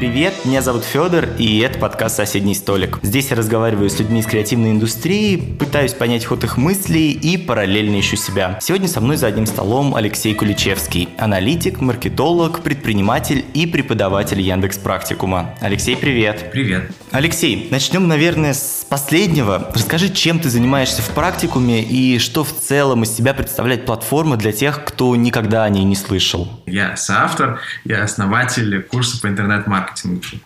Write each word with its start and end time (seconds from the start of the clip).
привет! 0.00 0.46
Меня 0.46 0.62
зовут 0.62 0.84
Федор, 0.84 1.28
и 1.36 1.58
это 1.58 1.78
подкаст 1.78 2.16
«Соседний 2.16 2.54
столик». 2.54 2.98
Здесь 3.02 3.28
я 3.28 3.36
разговариваю 3.36 3.90
с 3.90 3.98
людьми 3.98 4.20
из 4.20 4.26
креативной 4.26 4.70
индустрии, 4.70 5.36
пытаюсь 5.36 5.92
понять 5.92 6.24
ход 6.24 6.42
их 6.42 6.56
мыслей 6.56 7.10
и 7.10 7.36
параллельно 7.36 8.00
ищу 8.00 8.16
себя. 8.16 8.56
Сегодня 8.62 8.88
со 8.88 9.02
мной 9.02 9.18
за 9.18 9.26
одним 9.26 9.44
столом 9.44 9.94
Алексей 9.94 10.34
Куличевский, 10.34 11.10
аналитик, 11.18 11.82
маркетолог, 11.82 12.62
предприниматель 12.62 13.44
и 13.52 13.66
преподаватель 13.66 14.40
Яндекс 14.40 14.78
Практикума. 14.78 15.54
Алексей, 15.60 15.98
привет! 15.98 16.48
Привет! 16.50 16.90
Алексей, 17.10 17.68
начнем, 17.70 18.08
наверное, 18.08 18.54
с 18.54 18.86
последнего. 18.88 19.70
Расскажи, 19.74 20.08
чем 20.08 20.40
ты 20.40 20.48
занимаешься 20.48 21.02
в 21.02 21.10
практикуме 21.10 21.82
и 21.82 22.18
что 22.18 22.42
в 22.42 22.56
целом 22.56 23.02
из 23.02 23.14
себя 23.14 23.34
представляет 23.34 23.84
платформа 23.84 24.38
для 24.38 24.52
тех, 24.52 24.82
кто 24.82 25.14
никогда 25.14 25.64
о 25.64 25.68
ней 25.68 25.84
не 25.84 25.94
слышал. 25.94 26.48
Я 26.64 26.96
соавтор, 26.96 27.60
я 27.84 28.02
основатель 28.04 28.82
курса 28.84 29.20
по 29.20 29.26
интернет-маркетингу. 29.26 29.89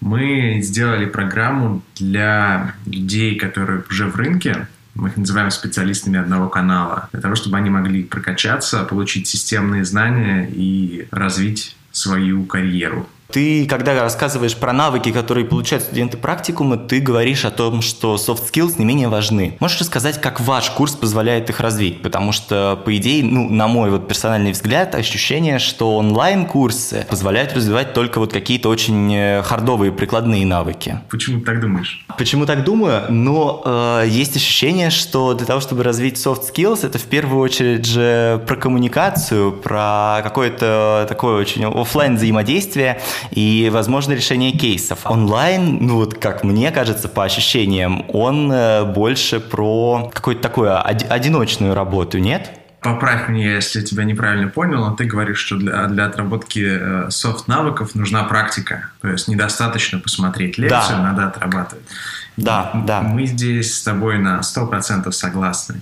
Мы 0.01 0.61
сделали 0.63 1.07
программу 1.07 1.83
для 1.97 2.75
людей, 2.87 3.37
которые 3.37 3.85
уже 3.91 4.07
в 4.07 4.17
рынке, 4.17 4.69
мы 4.95 5.09
их 5.09 5.17
называем 5.17 5.51
специалистами 5.51 6.19
одного 6.19 6.49
канала, 6.49 7.09
для 7.13 7.21
того, 7.21 7.35
чтобы 7.35 7.57
они 7.57 7.69
могли 7.69 8.05
прокачаться, 8.05 8.85
получить 8.85 9.27
системные 9.27 9.85
знания 9.85 10.49
и 10.51 11.09
развить 11.11 11.77
свою 11.91 12.45
карьеру. 12.45 13.09
Ты, 13.35 13.67
когда 13.67 14.01
рассказываешь 14.01 14.55
про 14.55 14.73
навыки, 14.73 15.11
которые 15.11 15.45
получают 15.45 15.83
студенты 15.83 16.17
практикума, 16.17 16.77
ты 16.77 17.01
говоришь 17.01 17.45
о 17.45 17.51
том, 17.51 17.83
что 17.83 18.15
soft 18.15 18.45
skills 18.53 18.75
не 18.79 18.85
менее 18.85 19.09
важны. 19.09 19.57
Можешь 19.59 19.81
рассказать, 19.81 20.21
как 20.21 20.39
ваш 20.39 20.71
курс 20.71 20.93
позволяет 20.95 21.51
их 21.51 21.59
развить? 21.59 22.01
Потому 22.01 22.31
что, 22.31 22.81
по 22.85 22.97
идее, 22.97 23.25
ну, 23.25 23.51
на 23.51 23.67
мой 23.67 23.91
вот 23.91 24.07
персональный 24.07 24.53
взгляд, 24.53 24.95
ощущение, 24.95 25.59
что 25.59 25.97
онлайн-курсы 25.97 27.09
позволяют 27.11 27.53
развивать 27.55 27.93
только 27.93 28.21
вот 28.21 28.33
какие-то 28.33 28.69
очень 28.69 29.13
э, 29.13 29.43
хардовые 29.43 29.91
прикладные 29.91 30.47
навыки. 30.47 31.01
Почему 31.11 31.41
ты 31.41 31.47
так 31.47 31.61
думаешь? 31.61 32.07
Почему 32.17 32.47
так 32.47 32.63
думаю? 32.63 33.07
Но 33.09 33.63
э, 33.65 34.05
есть 34.07 34.37
ощущение, 34.37 34.91
что 34.91 35.35
для 35.35 35.47
того, 35.47 35.59
чтобы 35.61 35.83
развить 35.83 36.25
soft 36.25 36.43
skills, 36.55 36.87
это 36.87 37.01
в 37.01 37.07
первую 37.07 37.41
очередь 37.41 37.85
же 37.85 38.41
про 38.47 38.55
коммуникацию, 38.55 39.51
про 39.51 40.21
какое-то 40.23 41.07
такое 41.09 41.41
очень 41.41 41.65
офлайн 41.65 42.15
взаимодействие, 42.15 43.01
и, 43.31 43.71
возможно, 43.73 44.13
решение 44.13 44.53
кейсов. 44.53 45.01
Онлайн, 45.05 45.79
ну 45.81 45.97
вот 45.97 46.15
как 46.15 46.45
мне 46.45 46.71
кажется, 46.71 47.09
по 47.09 47.25
ощущениям, 47.25 48.05
он 48.09 48.51
э, 48.53 48.85
больше 48.85 49.41
про 49.41 50.11
какую-то 50.13 50.43
такую 50.43 50.77
одиночную 50.87 51.75
работу, 51.75 52.19
нет? 52.19 52.51
Поправь 52.85 53.31
меня, 53.31 53.55
если 53.55 53.81
я 53.81 53.87
тебя 53.87 54.05
неправильно 54.05 54.49
понял, 54.49 54.79
но 54.79 54.95
ты 54.95 55.05
говоришь, 55.05 55.39
что 55.39 55.57
для, 55.57 55.87
для 55.87 56.05
отработки 56.05 57.11
софт-навыков 57.11 57.93
э, 57.95 57.99
нужна 57.99 58.25
практика. 58.25 58.91
То 59.01 59.09
есть 59.09 59.27
недостаточно 59.27 59.99
посмотреть 59.99 60.59
лекцию, 60.59 60.99
да. 60.99 61.03
надо 61.03 61.27
отрабатывать. 61.29 61.85
Да, 62.37 62.73
да. 62.87 63.01
Мы 63.01 63.25
здесь 63.27 63.79
с 63.79 63.83
тобой 63.83 64.19
на 64.19 64.41
100% 64.41 65.11
согласны. 65.13 65.81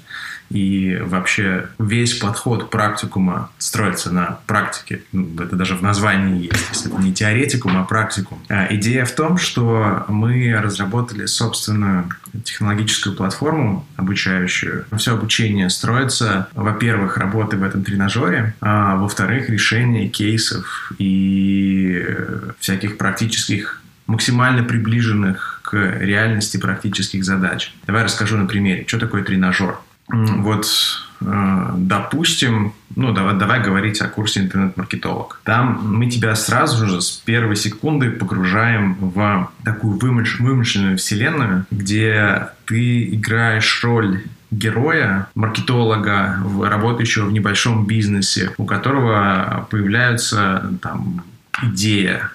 И 0.53 0.99
вообще 1.01 1.69
весь 1.79 2.15
подход 2.15 2.71
практикума 2.71 3.51
строится 3.59 4.13
на 4.13 4.39
практике. 4.47 5.03
Ну, 5.13 5.31
это 5.43 5.57
даже 5.57 5.75
в 5.75 5.83
названии 5.83 6.45
есть. 6.45 6.69
Если 6.71 6.93
это 6.93 7.03
не 7.03 7.13
теоретикум, 7.13 7.79
а 7.79 7.85
практикум. 7.85 8.39
А 8.49 8.67
идея 8.75 9.07
в 9.07 9.15
том, 9.15 9.39
что 9.39 10.05
мы 10.09 10.55
разработали 10.61 11.25
собственную 11.27 12.11
технологическую 12.45 13.17
платформу 13.17 13.87
обучающую. 13.97 14.85
Все 14.97 15.15
обучение 15.15 15.71
строится, 15.71 16.49
во-первых, 16.55 17.17
работы 17.17 17.57
в 17.57 17.63
этом 17.63 17.83
тренажере, 17.83 18.55
а 18.61 18.97
во-вторых, 18.97 19.49
решение 19.49 20.09
кейсов 20.09 20.93
и 20.99 22.07
всяких 22.59 22.99
практических 22.99 23.81
максимально 24.07 24.63
приближенных 24.65 25.61
к 25.63 25.77
реальности 25.77 26.59
практических 26.59 27.25
задач. 27.25 27.73
Давай 27.87 28.05
расскажу 28.05 28.37
на 28.37 28.47
примере, 28.47 28.85
что 28.87 28.99
такое 28.99 29.25
тренажер. 29.25 29.77
Вот, 30.13 30.67
э, 31.23 31.71
допустим, 31.77 32.75
ну, 32.95 33.13
давай, 33.13 33.35
давай 33.35 33.63
говорить 33.63 34.01
о 34.03 34.09
курсе 34.09 34.41
интернет-маркетолог. 34.41 35.41
Там 35.45 35.81
мы 35.97 36.11
тебя 36.11 36.35
сразу 36.35 36.87
же 36.87 37.01
с 37.01 37.11
первой 37.11 37.57
секунды 37.57 38.11
погружаем 38.11 38.95
в 39.01 39.51
такую 39.65 39.99
вымышленную 39.99 40.99
вселенную, 40.99 41.65
где 41.71 42.49
ты 42.67 43.15
играешь 43.15 43.83
роль 43.83 44.23
героя, 44.51 45.29
маркетолога, 45.35 46.39
работающего 46.63 47.27
в 47.27 47.33
небольшом 47.33 47.87
бизнесе, 47.87 48.53
у 48.59 48.67
которого 48.67 49.67
появляется 49.71 50.71
там 50.83 51.25
идея, 51.63 52.31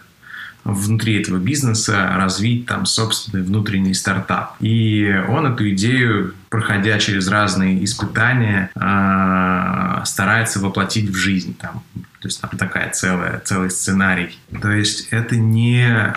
внутри 0.73 1.19
этого 1.21 1.37
бизнеса 1.37 2.13
развить 2.15 2.65
там 2.65 2.85
собственный 2.85 3.43
внутренний 3.43 3.93
стартап. 3.93 4.55
И 4.59 5.23
он 5.27 5.45
эту 5.45 5.69
идею, 5.71 6.33
проходя 6.49 6.99
через 6.99 7.27
разные 7.27 7.83
испытания, 7.83 8.69
а, 8.75 10.03
старается 10.05 10.59
воплотить 10.59 11.09
в 11.09 11.15
жизнь. 11.15 11.55
Там, 11.59 11.83
то 12.19 12.27
есть 12.27 12.41
там 12.41 12.51
такая 12.57 12.89
целая, 12.91 13.39
целый 13.43 13.71
сценарий. 13.71 14.37
То 14.61 14.71
есть 14.71 15.07
это 15.11 15.35
не 15.35 16.13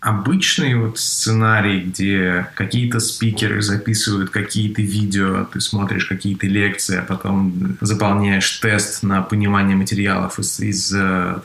обычный 0.00 0.74
вот 0.74 0.98
сценарий, 0.98 1.80
где 1.80 2.46
какие-то 2.54 3.00
спикеры 3.00 3.62
записывают 3.62 4.30
какие-то 4.30 4.80
видео, 4.80 5.44
ты 5.44 5.60
смотришь 5.60 6.06
какие-то 6.06 6.46
лекции, 6.46 6.98
а 6.98 7.02
потом 7.02 7.76
заполняешь 7.80 8.50
тест 8.58 9.02
на 9.02 9.22
понимание 9.22 9.76
материалов 9.76 10.38
из, 10.38 10.60
из 10.60 10.92
э, 10.94 11.36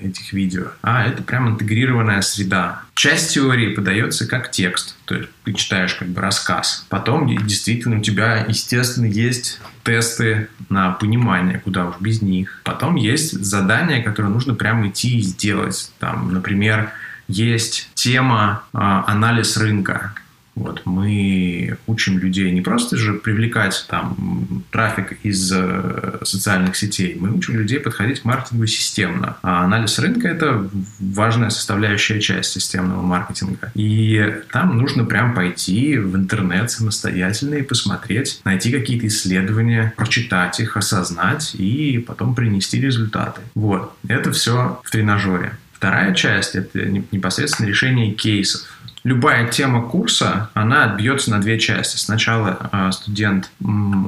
этих 0.00 0.32
видео. 0.32 0.68
А 0.82 1.04
это 1.04 1.22
прям 1.22 1.50
интегрированная 1.50 2.20
среда. 2.22 2.82
Часть 2.94 3.34
теории 3.34 3.74
подается 3.74 4.26
как 4.26 4.50
текст, 4.50 4.96
то 5.06 5.14
есть 5.14 5.30
ты 5.44 5.54
читаешь 5.54 5.94
как 5.94 6.08
бы 6.08 6.20
рассказ. 6.20 6.84
Потом 6.90 7.26
действительно 7.46 7.98
у 7.98 8.02
тебя, 8.02 8.44
естественно, 8.46 9.06
есть 9.06 9.60
тесты 9.82 10.48
на 10.68 10.90
понимание, 10.90 11.58
куда 11.58 11.86
уж 11.86 11.94
без 11.98 12.20
них. 12.20 12.60
Потом 12.64 12.96
есть 12.96 13.32
задания, 13.42 14.02
которые 14.02 14.32
нужно 14.32 14.54
прямо 14.54 14.88
идти 14.88 15.18
и 15.18 15.22
сделать. 15.22 15.90
Там, 15.98 16.32
например, 16.32 16.92
есть 17.32 17.90
тема 17.94 18.64
а, 18.72 19.04
анализ 19.06 19.56
рынка. 19.56 20.12
Вот, 20.54 20.82
мы 20.84 21.78
учим 21.86 22.18
людей 22.18 22.50
не 22.50 22.60
просто 22.60 22.98
же 22.98 23.14
привлекать 23.14 23.86
там 23.88 24.62
трафик 24.70 25.18
из 25.22 25.50
э, 25.50 26.18
социальных 26.24 26.76
сетей, 26.76 27.16
мы 27.18 27.32
учим 27.32 27.56
людей 27.56 27.80
подходить 27.80 28.20
к 28.20 28.24
маркетингу 28.26 28.66
системно. 28.66 29.38
А 29.42 29.64
анализ 29.64 29.98
рынка– 29.98 30.28
это 30.28 30.68
важная 31.00 31.48
составляющая 31.48 32.20
часть 32.20 32.52
системного 32.52 33.00
маркетинга. 33.00 33.72
И 33.74 34.42
там 34.52 34.76
нужно 34.76 35.04
прям 35.06 35.34
пойти 35.34 35.96
в 35.96 36.16
интернет 36.16 36.70
самостоятельно 36.70 37.54
и 37.54 37.62
посмотреть, 37.62 38.42
найти 38.44 38.70
какие-то 38.70 39.06
исследования, 39.06 39.94
прочитать 39.96 40.60
их, 40.60 40.76
осознать 40.76 41.54
и 41.54 41.98
потом 42.06 42.34
принести 42.34 42.78
результаты. 42.78 43.40
Вот, 43.54 43.96
это 44.06 44.32
все 44.32 44.82
в 44.84 44.90
тренажере. 44.90 45.56
Вторая 45.82 46.14
часть– 46.14 46.54
это 46.54 46.78
непосредственно 46.80 47.66
решение 47.66 48.12
кейсов. 48.12 48.60
Любая 49.02 49.48
тема 49.48 49.82
курса, 49.82 50.48
она 50.54 50.84
отбьется 50.84 51.32
на 51.32 51.40
две 51.40 51.58
части. 51.58 51.96
Сначала 51.96 52.70
э, 52.70 52.92
студент 52.92 53.50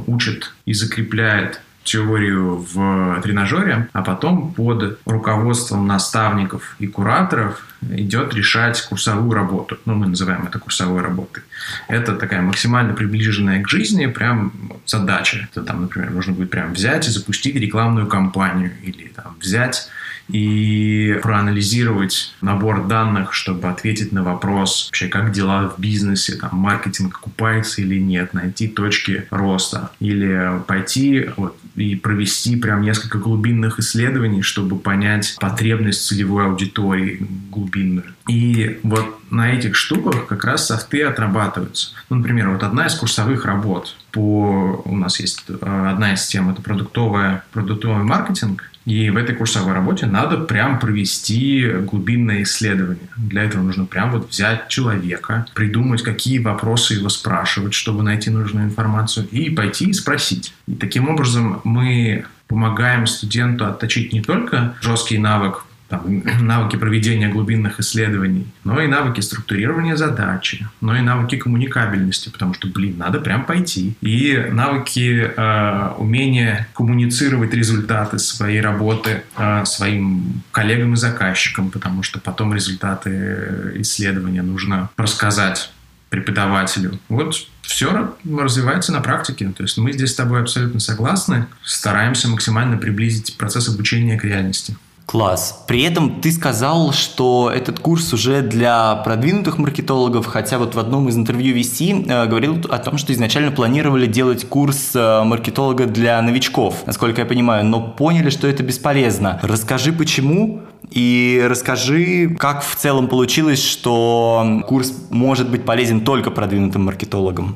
учит 0.07 0.55
и 0.67 0.73
закрепляет 0.73 1.61
теорию 1.83 2.65
в 2.73 3.21
тренажере, 3.23 3.89
а 3.93 4.03
потом 4.03 4.55
под 4.55 5.01
руководством 5.05 5.89
наставников 5.89 6.77
и 6.79 6.87
кураторов 6.87 7.67
идет 7.91 8.35
решать 8.35 8.81
курсовую 8.83 9.33
работу. 9.33 9.77
Ну, 9.85 9.97
мы 9.97 10.07
называем 10.07 10.47
это 10.47 10.61
курсовой 10.61 11.03
работой. 11.03 11.43
Это 11.89 12.15
такая 12.15 12.41
максимально 12.41 12.95
приближенная 12.95 13.61
к 13.65 13.69
жизни 13.69 14.07
прям 14.07 14.53
задача. 14.87 15.49
Это 15.51 15.65
там, 15.65 15.83
например, 15.83 16.13
нужно 16.13 16.35
будет 16.35 16.51
прям 16.51 16.73
взять 16.73 17.09
и 17.09 17.11
запустить 17.11 17.57
рекламную 17.57 18.07
кампанию 18.07 18.71
или 18.81 19.09
там, 19.09 19.35
взять 19.41 19.89
и 20.29 21.19
проанализировать 21.23 22.35
набор 22.41 22.87
данных, 22.87 23.35
чтобы 23.35 23.69
ответить 23.69 24.13
на 24.13 24.23
вопрос 24.23 24.89
вообще, 24.89 25.09
как 25.09 25.33
дела 25.33 25.69
в 25.69 25.81
бизнесе, 25.81 26.37
там, 26.37 26.51
маркетинг 26.53 27.17
окупается 27.17 27.83
или 27.83 27.99
нет, 27.99 28.35
найти 28.35 28.69
точки 28.69 29.27
роста. 29.31 29.91
Или 30.01 30.61
пойти 30.67 31.29
вот, 31.37 31.57
и 31.77 31.97
провести 31.97 32.57
прям 32.57 32.83
несколько 32.83 33.19
глубинных 33.19 33.79
исследований, 33.79 34.43
чтобы 34.43 34.79
понять 34.79 35.37
потребность 35.41 36.07
целевой 36.07 36.47
аудитории 36.47 37.27
глубинную. 37.51 38.07
И 38.29 38.79
вот 38.83 39.19
на 39.31 39.53
этих 39.53 39.75
штуках 39.75 40.27
как 40.27 40.45
раз 40.45 40.67
софты 40.67 41.03
отрабатываются. 41.03 41.91
Ну, 42.09 42.17
например, 42.17 42.51
вот 42.51 42.63
одна 42.63 42.87
из 42.87 42.95
курсовых 42.95 43.45
работ 43.45 43.97
по... 44.13 44.83
У 44.85 44.97
нас 44.97 45.21
есть 45.21 45.45
э, 45.49 45.91
одна 45.91 46.15
из 46.15 46.27
тем, 46.27 46.51
это 46.51 46.63
продуктовая, 46.63 47.45
продуктовый 47.53 48.05
маркетинг. 48.05 48.71
И 48.85 49.09
в 49.11 49.17
этой 49.17 49.35
курсовой 49.35 49.73
работе 49.73 50.07
надо 50.07 50.39
прям 50.39 50.79
провести 50.79 51.69
глубинное 51.69 52.43
исследование. 52.43 53.09
Для 53.17 53.45
этого 53.45 53.63
нужно 53.63 53.87
прям 53.87 54.11
вот 54.11 54.31
взять 54.31 54.69
человека, 54.69 55.47
придумать, 55.55 56.03
какие 56.03 56.39
вопросы 56.39 56.95
его 56.95 57.09
спрашивать, 57.09 57.75
чтобы 57.75 58.03
найти 58.03 58.31
нужную 58.31 58.67
информацию, 58.67 59.27
и 59.29 59.51
пойти 59.51 59.87
и 59.87 59.93
спросить. 59.95 60.55
И 60.67 60.75
таким 60.75 61.09
образом 61.09 61.61
мы 61.65 62.27
помогаем 62.47 63.07
студенту 63.07 63.65
отточить 63.65 64.13
не 64.13 64.21
только 64.21 64.75
жесткий 64.83 65.19
навык 65.19 65.64
там, 65.89 66.23
навыки 66.41 66.77
проведения 66.77 67.29
глубинных 67.29 67.81
исследований, 67.81 68.47
но 68.65 68.81
и 68.81 68.87
навыки 68.87 69.21
структурирования 69.21 69.97
задачи, 69.97 70.69
но 70.81 70.97
и 70.97 71.01
навыки 71.01 71.37
коммуникабельности, 71.37 72.29
потому 72.29 72.55
что, 72.55 72.69
блин, 72.69 72.97
надо 72.99 73.21
прям 73.21 73.45
пойти. 73.45 73.97
И 74.01 74.49
навыки 74.51 75.33
э, 75.37 75.91
умения 75.99 76.69
коммуницировать 76.75 77.53
результаты 77.55 78.19
своей 78.19 78.61
работы 78.61 79.23
э, 79.37 79.65
своим 79.65 80.43
коллегам 80.53 80.95
и 80.95 80.97
заказчикам, 80.97 81.71
потому 81.71 82.03
что 82.03 82.21
потом 82.21 82.55
результаты 82.55 83.73
исследования 83.77 84.43
нужно 84.43 84.91
рассказать 84.97 85.71
преподавателю. 86.15 87.01
Вот 87.09 87.35
все 87.63 88.11
развивается 88.25 88.93
на 88.93 89.01
практике. 89.01 89.53
То 89.57 89.65
есть 89.65 89.79
мы 89.79 89.93
здесь 89.93 90.13
с 90.13 90.15
тобой 90.15 90.43
абсолютно 90.43 90.79
согласны. 90.79 91.47
Стараемся 91.65 92.29
максимально 92.29 92.77
приблизить 92.77 93.37
процесс 93.37 93.69
обучения 93.69 94.17
к 94.19 94.25
реальности. 94.25 94.77
Класс. 95.15 95.63
При 95.69 95.83
этом 95.83 96.21
ты 96.21 96.33
сказал, 96.33 96.93
что 96.93 97.49
этот 97.55 97.79
курс 97.79 98.13
уже 98.13 98.43
для 98.43 98.97
продвинутых 98.97 99.59
маркетологов, 99.59 100.27
хотя 100.27 100.59
вот 100.59 100.75
в 100.75 100.79
одном 100.81 101.09
из 101.09 101.17
интервью 101.17 101.57
VC 101.57 102.05
э, 102.11 102.27
говорил 102.27 102.61
о 102.69 102.79
том, 102.79 102.99
что 102.99 103.13
изначально 103.13 103.53
планировали 103.53 104.07
делать 104.07 104.45
курс 104.49 104.91
э, 104.93 105.23
маркетолога 105.23 105.87
для 105.87 106.21
новичков, 106.21 106.85
насколько 106.87 107.21
я 107.21 107.27
понимаю, 107.29 107.65
но 107.65 107.81
поняли, 107.81 108.29
что 108.29 108.49
это 108.49 108.65
бесполезно. 108.65 109.39
Расскажи, 109.45 109.93
почему, 109.93 110.63
и 110.91 111.47
расскажи, 111.49 112.35
как 112.37 112.65
в 112.65 112.75
целом 112.75 113.07
получилось, 113.07 113.63
что 113.63 114.65
курс 114.67 114.93
может 115.11 115.49
быть 115.49 115.65
полезен 115.65 116.01
только 116.01 116.33
продвинутым 116.33 116.87
маркетологам. 116.87 117.55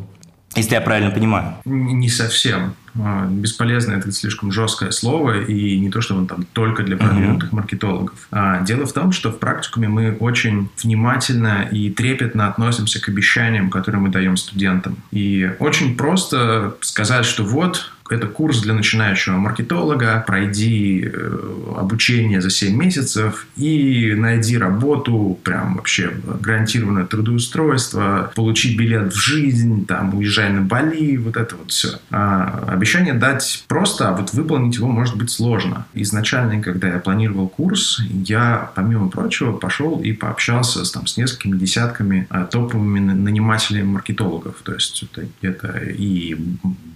Если 0.54 0.74
я 0.74 0.80
правильно 0.80 1.10
понимаю. 1.10 1.54
Не 1.64 2.08
совсем. 2.08 2.76
А, 3.00 3.26
бесполезно 3.26 3.92
это 3.92 4.10
слишком 4.12 4.52
жесткое 4.52 4.90
слово, 4.90 5.42
и 5.42 5.78
не 5.78 5.90
то, 5.90 6.00
что 6.00 6.16
он 6.16 6.26
там 6.26 6.44
только 6.52 6.82
для 6.82 6.96
продвинутых 6.96 7.50
uh-huh. 7.50 7.56
маркетологов. 7.56 8.28
А 8.30 8.62
дело 8.62 8.86
в 8.86 8.92
том, 8.92 9.12
что 9.12 9.30
в 9.30 9.38
практикуме 9.38 9.88
мы 9.88 10.16
очень 10.18 10.68
внимательно 10.82 11.68
и 11.70 11.90
трепетно 11.90 12.48
относимся 12.48 13.00
к 13.00 13.08
обещаниям, 13.08 13.70
которые 13.70 14.00
мы 14.00 14.08
даем 14.08 14.36
студентам. 14.36 14.96
И 15.10 15.50
очень 15.58 15.96
просто 15.96 16.76
сказать, 16.80 17.24
что 17.24 17.44
вот 17.44 17.92
это 18.12 18.26
курс 18.26 18.60
для 18.60 18.74
начинающего 18.74 19.36
маркетолога, 19.36 20.24
пройди 20.26 21.08
э, 21.12 21.38
обучение 21.76 22.40
за 22.40 22.50
7 22.50 22.76
месяцев 22.76 23.46
и 23.56 24.14
найди 24.16 24.58
работу, 24.58 25.38
прям 25.42 25.76
вообще 25.76 26.12
гарантированное 26.40 27.04
трудоустройство, 27.06 28.32
получи 28.34 28.76
билет 28.76 29.12
в 29.12 29.16
жизнь, 29.16 29.86
там, 29.86 30.14
уезжай 30.14 30.52
на 30.52 30.62
Бали, 30.62 31.16
вот 31.16 31.36
это 31.36 31.56
вот 31.56 31.70
все. 31.70 31.98
А 32.10 32.64
обещание 32.68 33.14
дать 33.14 33.64
просто, 33.68 34.08
а 34.08 34.12
вот 34.12 34.32
выполнить 34.32 34.76
его 34.76 34.88
может 34.88 35.16
быть 35.16 35.30
сложно. 35.30 35.86
Изначально, 35.94 36.60
когда 36.62 36.88
я 36.88 36.98
планировал 36.98 37.48
курс, 37.48 38.00
я, 38.10 38.70
помимо 38.74 39.08
прочего, 39.08 39.52
пошел 39.52 40.00
и 40.00 40.12
пообщался 40.12 40.84
с, 40.84 40.90
там, 40.90 41.06
с 41.06 41.16
несколькими 41.16 41.56
десятками 41.56 42.26
а, 42.30 42.44
топовыми 42.44 43.00
нанимателями 43.00 43.86
маркетологов. 43.86 44.56
То 44.62 44.74
есть 44.74 45.02
это, 45.02 45.26
это 45.42 45.78
и 45.78 46.36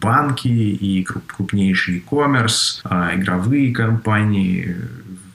банки, 0.01 0.49
и 0.49 1.02
крупнейший 1.03 1.97
e-commerce, 1.99 2.81
а, 2.85 3.15
игровые 3.15 3.73
компании, 3.73 4.77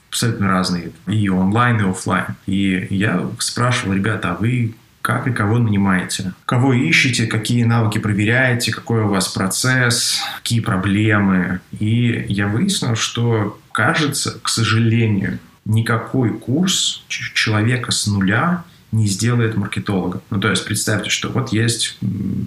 абсолютно 0.09 0.47
разные, 0.47 0.91
и 1.07 1.29
онлайн, 1.29 1.79
и 1.79 1.89
офлайн. 1.89 2.35
И 2.45 2.87
я 2.89 3.29
спрашивал, 3.39 3.93
ребята, 3.93 4.31
а 4.31 4.35
вы 4.35 4.75
как 5.07 5.25
и 5.25 5.31
кого 5.31 5.57
нанимаете, 5.57 6.33
кого 6.45 6.73
ищете, 6.73 7.27
какие 7.27 7.63
навыки 7.63 7.97
проверяете, 7.97 8.73
какой 8.73 9.03
у 9.03 9.07
вас 9.07 9.29
процесс, 9.29 10.19
какие 10.39 10.59
проблемы. 10.59 11.61
И 11.79 12.25
я 12.27 12.47
выяснил, 12.47 12.95
что, 12.95 13.57
кажется, 13.71 14.37
к 14.41 14.49
сожалению, 14.49 15.39
никакой 15.63 16.31
курс 16.37 17.05
человека 17.07 17.93
с 17.93 18.05
нуля 18.07 18.65
не 18.91 19.07
сделает 19.07 19.55
маркетолога. 19.55 20.21
Ну, 20.29 20.41
то 20.41 20.49
есть 20.49 20.65
представьте, 20.65 21.09
что 21.09 21.29
вот 21.29 21.53
есть 21.53 21.97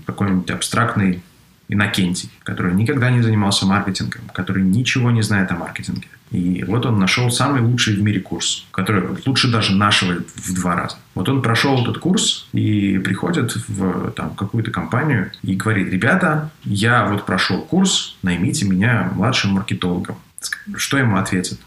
какой-нибудь 0.06 0.50
абстрактный 0.50 1.22
Иннокентий, 1.72 2.30
который 2.42 2.74
никогда 2.74 3.10
не 3.10 3.22
занимался 3.22 3.64
маркетингом, 3.64 4.22
который 4.34 4.64
ничего 4.64 5.12
не 5.12 5.22
знает 5.22 5.52
о 5.52 5.56
маркетинге. 5.56 6.08
И 6.32 6.64
вот 6.64 6.84
он 6.84 6.98
нашел 6.98 7.30
самый 7.30 7.60
лучший 7.60 7.94
в 7.96 8.02
мире 8.02 8.20
курс, 8.20 8.66
который 8.72 9.04
лучше 9.24 9.50
даже 9.50 9.74
нашего 9.74 10.16
в 10.34 10.54
два 10.54 10.74
раза. 10.74 10.96
Вот 11.14 11.28
он 11.28 11.42
прошел 11.42 11.80
этот 11.80 11.98
курс 11.98 12.48
и 12.52 12.98
приходит 12.98 13.56
в 13.68 14.10
там, 14.12 14.34
какую-то 14.34 14.72
компанию 14.72 15.30
и 15.42 15.54
говорит, 15.54 15.92
ребята, 15.92 16.50
я 16.64 17.06
вот 17.06 17.24
прошел 17.24 17.62
курс, 17.62 18.16
наймите 18.22 18.66
меня 18.66 19.10
младшим 19.14 19.52
маркетологом. 19.52 20.16
Что 20.74 20.98
ему 20.98 21.18
ответят? 21.18 21.60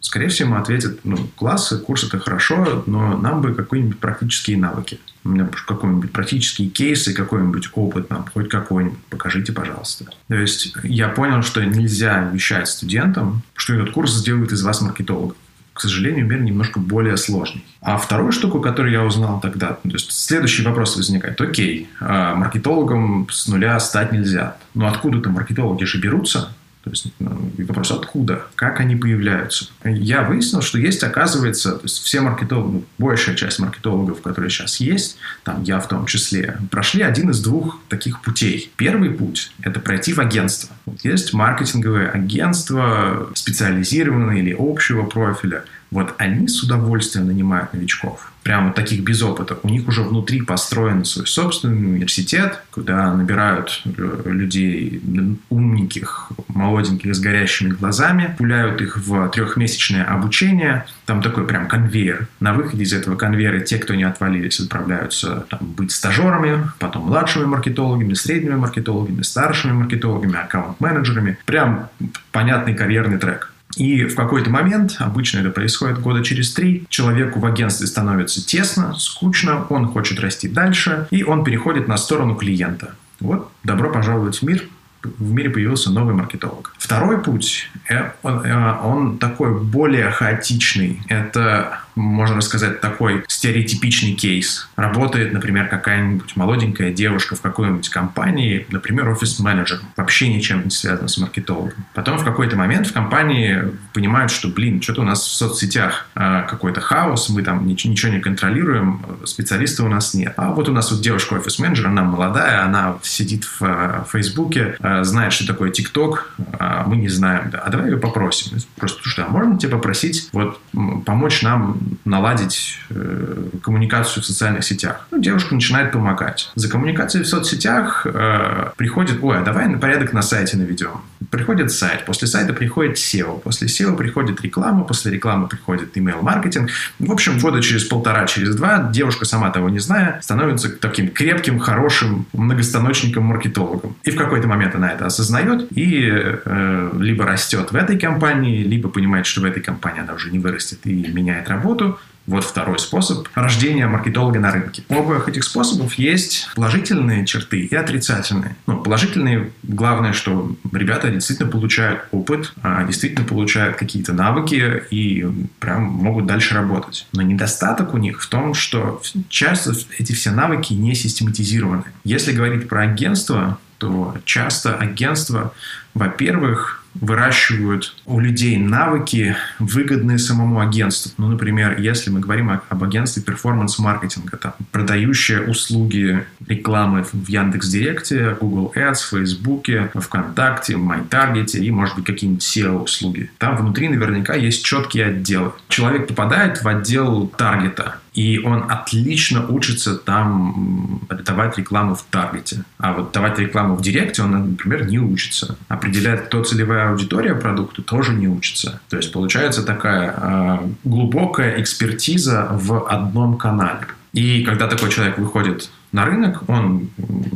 Скорее 0.00 0.28
всего, 0.28 0.50
ему 0.50 0.58
ответят, 0.58 1.00
ну, 1.04 1.16
класс, 1.36 1.72
курс 1.86 2.04
это 2.04 2.18
хорошо, 2.18 2.82
но 2.86 3.16
нам 3.16 3.40
бы 3.40 3.54
какие-нибудь 3.54 3.98
практические 3.98 4.58
навыки. 4.58 4.98
Меня 5.22 5.48
какой-нибудь 5.66 6.12
практические 6.12 6.68
кейсы, 6.68 7.12
какой-нибудь 7.12 7.70
опыт 7.74 8.08
нам, 8.08 8.26
хоть 8.32 8.48
какой-нибудь, 8.48 8.98
покажите, 9.10 9.52
пожалуйста. 9.52 10.06
То 10.28 10.34
есть 10.34 10.74
я 10.82 11.08
понял, 11.08 11.42
что 11.42 11.62
нельзя 11.64 12.30
вещать 12.32 12.68
студентам, 12.68 13.42
что 13.54 13.74
этот 13.74 13.90
курс 13.90 14.14
сделает 14.14 14.52
из 14.52 14.62
вас 14.62 14.80
маркетолога. 14.80 15.34
К 15.72 15.80
сожалению, 15.80 16.26
мир 16.26 16.40
немножко 16.40 16.80
более 16.80 17.16
сложный. 17.16 17.64
А 17.80 17.96
вторую 17.96 18.32
штуку, 18.32 18.60
которую 18.60 18.92
я 18.92 19.04
узнал 19.04 19.40
тогда, 19.40 19.78
то 19.82 19.88
есть 19.90 20.10
следующий 20.12 20.62
вопрос 20.62 20.96
возникает. 20.96 21.40
Окей, 21.40 21.88
а 22.00 22.34
маркетологом 22.34 23.28
с 23.30 23.46
нуля 23.46 23.78
стать 23.80 24.12
нельзя. 24.12 24.56
Но 24.74 24.88
откуда-то 24.88 25.30
маркетологи 25.30 25.84
же 25.84 25.98
берутся, 25.98 26.54
то 26.82 26.90
есть 26.90 27.08
ну, 27.18 27.52
вопрос, 27.58 27.90
откуда, 27.90 28.46
как 28.54 28.80
они 28.80 28.96
появляются. 28.96 29.66
Я 29.84 30.22
выяснил, 30.22 30.62
что 30.62 30.78
есть, 30.78 31.02
оказывается, 31.02 31.72
то 31.72 31.82
есть 31.84 31.98
все 32.02 32.20
маркетологи, 32.20 32.72
ну, 32.72 32.84
большая 32.96 33.36
часть 33.36 33.58
маркетологов, 33.58 34.22
которые 34.22 34.50
сейчас 34.50 34.80
есть, 34.80 35.18
там 35.44 35.62
я 35.62 35.78
в 35.78 35.88
том 35.88 36.06
числе, 36.06 36.58
прошли 36.70 37.02
один 37.02 37.30
из 37.30 37.42
двух 37.42 37.78
таких 37.88 38.22
путей. 38.22 38.72
Первый 38.76 39.10
путь– 39.10 39.52
это 39.62 39.78
пройти 39.78 40.14
в 40.14 40.20
агентство. 40.20 40.74
Вот 40.86 41.04
есть 41.04 41.34
маркетинговые 41.34 42.08
агентства, 42.08 43.30
специализированные 43.34 44.40
или 44.40 44.56
общего 44.58 45.04
профиля– 45.04 45.64
вот 45.90 46.14
они 46.18 46.46
с 46.46 46.62
удовольствием 46.62 47.26
нанимают 47.26 47.72
новичков. 47.72 48.32
Прямо 48.42 48.72
таких 48.72 49.02
без 49.02 49.22
опыта. 49.22 49.58
У 49.62 49.68
них 49.68 49.86
уже 49.86 50.02
внутри 50.02 50.40
построен 50.40 51.04
свой 51.04 51.26
собственный 51.26 51.76
университет, 51.76 52.62
куда 52.70 53.12
набирают 53.12 53.82
э, 53.84 54.22
людей 54.24 55.02
умненьких, 55.50 56.30
молоденьких, 56.48 57.14
с 57.14 57.20
горящими 57.20 57.70
глазами, 57.70 58.34
пуляют 58.38 58.80
их 58.80 58.96
в 58.96 59.28
трехмесячное 59.28 60.04
обучение. 60.04 60.86
Там 61.04 61.20
такой 61.20 61.46
прям 61.46 61.68
конвейер. 61.68 62.28
На 62.38 62.54
выходе 62.54 62.84
из 62.84 62.94
этого 62.94 63.16
конвейера 63.16 63.60
те, 63.60 63.78
кто 63.78 63.94
не 63.94 64.04
отвалились, 64.04 64.60
отправляются 64.60 65.44
там, 65.50 65.60
быть 65.60 65.92
стажерами, 65.92 66.70
потом 66.78 67.06
младшими 67.06 67.44
маркетологами, 67.44 68.14
средними 68.14 68.54
маркетологами, 68.54 69.20
старшими 69.22 69.72
маркетологами, 69.72 70.36
аккаунт-менеджерами. 70.36 71.36
Прям 71.44 71.90
понятный 72.32 72.74
карьерный 72.74 73.18
трек. 73.18 73.49
И 73.76 74.04
в 74.04 74.16
какой-то 74.16 74.50
момент, 74.50 74.96
обычно 74.98 75.38
это 75.38 75.50
происходит 75.50 76.00
года 76.00 76.24
через 76.24 76.52
три, 76.52 76.84
человеку 76.88 77.38
в 77.38 77.46
агентстве 77.46 77.86
становится 77.86 78.44
тесно, 78.44 78.94
скучно, 78.98 79.64
он 79.68 79.86
хочет 79.86 80.18
расти 80.20 80.48
дальше, 80.48 81.06
и 81.10 81.22
он 81.22 81.44
переходит 81.44 81.88
на 81.88 81.96
сторону 81.96 82.34
клиента. 82.34 82.94
Вот, 83.20 83.50
добро 83.62 83.90
пожаловать 83.90 84.38
в 84.38 84.42
мир, 84.42 84.64
в 85.02 85.32
мире 85.32 85.50
появился 85.50 85.90
новый 85.90 86.14
маркетолог. 86.14 86.74
Второй 86.80 87.22
путь, 87.22 87.70
э, 87.90 88.10
он, 88.22 88.42
э, 88.42 88.78
он 88.82 89.18
такой 89.18 89.62
более 89.62 90.10
хаотичный. 90.10 91.02
Это 91.08 91.82
можно 92.00 92.40
сказать, 92.40 92.80
такой 92.80 93.24
стереотипичный 93.28 94.14
кейс. 94.14 94.68
Работает, 94.76 95.32
например, 95.32 95.68
какая-нибудь 95.68 96.36
молоденькая 96.36 96.92
девушка 96.92 97.36
в 97.36 97.40
какой-нибудь 97.40 97.88
компании, 97.88 98.66
например, 98.70 99.08
офис-менеджер, 99.08 99.80
вообще 99.96 100.32
ничем 100.32 100.64
не 100.64 100.70
связан 100.70 101.08
с 101.08 101.18
маркетологом. 101.18 101.84
Потом 101.94 102.18
в 102.18 102.24
какой-то 102.24 102.56
момент 102.56 102.86
в 102.86 102.92
компании 102.92 103.62
понимают, 103.92 104.30
что, 104.30 104.48
блин, 104.48 104.80
что-то 104.80 105.02
у 105.02 105.04
нас 105.04 105.20
в 105.20 105.32
соцсетях 105.32 106.08
э, 106.14 106.46
какой-то 106.48 106.80
хаос, 106.80 107.28
мы 107.28 107.42
там 107.42 107.66
ничего 107.66 108.12
не 108.12 108.20
контролируем, 108.20 109.04
специалиста 109.24 109.84
у 109.84 109.88
нас 109.88 110.14
нет. 110.14 110.34
А 110.36 110.50
вот 110.50 110.68
у 110.68 110.72
нас 110.72 110.90
вот 110.90 111.00
девушка 111.00 111.34
офис-менеджер, 111.34 111.86
она 111.86 112.02
молодая, 112.02 112.64
она 112.64 112.98
сидит 113.02 113.44
в 113.58 114.06
Фейсбуке, 114.10 114.76
знает, 115.02 115.32
что 115.32 115.46
такое 115.46 115.70
ТикТок, 115.70 116.32
а 116.70 116.84
мы 116.86 116.96
не 116.96 117.08
знаем. 117.08 117.50
Да. 117.50 117.58
А 117.58 117.70
давай 117.70 117.90
ее 117.90 117.98
попросим. 117.98 118.58
Просто, 118.76 119.00
что, 119.08 119.26
а 119.26 119.28
можно 119.28 119.58
тебя 119.58 119.72
попросить 119.76 120.28
вот 120.32 120.60
помочь 121.04 121.42
нам 121.42 121.78
наладить 122.04 122.78
э, 122.90 123.44
коммуникацию 123.62 124.22
в 124.22 124.26
социальных 124.26 124.64
сетях. 124.64 125.06
Ну, 125.10 125.18
девушка 125.18 125.54
начинает 125.54 125.92
помогать. 125.92 126.50
За 126.54 126.68
коммуникацией 126.68 127.24
в 127.24 127.28
соцсетях 127.28 128.06
э, 128.06 128.70
приходит, 128.76 129.22
ой, 129.22 129.38
а 129.38 129.42
давай 129.42 129.68
на 129.68 129.78
порядок 129.78 130.12
на 130.12 130.22
сайте 130.22 130.56
наведем. 130.56 131.00
Приходит 131.28 131.70
сайт, 131.70 132.04
после 132.06 132.26
сайта 132.26 132.52
приходит 132.52 132.96
SEO, 132.96 133.40
после 133.40 133.68
SEO 133.68 133.96
приходит 133.96 134.40
реклама, 134.40 134.84
после 134.84 135.12
рекламы 135.12 135.48
приходит 135.48 135.96
email-маркетинг. 135.96 136.70
В 136.98 137.12
общем, 137.12 137.38
года 137.38 137.60
через 137.60 137.84
полтора, 137.84 138.26
через 138.26 138.54
два 138.56 138.90
девушка, 138.90 139.26
сама 139.26 139.50
того 139.50 139.68
не 139.68 139.78
зная, 139.78 140.20
становится 140.22 140.70
таким 140.70 141.10
крепким, 141.10 141.58
хорошим 141.58 142.26
многостаночником-маркетологом. 142.32 143.96
И 144.04 144.10
в 144.10 144.16
какой-то 144.16 144.48
момент 144.48 144.74
она 144.74 144.92
это 144.92 145.06
осознает 145.06 145.68
и 145.76 146.08
э, 146.10 146.90
либо 146.98 147.26
растет 147.26 147.72
в 147.72 147.76
этой 147.76 147.98
компании, 147.98 148.62
либо 148.62 148.88
понимает, 148.88 149.26
что 149.26 149.42
в 149.42 149.44
этой 149.44 149.62
компании 149.62 150.00
она 150.00 150.14
уже 150.14 150.30
не 150.30 150.38
вырастет 150.38 150.78
и 150.84 150.94
меняет 151.08 151.48
работу, 151.48 151.98
вот 152.30 152.44
второй 152.44 152.78
способ 152.78 153.28
рождения 153.34 153.86
маркетолога 153.86 154.38
на 154.38 154.52
рынке. 154.52 154.84
У 154.88 154.94
обоих 154.94 155.28
этих 155.28 155.44
способов 155.44 155.94
есть 155.94 156.48
положительные 156.54 157.26
черты 157.26 157.60
и 157.60 157.74
отрицательные. 157.74 158.56
Ну, 158.66 158.80
положительные, 158.82 159.50
главное, 159.64 160.12
что 160.12 160.54
ребята 160.72 161.10
действительно 161.10 161.50
получают 161.50 162.06
опыт, 162.12 162.52
а, 162.62 162.84
действительно 162.84 163.26
получают 163.26 163.76
какие-то 163.76 164.12
навыки 164.12 164.84
и 164.90 165.26
прям 165.58 165.82
могут 165.82 166.26
дальше 166.26 166.54
работать. 166.54 167.06
Но 167.12 167.22
недостаток 167.22 167.94
у 167.94 167.98
них 167.98 168.22
в 168.22 168.28
том, 168.28 168.54
что 168.54 169.02
часто 169.28 169.74
эти 169.98 170.12
все 170.12 170.30
навыки 170.30 170.72
не 170.72 170.94
систематизированы. 170.94 171.84
Если 172.04 172.32
говорить 172.32 172.68
про 172.68 172.82
агентство, 172.82 173.58
то 173.78 174.14
часто 174.24 174.76
агентство, 174.76 175.52
во-первых, 175.94 176.79
выращивают 176.94 177.94
у 178.06 178.20
людей 178.20 178.56
навыки, 178.56 179.36
выгодные 179.58 180.18
самому 180.18 180.60
агентству. 180.60 181.12
Ну, 181.18 181.28
например, 181.28 181.78
если 181.78 182.10
мы 182.10 182.20
говорим 182.20 182.50
об 182.50 182.84
агентстве 182.84 183.22
перформанс-маркетинга, 183.22 184.36
там, 184.36 184.52
продающие 184.72 185.42
услуги 185.42 186.24
рекламы 186.46 187.04
в 187.04 187.28
Яндекс.Директе, 187.28 188.36
Google 188.40 188.72
Ads, 188.74 189.10
Фейсбуке, 189.10 189.90
ВКонтакте, 189.94 190.74
MyTarget 190.74 191.58
и, 191.58 191.70
может 191.70 191.96
быть, 191.96 192.04
какие-нибудь 192.04 192.42
SEO-услуги. 192.42 193.30
Там 193.38 193.56
внутри 193.56 193.88
наверняка 193.88 194.34
есть 194.34 194.64
четкие 194.64 195.06
отделы. 195.06 195.52
Человек 195.68 196.08
попадает 196.08 196.62
в 196.62 196.68
отдел 196.68 197.26
таргета, 197.28 197.96
и 198.20 198.38
он 198.38 198.70
отлично 198.70 199.46
учится 199.48 199.94
там 199.94 201.00
давать 201.24 201.56
рекламу 201.56 201.94
в 201.94 202.02
таргете. 202.02 202.64
А 202.76 202.92
вот 202.92 203.12
давать 203.12 203.38
рекламу 203.38 203.76
в 203.76 203.80
директе 203.80 204.22
он, 204.22 204.50
например, 204.50 204.86
не 204.86 204.98
учится. 204.98 205.56
Определять, 205.68 206.26
кто 206.26 206.44
целевая 206.44 206.90
аудитория 206.90 207.34
продукта, 207.34 207.80
тоже 207.80 208.12
не 208.12 208.28
учится. 208.28 208.82
То 208.90 208.98
есть 208.98 209.10
получается 209.10 209.62
такая 209.62 210.14
э, 210.14 210.58
глубокая 210.84 211.62
экспертиза 211.62 212.48
в 212.52 212.86
одном 212.86 213.38
канале. 213.38 213.86
И 214.12 214.42
когда 214.42 214.66
такой 214.66 214.90
человек 214.90 215.16
выходит 215.16 215.70
на 215.92 216.04
рынок, 216.04 216.42
он 216.48 216.90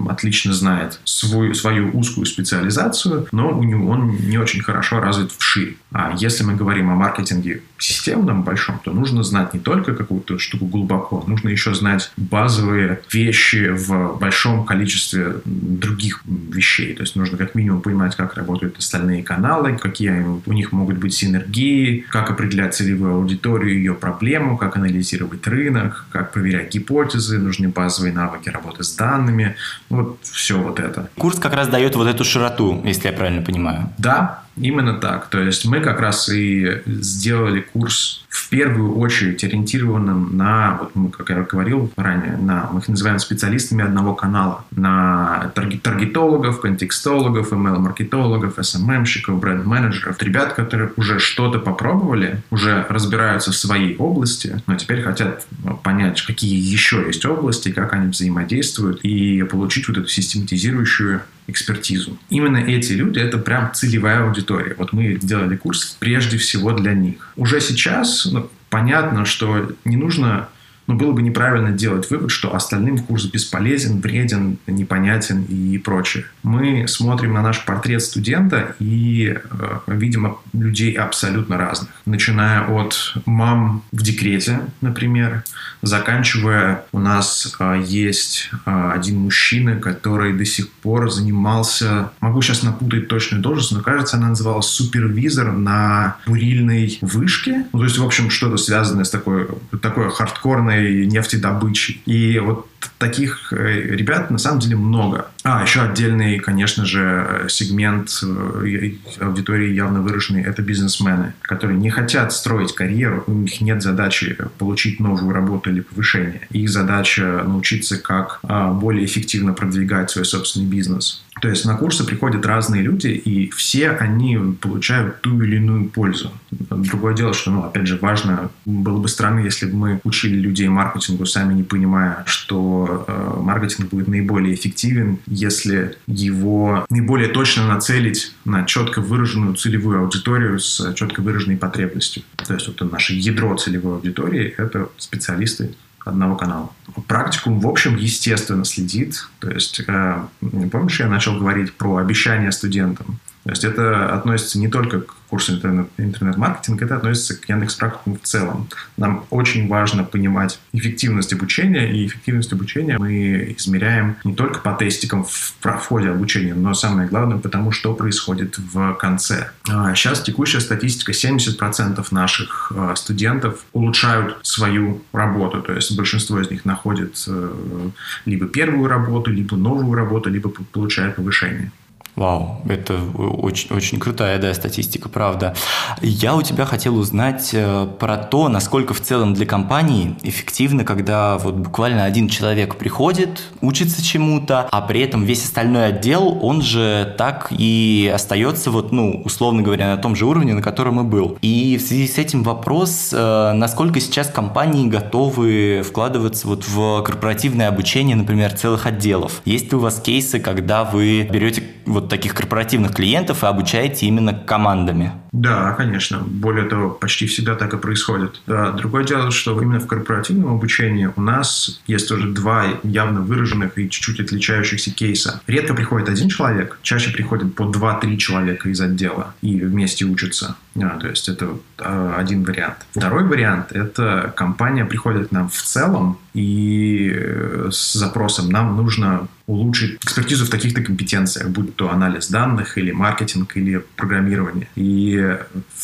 отлично 0.08 0.52
знает 0.52 1.00
свою, 1.04 1.54
свою 1.54 1.90
узкую 1.92 2.26
специализацию, 2.26 3.26
но 3.32 3.56
у 3.56 3.62
него 3.62 3.90
он 3.90 4.16
не 4.28 4.38
очень 4.38 4.60
хорошо 4.60 5.00
развит 5.00 5.32
вширь. 5.32 5.76
А 5.92 6.12
если 6.16 6.44
мы 6.44 6.54
говорим 6.54 6.90
о 6.90 6.94
маркетинге 6.94 7.62
системном 7.84 8.42
большом, 8.42 8.80
то 8.82 8.92
нужно 8.92 9.22
знать 9.22 9.54
не 9.54 9.60
только 9.60 9.94
какую-то 9.94 10.38
штуку 10.38 10.66
глубоко, 10.66 11.22
нужно 11.26 11.50
еще 11.50 11.74
знать 11.74 12.10
базовые 12.16 13.00
вещи 13.12 13.70
в 13.70 14.18
большом 14.18 14.64
количестве 14.64 15.36
других 15.44 16.22
вещей. 16.26 16.94
То 16.94 17.02
есть 17.02 17.16
нужно 17.16 17.36
как 17.36 17.54
минимум 17.54 17.82
понимать, 17.82 18.16
как 18.16 18.34
работают 18.34 18.78
остальные 18.78 19.22
каналы, 19.22 19.76
какие 19.76 20.24
у 20.46 20.52
них 20.52 20.72
могут 20.72 20.98
быть 20.98 21.14
синергии, 21.14 22.04
как 22.10 22.30
определять 22.30 22.74
целевую 22.74 23.14
аудиторию, 23.14 23.76
ее 23.76 23.94
проблему, 23.94 24.56
как 24.56 24.76
анализировать 24.76 25.46
рынок, 25.46 26.06
как 26.10 26.32
проверять 26.32 26.72
гипотезы, 26.72 27.38
нужны 27.38 27.68
базовые 27.68 28.12
навыки 28.12 28.48
работы 28.48 28.82
с 28.82 28.94
данными, 28.94 29.56
вот 29.88 30.18
все 30.22 30.58
вот 30.58 30.80
это. 30.80 31.10
Курс 31.16 31.38
как 31.38 31.54
раз 31.54 31.68
дает 31.68 31.96
вот 31.96 32.06
эту 32.06 32.24
широту, 32.24 32.80
если 32.84 33.08
я 33.08 33.12
правильно 33.12 33.42
понимаю. 33.42 33.90
Да, 33.98 34.43
именно 34.56 34.94
так. 34.94 35.28
То 35.28 35.40
есть 35.40 35.64
мы 35.64 35.80
как 35.80 36.00
раз 36.00 36.28
и 36.28 36.82
сделали 36.86 37.60
курс 37.60 38.24
в 38.34 38.48
первую 38.48 38.98
очередь 38.98 39.44
ориентированным 39.44 40.36
на, 40.36 40.78
вот 40.80 40.96
мы, 40.96 41.10
как 41.10 41.30
я 41.30 41.42
говорил 41.42 41.92
ранее, 41.96 42.36
на, 42.36 42.68
мы 42.72 42.80
их 42.80 42.88
называем 42.88 43.20
специалистами 43.20 43.84
одного 43.84 44.14
канала, 44.14 44.64
на 44.72 45.52
таргетологов, 45.54 46.60
контекстологов, 46.60 47.52
email-маркетологов, 47.52 48.58
SMM-щиков, 48.58 49.38
бренд-менеджеров, 49.38 50.20
ребят, 50.20 50.54
которые 50.54 50.90
уже 50.96 51.20
что-то 51.20 51.60
попробовали, 51.60 52.42
уже 52.50 52.84
разбираются 52.88 53.52
в 53.52 53.56
своей 53.56 53.96
области, 53.96 54.60
но 54.66 54.74
теперь 54.74 55.02
хотят 55.02 55.46
понять, 55.84 56.20
какие 56.22 56.58
еще 56.58 57.04
есть 57.06 57.24
области, 57.24 57.70
как 57.70 57.92
они 57.92 58.08
взаимодействуют, 58.08 59.00
и 59.04 59.42
получить 59.44 59.86
вот 59.86 59.98
эту 59.98 60.08
систематизирующую 60.08 61.22
экспертизу. 61.46 62.18
Именно 62.30 62.58
эти 62.58 62.92
люди— 62.92 63.18
это 63.20 63.38
прям 63.38 63.72
целевая 63.74 64.24
аудитория. 64.24 64.74
Вот 64.78 64.92
мы 64.92 65.18
сделали 65.20 65.56
курс 65.56 65.96
прежде 65.98 66.38
всего 66.38 66.72
для 66.72 66.94
них. 66.94 67.32
Уже 67.36 67.60
сейчас 67.60 68.26
ну, 68.30 68.50
понятно, 68.70 69.24
что 69.24 69.72
не 69.84 69.96
нужно 69.96 70.48
но 70.86 70.94
было 70.94 71.12
бы 71.12 71.22
неправильно 71.22 71.70
делать 71.70 72.10
вывод, 72.10 72.30
что 72.30 72.54
остальным 72.54 72.98
курс 72.98 73.24
бесполезен, 73.24 74.00
вреден, 74.00 74.58
непонятен 74.66 75.44
и 75.44 75.78
прочее. 75.78 76.24
Мы 76.42 76.86
смотрим 76.88 77.34
на 77.34 77.42
наш 77.42 77.64
портрет 77.64 78.02
студента 78.02 78.74
и 78.78 79.34
э, 79.36 79.78
видим 79.86 80.36
людей 80.52 80.92
абсолютно 80.92 81.56
разных. 81.56 81.90
Начиная 82.06 82.66
от 82.66 83.14
мам 83.26 83.82
в 83.92 84.02
декрете, 84.02 84.60
например, 84.80 85.44
заканчивая 85.82 86.84
у 86.92 86.98
нас 86.98 87.56
э, 87.58 87.82
есть 87.84 88.50
э, 88.66 88.90
один 88.94 89.20
мужчина, 89.20 89.76
который 89.76 90.32
до 90.32 90.44
сих 90.44 90.70
пор 90.70 91.10
занимался, 91.10 92.10
могу 92.20 92.42
сейчас 92.42 92.62
напутать 92.62 93.08
точную 93.08 93.42
должность, 93.42 93.72
но 93.72 93.80
кажется, 93.80 94.16
она 94.16 94.28
называлась 94.28 94.66
супервизор 94.66 95.52
на 95.52 96.16
бурильной 96.26 96.98
вышке. 97.00 97.64
Ну, 97.72 97.78
то 97.78 97.84
есть, 97.84 97.98
в 97.98 98.04
общем, 98.04 98.30
что-то 98.30 98.56
связанное 98.56 99.04
с 99.04 99.10
такой, 99.10 99.48
такой 99.80 100.10
хардкорной 100.10 100.73
крупной 100.74 101.06
нефтедобычей. 101.06 102.00
И 102.06 102.38
вот 102.38 102.68
таких 102.98 103.52
э, 103.52 103.80
ребят 103.96 104.30
на 104.30 104.38
самом 104.38 104.60
деле 104.60 104.76
много. 104.76 105.28
А, 105.42 105.62
еще 105.62 105.82
отдельный, 105.82 106.38
конечно 106.38 106.84
же, 106.84 107.46
сегмент 107.48 108.10
э, 108.22 108.92
аудитории 109.20 109.72
явно 109.72 110.00
выраженный– 110.00 110.42
это 110.44 110.62
бизнесмены, 110.62 111.34
которые 111.42 111.78
не 111.78 111.90
хотят 111.90 112.32
строить 112.32 112.74
карьеру, 112.74 113.24
у 113.26 113.32
них 113.32 113.60
нет 113.60 113.82
задачи 113.82 114.36
получить 114.58 115.00
новую 115.00 115.32
работу 115.32 115.70
или 115.70 115.80
повышение. 115.80 116.46
Их 116.50 116.70
задача 116.70 117.42
научиться, 117.44 117.98
как 117.98 118.40
а, 118.42 118.72
более 118.72 119.04
эффективно 119.04 119.52
продвигать 119.52 120.10
свой 120.10 120.24
собственный 120.24 120.66
бизнес. 120.66 121.24
То 121.40 121.48
есть 121.48 121.64
на 121.64 121.76
курсы 121.76 122.04
приходят 122.04 122.46
разные 122.46 122.82
люди, 122.82 123.08
и 123.08 123.50
все 123.50 123.90
они 123.90 124.38
получают 124.60 125.20
ту 125.20 125.42
или 125.42 125.56
иную 125.56 125.88
пользу. 125.90 126.32
Другое 126.50 127.14
дело, 127.14 127.34
что, 127.34 127.50
ну, 127.50 127.64
опять 127.64 127.86
же, 127.86 127.98
важно, 128.00 128.50
было 128.64 128.98
бы 128.98 129.08
странно, 129.08 129.40
если 129.40 129.66
бы 129.66 129.76
мы 129.76 130.00
учили 130.04 130.36
людей 130.36 130.68
маркетингу, 130.68 131.26
сами 131.26 131.54
не 131.54 131.62
понимая, 131.62 132.22
что 132.26 132.73
э, 133.06 133.40
маркетинг 133.40 133.90
будет 133.90 134.08
наиболее 134.08 134.54
эффективен, 134.54 135.18
если 135.26 135.96
его 136.06 136.84
наиболее 136.90 137.28
точно 137.28 137.66
нацелить 137.66 138.34
на 138.44 138.64
четко 138.64 139.00
выраженную 139.00 139.54
целевую 139.54 140.00
аудиторию 140.00 140.58
с 140.58 140.94
четко 140.94 141.20
выраженной 141.20 141.56
потребностью. 141.56 142.22
То 142.36 142.54
есть 142.54 142.66
вот 142.68 142.92
наше 142.92 143.14
ядро 143.14 143.56
целевой 143.56 143.94
аудитории– 143.94 144.54
это 144.58 144.88
специалисты 144.98 145.74
одного 146.04 146.36
канала. 146.36 146.70
Практикум, 147.08 147.60
в 147.60 147.66
общем, 147.66 147.96
естественно 147.96 148.64
следит. 148.64 149.28
То 149.38 149.50
есть, 149.50 149.80
э, 149.86 150.22
помнишь, 150.70 151.00
я 151.00 151.08
начал 151.08 151.38
говорить 151.38 151.72
про 151.74 151.96
обещания 151.96 152.52
студентам? 152.52 153.18
То 153.44 153.50
есть 153.50 153.64
это 153.64 154.14
относится 154.14 154.58
не 154.58 154.68
только 154.68 155.00
к 155.00 155.14
курсу 155.28 155.54
интернет, 155.54 155.88
интернет-маркетинг, 155.98 156.80
это 156.80 156.96
относится 156.96 157.38
к 157.38 157.48
Яндекс 157.48 157.74
практикуму 157.74 158.16
в 158.16 158.26
целом. 158.26 158.68
Нам 158.96 159.26
очень 159.30 159.68
важно 159.68 160.02
понимать 160.04 160.58
эффективность 160.72 161.32
обучения, 161.32 161.92
и 161.92 162.06
эффективность 162.06 162.52
обучения 162.52 162.96
мы 162.98 163.54
измеряем 163.58 164.16
не 164.24 164.34
только 164.34 164.60
по 164.60 164.72
тестикам 164.72 165.24
в 165.24 165.54
проходе 165.60 166.10
обучения, 166.10 166.54
но 166.54 166.72
самое 166.72 167.06
главное, 167.08 167.36
потому 167.36 167.70
что 167.70 167.94
происходит 167.94 168.56
в 168.58 168.94
конце. 168.94 169.50
Сейчас 169.66 170.20
а 170.20 170.24
текущая 170.24 170.60
статистика, 170.60 171.12
70% 171.12 172.06
наших 172.12 172.72
а, 172.74 172.94
студентов 172.96 173.64
улучшают 173.72 174.38
свою 174.42 175.02
работу, 175.12 175.60
то 175.60 175.72
есть 175.72 175.94
большинство 175.96 176.40
из 176.40 176.50
них 176.50 176.64
находит 176.64 177.22
э, 177.26 177.90
либо 178.24 178.46
первую 178.46 178.88
работу, 178.88 179.30
либо 179.30 179.56
новую 179.56 179.94
работу, 179.94 180.30
либо 180.30 180.48
получают 180.48 181.16
повышение. 181.16 181.72
Вау, 182.16 182.60
это 182.68 182.96
очень, 183.18 183.74
очень 183.74 183.98
крутая, 183.98 184.38
да, 184.38 184.54
статистика, 184.54 185.08
правда. 185.08 185.54
Я 186.00 186.36
у 186.36 186.42
тебя 186.42 186.64
хотел 186.64 186.96
узнать 186.96 187.50
э, 187.52 187.88
про 187.98 188.16
то, 188.18 188.48
насколько 188.48 188.94
в 188.94 189.00
целом 189.00 189.34
для 189.34 189.46
компании 189.46 190.14
эффективно, 190.22 190.84
когда 190.84 191.38
вот 191.38 191.54
буквально 191.54 192.04
один 192.04 192.28
человек 192.28 192.76
приходит, 192.76 193.42
учится 193.60 194.00
чему-то, 194.00 194.68
а 194.70 194.80
при 194.82 195.00
этом 195.00 195.24
весь 195.24 195.44
остальной 195.44 195.86
отдел, 195.86 196.38
он 196.40 196.62
же 196.62 197.12
так 197.18 197.48
и 197.50 198.10
остается 198.14 198.70
вот, 198.70 198.92
ну, 198.92 199.22
условно 199.24 199.62
говоря, 199.62 199.88
на 199.88 199.96
том 199.96 200.14
же 200.14 200.26
уровне, 200.26 200.54
на 200.54 200.62
котором 200.62 201.00
и 201.00 201.02
был. 201.02 201.36
И 201.42 201.76
в 201.78 201.82
связи 201.82 202.06
с 202.06 202.16
этим 202.18 202.44
вопрос, 202.44 203.10
э, 203.12 203.52
насколько 203.54 203.98
сейчас 203.98 204.28
компании 204.28 204.86
готовы 204.86 205.82
вкладываться 205.84 206.46
вот 206.46 206.64
в 206.68 207.02
корпоративное 207.02 207.66
обучение, 207.66 208.14
например, 208.14 208.52
целых 208.52 208.86
отделов? 208.86 209.42
Есть 209.44 209.72
ли 209.72 209.78
у 209.78 209.80
вас 209.80 210.00
кейсы, 210.00 210.38
когда 210.38 210.84
вы 210.84 211.28
берете 211.28 211.64
вот 211.86 212.03
вот 212.04 212.10
таких 212.10 212.34
корпоративных 212.34 212.94
клиентов 212.94 213.42
и 213.42 213.46
обучаете 213.46 214.06
именно 214.06 214.34
командами. 214.34 215.12
Да, 215.34 215.72
конечно. 215.72 216.18
Более 216.24 216.68
того, 216.68 216.90
почти 216.90 217.26
всегда 217.26 217.56
так 217.56 217.74
и 217.74 217.76
происходит. 217.76 218.40
Да, 218.46 218.70
другое 218.70 219.02
дело, 219.02 219.32
что 219.32 219.60
именно 219.60 219.80
в 219.80 219.88
корпоративном 219.88 220.54
обучении 220.54 221.10
у 221.14 221.20
нас 221.20 221.80
есть 221.88 222.08
тоже 222.08 222.28
два 222.28 222.66
явно 222.84 223.20
выраженных 223.20 223.76
и 223.76 223.90
чуть-чуть 223.90 224.20
отличающихся 224.20 224.92
кейса. 224.92 225.42
Редко 225.48 225.74
приходит 225.74 226.08
один 226.08 226.28
человек, 226.28 226.78
чаще 226.82 227.10
приходит 227.10 227.56
по 227.56 227.64
два-три 227.64 228.16
человека 228.16 228.68
из 228.68 228.80
отдела 228.80 229.34
и 229.42 229.60
вместе 229.60 230.04
учатся. 230.04 230.54
А, 230.80 230.98
то 230.98 231.08
есть 231.08 231.28
это 231.28 231.58
а, 231.78 232.16
один 232.16 232.44
вариант. 232.44 232.76
Второй 232.92 233.24
вариант– 233.24 233.66
это 233.72 234.32
компания 234.36 234.84
приходит 234.84 235.28
к 235.28 235.32
нам 235.32 235.48
в 235.48 235.60
целом 235.62 236.18
и 236.34 237.12
э, 237.14 237.68
с 237.70 237.92
запросом 237.92 238.50
нам 238.50 238.76
нужно 238.76 239.28
улучшить 239.46 240.02
экспертизу 240.02 240.46
в 240.46 240.50
таких-то 240.50 240.82
компетенциях, 240.82 241.48
будь 241.48 241.76
то 241.76 241.90
анализ 241.90 242.28
данных 242.28 242.76
или 242.76 242.90
маркетинг 242.90 243.56
или 243.56 243.84
программирование. 243.94 244.68
И 244.74 245.16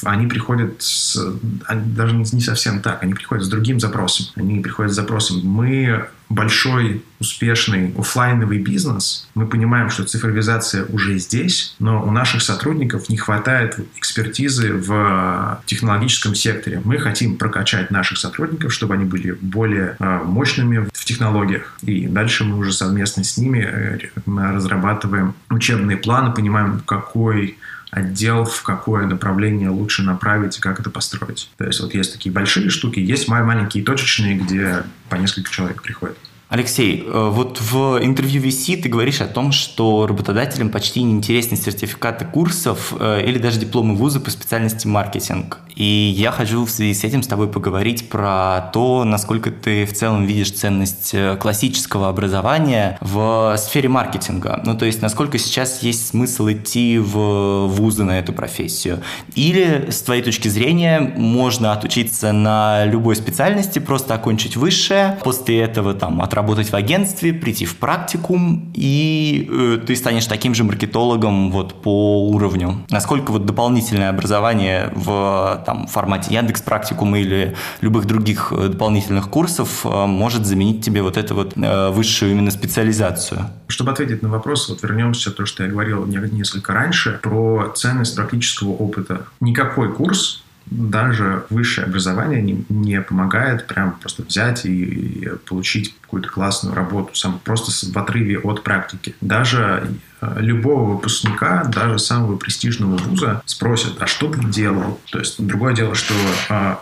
они 0.05 0.27
приходят 0.27 0.83
с, 0.83 1.19
они 1.67 1.93
даже 1.93 2.15
не 2.15 2.41
совсем 2.41 2.81
так, 2.81 3.03
они 3.03 3.15
приходят 3.15 3.45
с 3.45 3.49
другим 3.49 3.81
запросом. 3.81 4.27
Они 4.37 4.61
приходят 4.61 4.93
с 4.93 4.97
запросом, 4.97 5.41
мы 5.45 6.09
большой, 6.31 7.05
успешный 7.19 7.93
офлайновый 7.99 8.59
бизнес, 8.59 9.29
мы 9.35 9.47
понимаем, 9.47 9.91
что 9.91 10.05
цифровизация 10.05 10.87
уже 10.87 11.19
здесь, 11.19 11.75
но 11.81 12.03
у 12.03 12.11
наших 12.13 12.41
сотрудников 12.41 13.09
не 13.09 13.17
хватает 13.17 13.79
экспертизы 13.97 14.73
в 14.73 15.61
технологическом 15.67 16.35
секторе. 16.35 16.81
Мы 16.85 16.99
хотим 16.99 17.37
прокачать 17.37 17.91
наших 17.91 18.17
сотрудников, 18.17 18.73
чтобы 18.73 18.95
они 18.95 19.05
были 19.05 19.33
более 19.33 19.97
э, 19.99 20.21
мощными 20.25 20.89
в 20.93 21.05
технологиях. 21.05 21.77
И 21.83 22.07
дальше 22.07 22.45
мы 22.45 22.57
уже 22.57 22.73
совместно 22.73 23.25
с 23.25 23.37
ними 23.37 23.69
э, 23.69 23.99
разрабатываем 24.27 25.35
учебные 25.51 25.97
планы, 25.97 26.33
понимаем, 26.33 26.81
какой 26.87 27.59
отдел, 27.91 28.45
в 28.45 28.63
какое 28.63 29.07
направление 29.07 29.69
лучше 29.69 30.03
направить 30.03 30.59
и 30.59 30.61
как 30.61 30.81
это 30.81 30.91
построить. 30.91 31.51
То 31.57 31.65
есть 31.65 31.81
вот 31.81 31.95
есть 31.95 32.13
такие 32.13 32.33
большие 32.33 32.71
штуки, 32.71 33.01
есть 33.01 33.29
маленькие 33.29 33.85
точечные, 33.85 34.37
где 34.37 34.85
по 35.09 35.17
несколько 35.17 35.51
человек 35.51 35.83
приходит. 35.83 36.19
Алексей, 36.51 37.05
э, 37.07 37.29
вот 37.31 37.61
в 37.61 38.01
интервью 38.03 38.43
VC 38.43 38.83
ты 38.83 38.89
говоришь 38.89 39.21
о 39.21 39.27
том, 39.27 39.53
что 39.53 40.09
работодателям 40.09 40.71
почти 40.71 41.01
не 41.05 41.13
интересны 41.13 41.57
сертификаты 41.57 42.25
курсов 42.25 42.93
э, 42.99 43.23
или 43.25 43.39
даже 43.39 43.61
дипломы 43.61 43.95
вуза 43.95 44.19
по 44.19 44.31
специальности 44.31 44.89
маркетинг. 44.89 45.61
И 45.77 45.85
я 45.85 46.33
хочу 46.33 46.65
в 46.65 46.71
связи 46.71 46.93
с 46.93 47.05
этим 47.05 47.23
с 47.23 47.29
тобой 47.29 47.47
поговорить 47.47 48.09
про 48.09 48.69
то, 48.73 49.05
насколько 49.05 49.53
ты 49.53 49.87
в 49.87 49.93
целом 49.93 50.27
видишь 50.27 50.51
ценность 50.51 51.11
э, 51.13 51.37
классического 51.37 52.09
образования 52.09 52.99
в 53.01 53.55
сфере 53.57 53.89
маркетинга. 53.89 54.61
Ну, 54.65 54.77
то 54.77 54.87
есть, 54.87 55.03
насколько 55.03 55.39
сейчас 55.39 55.85
есть 55.85 56.09
смысл 56.09 56.51
идти 56.51 56.99
в 56.99 57.69
вузы 57.69 58.03
на 58.03 58.19
эту 58.19 58.33
профессию. 58.33 59.03
Или, 59.37 59.89
с 59.89 60.03
твоей 60.03 60.23
точки 60.23 60.49
зрения, 60.49 60.99
можно 60.99 61.73
отучиться 61.73 62.33
на 62.33 62.87
любой 62.87 63.15
специальности, 63.15 63.79
просто 63.79 64.15
окончить 64.15 64.57
высшее, 64.57 65.17
после 65.23 65.61
этого 65.61 65.95
там 65.95 66.21
отработать 66.21 66.40
работать 66.41 66.71
в 66.71 66.75
агентстве, 66.75 67.35
прийти 67.35 67.67
в 67.67 67.77
практикум, 67.77 68.73
и 68.75 69.47
э, 69.51 69.79
ты 69.87 69.95
станешь 69.95 70.27
таким 70.27 70.55
же 70.55 70.65
маркетологом 70.65 71.51
вот 71.51 71.83
по 71.83 72.29
уровню. 72.31 72.87
Насколько 72.89 73.31
вот 73.31 73.45
дополнительное 73.45 74.09
образование 74.09 74.91
в 74.95 75.63
там, 75.67 75.87
формате 75.87 76.35
Яндекс 76.35 76.63
практикума 76.63 77.21
или 77.21 77.55
любых 77.83 78.07
других 78.07 78.53
э, 78.53 78.69
дополнительных 78.69 79.29
курсов 79.29 79.85
э, 79.85 80.07
может 80.07 80.47
заменить 80.47 80.83
тебе 80.83 81.03
вот 81.03 81.19
эту 81.19 81.35
вот 81.35 81.53
э, 81.57 81.91
высшую 81.91 82.33
именно 82.33 82.51
специализацию? 82.51 83.47
Чтобы 83.69 83.93
ответить 83.93 84.23
на 84.23 84.31
вопрос, 84.31 84.69
вот 84.71 84.83
вернемся 84.83 85.31
к 85.31 85.37
то, 85.37 85.45
что 85.45 85.65
я 85.65 85.69
говорил 85.69 86.07
несколько 86.07 86.73
раньше, 86.73 87.21
про 87.23 87.71
ценность 87.77 88.17
практического 88.17 88.71
опыта. 88.71 89.27
Никакой 89.41 89.93
курс 89.93 90.43
даже 90.71 91.45
высшее 91.51 91.87
образование 91.87 92.41
не, 92.41 92.65
не 92.69 93.01
помогает 93.01 93.67
прям 93.67 93.93
просто 93.99 94.23
взять 94.23 94.65
и, 94.65 94.85
и 94.85 95.29
получить 95.47 95.95
какую-то 96.01 96.29
классную 96.29 96.75
работу, 96.75 97.15
сам, 97.15 97.41
просто 97.45 97.73
в 97.87 97.97
отрыве 97.99 98.39
от 98.39 98.63
практики. 98.63 99.15
Даже 99.21 99.93
э, 100.21 100.37
любого 100.39 100.95
выпускника, 100.95 101.65
даже 101.65 101.99
самого 101.99 102.37
престижного 102.37 102.97
вуза 102.97 103.43
спросят, 103.47 104.01
а 104.01 104.07
что 104.07 104.31
ты 104.31 104.45
делал? 104.45 105.01
То 105.11 105.19
есть 105.19 105.45
другое 105.45 105.75
дело, 105.75 105.95
что 105.95 106.15
э, 106.49 106.77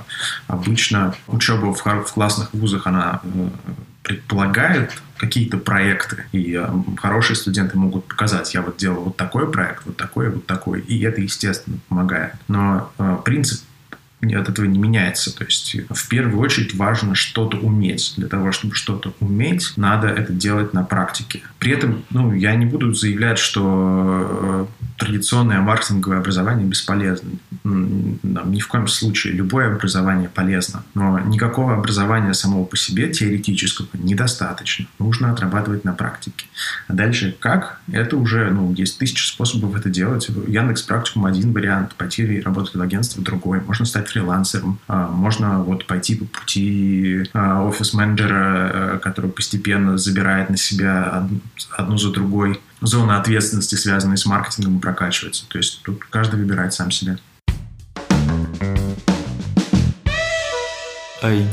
обычно 0.46 1.14
учеба 1.26 1.72
в, 1.72 1.82
в 1.82 2.12
классных 2.12 2.52
вузах, 2.52 2.86
она 2.86 3.20
э, 3.22 3.48
предполагает 4.02 4.92
какие-то 5.18 5.58
проекты, 5.58 6.24
и 6.32 6.54
э, 6.58 6.66
хорошие 6.96 7.36
студенты 7.36 7.76
могут 7.76 8.06
показать, 8.06 8.54
я 8.54 8.62
вот 8.62 8.76
делал 8.76 9.04
вот 9.04 9.16
такой 9.16 9.50
проект, 9.50 9.84
вот 9.84 9.96
такой, 9.96 10.30
вот 10.30 10.46
такой, 10.46 10.80
и 10.80 11.02
это, 11.02 11.20
естественно, 11.20 11.78
помогает. 11.88 12.34
Но 12.48 12.90
э, 12.98 13.16
принцип 13.24 13.60
от 14.20 14.48
этого 14.48 14.66
не 14.66 14.78
меняется. 14.78 15.36
То 15.36 15.44
есть 15.44 15.76
в 15.90 16.08
первую 16.08 16.40
очередь 16.40 16.74
важно 16.74 17.14
что-то 17.14 17.56
уметь. 17.58 18.14
Для 18.16 18.26
того, 18.26 18.52
чтобы 18.52 18.74
что-то 18.74 19.14
уметь, 19.20 19.72
надо 19.76 20.08
это 20.08 20.32
делать 20.32 20.74
на 20.74 20.82
практике. 20.82 21.42
При 21.58 21.72
этом 21.72 22.04
ну, 22.10 22.32
я 22.32 22.54
не 22.56 22.66
буду 22.66 22.92
заявлять, 22.92 23.38
что 23.38 24.66
э, 24.68 24.88
традиционное 24.98 25.60
маркетинговое 25.60 26.18
образование 26.18 26.66
бесполезно. 26.66 27.30
Ни 27.64 28.60
в 28.60 28.68
коем 28.68 28.88
случае. 28.88 29.34
Любое 29.34 29.72
образование 29.72 30.28
полезно. 30.28 30.82
Но 30.94 31.18
никакого 31.20 31.74
образования 31.74 32.34
самого 32.34 32.64
по 32.64 32.76
себе, 32.76 33.12
теоретического, 33.12 33.88
недостаточно. 33.94 34.86
Нужно 34.98 35.30
отрабатывать 35.32 35.84
на 35.84 35.92
практике. 35.92 36.46
А 36.88 36.92
дальше 36.92 37.36
как? 37.38 37.80
Это 37.92 38.16
уже, 38.16 38.50
ну, 38.50 38.72
есть 38.74 38.98
тысячи 38.98 39.26
способов 39.26 39.76
это 39.76 39.90
делать. 39.90 40.28
Яндекс 40.48 40.82
Практикум 40.82 41.26
один 41.26 41.52
вариант, 41.52 41.94
пойти 41.94 42.40
работать 42.40 42.74
в 42.74 42.82
агентстве 42.82 43.22
другой. 43.22 43.60
Можно 43.60 43.84
стать 43.84 44.07
фрилансером. 44.08 44.78
А, 44.88 45.08
можно 45.08 45.62
вот 45.62 45.86
пойти 45.86 46.16
по 46.16 46.24
пути 46.24 47.24
а, 47.32 47.62
офис-менеджера, 47.64 48.70
э, 48.72 48.98
который 49.02 49.30
постепенно 49.30 49.98
забирает 49.98 50.50
на 50.50 50.56
себя 50.56 51.28
одну 51.76 51.98
за 51.98 52.10
другой 52.10 52.60
зоны 52.80 53.12
ответственности, 53.12 53.74
связанные 53.74 54.16
с 54.16 54.26
маркетингом, 54.26 54.80
прокачивается. 54.80 55.44
То 55.48 55.58
есть 55.58 55.82
тут 55.82 56.04
каждый 56.04 56.40
выбирает 56.40 56.72
сам 56.72 56.90
себя. 56.90 57.18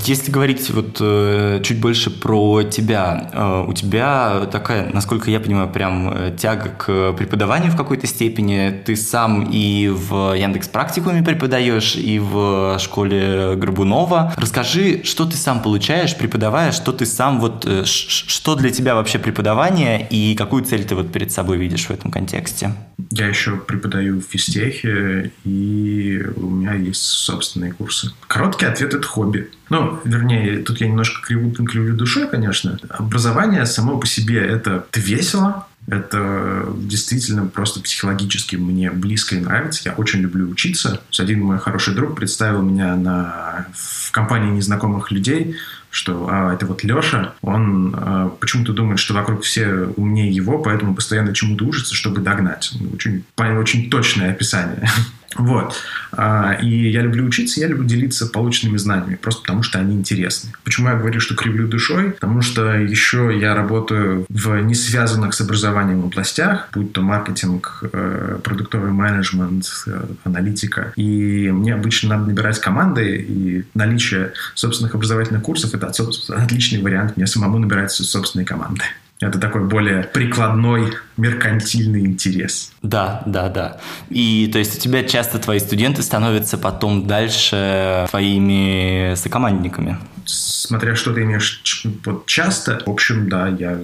Если 0.05 0.31
говорить 0.31 0.69
вот 0.69 0.97
э, 0.99 1.61
чуть 1.63 1.79
больше 1.79 2.09
про 2.09 2.63
тебя, 2.63 3.29
э, 3.33 3.65
у 3.67 3.73
тебя 3.73 4.47
такая, 4.51 4.91
насколько 4.93 5.31
я 5.31 5.39
понимаю, 5.39 5.69
прям 5.69 6.35
тяга 6.37 6.69
к 6.69 7.13
преподаванию 7.13 7.71
в 7.71 7.75
какой-то 7.75 8.07
степени. 8.07 8.81
Ты 8.85 8.95
сам 8.95 9.49
и 9.51 9.87
в 9.87 10.33
Яндекс 10.35 10.67
практикуме 10.67 11.23
преподаешь, 11.23 11.95
и 11.95 12.19
в 12.19 12.77
школе 12.79 13.55
Горбунова. 13.55 14.33
Расскажи, 14.37 15.03
что 15.03 15.25
ты 15.25 15.35
сам 15.35 15.61
получаешь, 15.61 16.15
преподавая, 16.15 16.71
что 16.71 16.91
ты 16.91 17.05
сам 17.05 17.39
вот, 17.39 17.67
что 17.85 18.55
для 18.55 18.69
тебя 18.69 18.95
вообще 18.95 19.19
преподавание 19.19 20.07
и 20.09 20.35
какую 20.35 20.63
цель 20.63 20.85
ты 20.85 20.95
вот 20.95 21.11
перед 21.11 21.31
собой 21.31 21.57
видишь 21.57 21.85
в 21.85 21.91
этом 21.91 22.11
контексте? 22.11 22.73
Я 23.11 23.27
еще 23.27 23.57
преподаю 23.57 24.19
в 24.19 24.23
физтехе, 24.23 25.31
и 25.43 26.21
у 26.35 26.49
меня 26.49 26.73
есть 26.73 27.01
собственные 27.01 27.73
курсы. 27.73 28.11
Короткий 28.27 28.65
ответ– 28.65 28.93
это 28.95 29.07
хобби. 29.07 29.49
Ну, 29.69 29.99
вернее, 30.03 30.59
тут 30.59 30.81
я 30.81 30.87
немножко 30.87 31.21
криву, 31.21 31.51
кривлю 31.51 31.95
душой, 31.95 32.27
конечно. 32.27 32.77
Образование 32.89 33.65
само 33.65 33.97
по 33.97 34.05
себе– 34.05 34.39
это 34.47 34.85
весело, 34.93 35.67
это 35.87 36.67
действительно 36.77 37.45
просто 37.45 37.79
психологически 37.79 38.55
мне 38.55 38.89
близко 38.89 39.35
и 39.35 39.39
нравится. 39.39 39.81
Я 39.85 39.93
очень 39.93 40.21
люблю 40.21 40.49
учиться. 40.49 41.01
Один 41.17 41.41
мой 41.41 41.59
хороший 41.59 41.93
друг 41.93 42.15
представил 42.15 42.63
меня 42.63 42.95
на, 42.95 43.67
в 43.73 44.11
компании 44.11 44.51
незнакомых 44.51 45.11
людей, 45.11 45.55
что 45.91 46.27
а, 46.29 46.53
это 46.53 46.65
вот 46.65 46.83
Леша, 46.83 47.33
он 47.41 47.95
а, 47.95 48.29
почему-то 48.29 48.73
думает, 48.73 48.99
что 48.99 49.13
вокруг 49.13 49.43
все 49.43 49.93
умнее 49.95 50.31
его, 50.31 50.57
поэтому 50.57 50.95
постоянно 50.95 51.33
чему-то 51.33 51.65
учится, 51.65 51.93
чтобы 51.93 52.19
догнать. 52.19 52.73
Очень, 52.93 53.23
очень 53.37 53.89
точное 53.89 54.31
описание. 54.31 54.89
Вот. 55.35 55.75
А, 56.11 56.53
и 56.61 56.89
я 56.89 57.01
люблю 57.01 57.25
учиться, 57.25 57.59
я 57.59 57.67
люблю 57.67 57.85
делиться 57.85 58.27
полученными 58.27 58.77
знаниями, 58.77 59.15
просто 59.15 59.41
потому 59.41 59.63
что 59.63 59.79
они 59.79 59.95
интересны. 59.95 60.51
Почему 60.63 60.89
я 60.89 60.95
говорю, 60.95 61.19
что 61.19 61.35
кривлю 61.35 61.67
душой? 61.67 62.11
Потому 62.11 62.41
что 62.41 62.73
еще 62.73 63.37
я 63.37 63.53
работаю 63.53 64.25
в 64.29 64.61
не 64.61 64.75
связанных 64.75 65.33
с 65.33 65.41
образованием 65.41 66.03
областях, 66.05 66.69
будь 66.73 66.93
то 66.93 67.01
маркетинг, 67.01 67.83
э, 67.91 68.39
продуктовый 68.43 68.91
менеджмент, 68.91 69.65
э, 69.87 70.05
аналитика. 70.23 70.93
И 70.95 71.51
мне 71.51 71.73
обычно 71.73 72.15
надо 72.15 72.29
набирать 72.29 72.59
команды, 72.59 73.17
и 73.17 73.65
наличие 73.73 74.33
собственных 74.53 74.95
образовательных 74.95 75.41
курсов– 75.41 75.73
это 75.73 75.91
отличный 76.29 76.81
вариант 76.81 77.17
мне 77.17 77.27
самому 77.27 77.59
набирать 77.59 77.91
собственные 77.91 78.45
команды. 78.45 78.83
Это 79.21 79.39
такой 79.39 79.63
более 79.63 80.03
прикладной, 80.03 80.93
меркантильный 81.17 82.05
интерес. 82.05 82.71
Да, 82.81 83.23
да, 83.25 83.49
да. 83.49 83.77
И 84.09 84.49
то 84.51 84.59
есть 84.59 84.77
у 84.77 84.79
тебя 84.79 85.03
часто 85.03 85.39
твои 85.39 85.59
студенты 85.59 86.03
становятся 86.03 86.57
потом 86.57 87.07
дальше 87.07 88.07
твоими 88.09 89.15
сокомандниками? 89.15 89.97
смотря 90.25 90.95
что 90.95 91.13
ты 91.13 91.23
имеешь 91.23 91.85
вот 92.05 92.25
часто, 92.25 92.81
в 92.85 92.89
общем, 92.89 93.29
да, 93.29 93.47
я 93.47 93.79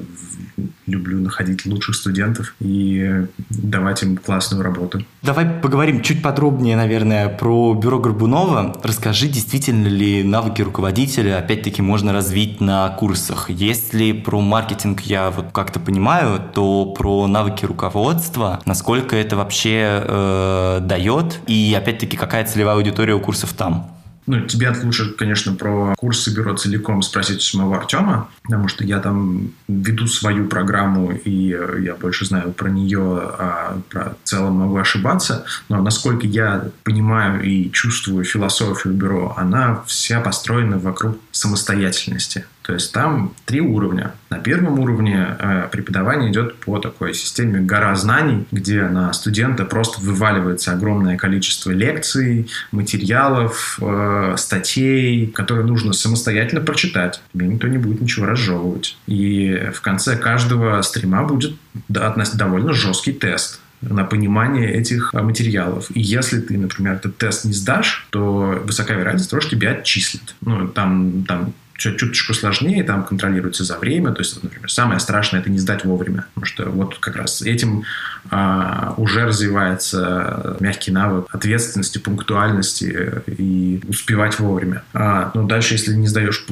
люблю 0.87 1.19
находить 1.19 1.65
лучших 1.65 1.95
студентов 1.95 2.55
и 2.59 3.25
давать 3.49 4.03
им 4.03 4.17
классную 4.17 4.63
работу. 4.63 5.03
Давай 5.21 5.45
поговорим 5.45 6.01
чуть 6.01 6.21
подробнее, 6.21 6.75
наверное, 6.75 7.29
про 7.29 7.73
бюро 7.73 7.99
Горбунова. 7.99 8.79
Расскажи, 8.83 9.27
действительно 9.27 9.87
ли 9.87 10.23
навыки 10.23 10.61
руководителя, 10.61 11.37
опять-таки, 11.37 11.81
можно 11.81 12.11
развить 12.11 12.59
на 12.59 12.89
курсах? 12.89 13.49
Если 13.49 14.11
про 14.11 14.41
маркетинг 14.41 15.01
я 15.01 15.31
вот 15.31 15.47
как-то 15.53 15.79
понимаю, 15.79 16.41
то 16.53 16.85
про 16.85 17.20
навыки 17.27 17.65
руководства, 17.65 18.61
насколько 18.65 19.15
это 19.15 19.35
вообще 19.35 20.03
э, 20.03 20.79
дает, 20.81 21.39
и 21.47 21.75
опять-таки, 21.77 22.17
какая 22.17 22.45
целевая 22.45 22.75
аудитория 22.75 23.13
у 23.13 23.19
курсов 23.19 23.53
там? 23.53 23.91
Ну, 24.27 24.39
тебе 24.45 24.71
лучше, 24.83 25.11
конечно, 25.13 25.53
про 25.53 25.95
курсы 25.97 26.33
бюро 26.33 26.55
целиком 26.55 27.01
спросить 27.01 27.39
у 27.39 27.41
самого 27.41 27.77
Артема, 27.77 28.29
потому 28.43 28.67
что 28.67 28.83
я 28.83 28.99
там 28.99 29.51
веду 29.67 30.07
свою 30.07 30.47
программу, 30.47 31.11
и 31.11 31.57
я 31.81 31.95
больше 31.95 32.25
знаю 32.25 32.53
про 32.53 32.69
нее, 32.69 32.99
а 32.99 33.81
про 33.89 34.15
целом 34.23 34.53
могу 34.53 34.77
ошибаться. 34.77 35.45
Но 35.69 35.81
насколько 35.81 36.27
я 36.27 36.69
понимаю 36.83 37.43
и 37.43 37.71
чувствую 37.71 38.23
философию 38.23 38.93
бюро, 38.93 39.33
она 39.37 39.83
вся 39.87 40.21
построена 40.21 40.77
вокруг 40.77 41.17
самостоятельности. 41.31 42.45
То 42.61 42.73
есть 42.73 42.93
там 42.93 43.33
три 43.45 43.59
уровня. 43.59 44.13
На 44.29 44.39
первом 44.39 44.79
уровне 44.79 45.35
э, 45.39 45.67
преподавание 45.71 46.31
идет 46.31 46.57
по 46.57 46.77
такой 46.79 47.13
системе 47.13 47.59
гора 47.59 47.95
знаний, 47.95 48.45
где 48.51 48.83
на 48.83 49.11
студента 49.13 49.65
просто 49.65 49.99
вываливается 50.01 50.71
огромное 50.71 51.17
количество 51.17 51.71
лекций, 51.71 52.49
материалов, 52.71 53.79
э, 53.81 54.35
статей, 54.37 55.27
которые 55.27 55.65
нужно 55.65 55.93
самостоятельно 55.93 56.61
прочитать. 56.61 57.21
Тебе 57.33 57.47
никто 57.47 57.67
не 57.67 57.77
будет 57.77 58.01
ничего 58.01 58.27
разжевывать. 58.27 58.97
И 59.07 59.69
в 59.73 59.81
конце 59.81 60.15
каждого 60.15 60.81
стрима 60.83 61.23
будет 61.23 61.55
довольно 61.87 62.73
жесткий 62.73 63.13
тест 63.13 63.59
на 63.81 64.03
понимание 64.03 64.71
этих 64.71 65.13
а, 65.13 65.23
материалов. 65.23 65.87
И 65.93 66.01
если 66.01 66.39
ты, 66.39 66.57
например, 66.57 66.93
этот 66.93 67.17
тест 67.17 67.45
не 67.45 67.53
сдашь, 67.53 68.07
то 68.11 68.61
высокая 68.63 68.97
вероятность 68.97 69.29
того, 69.29 69.41
что 69.41 69.51
тебя 69.51 69.71
отчислят. 69.71 70.35
Ну, 70.41 70.67
там, 70.67 71.23
там 71.23 71.53
чуточку 71.81 72.33
сложнее, 72.33 72.83
там 72.83 73.03
контролируется 73.03 73.63
за 73.63 73.77
время. 73.77 74.11
То 74.11 74.21
есть, 74.21 74.41
например, 74.41 74.69
самое 74.69 74.99
страшное– 74.99 75.39
это 75.41 75.49
не 75.49 75.59
сдать 75.59 75.83
вовремя. 75.85 76.25
Потому 76.33 76.45
что 76.45 76.69
вот 76.69 76.97
как 76.99 77.15
раз 77.15 77.41
этим 77.41 77.83
а, 78.29 78.93
уже 78.97 79.25
развивается 79.25 80.57
мягкий 80.59 80.91
навык 80.91 81.25
ответственности, 81.31 81.97
пунктуальности 81.97 83.23
и 83.27 83.81
успевать 83.87 84.39
вовремя. 84.39 84.83
А, 84.93 85.31
но 85.33 85.43
дальше, 85.43 85.73
если 85.73 85.93
не 85.93 86.07
сдаешь, 86.07 86.45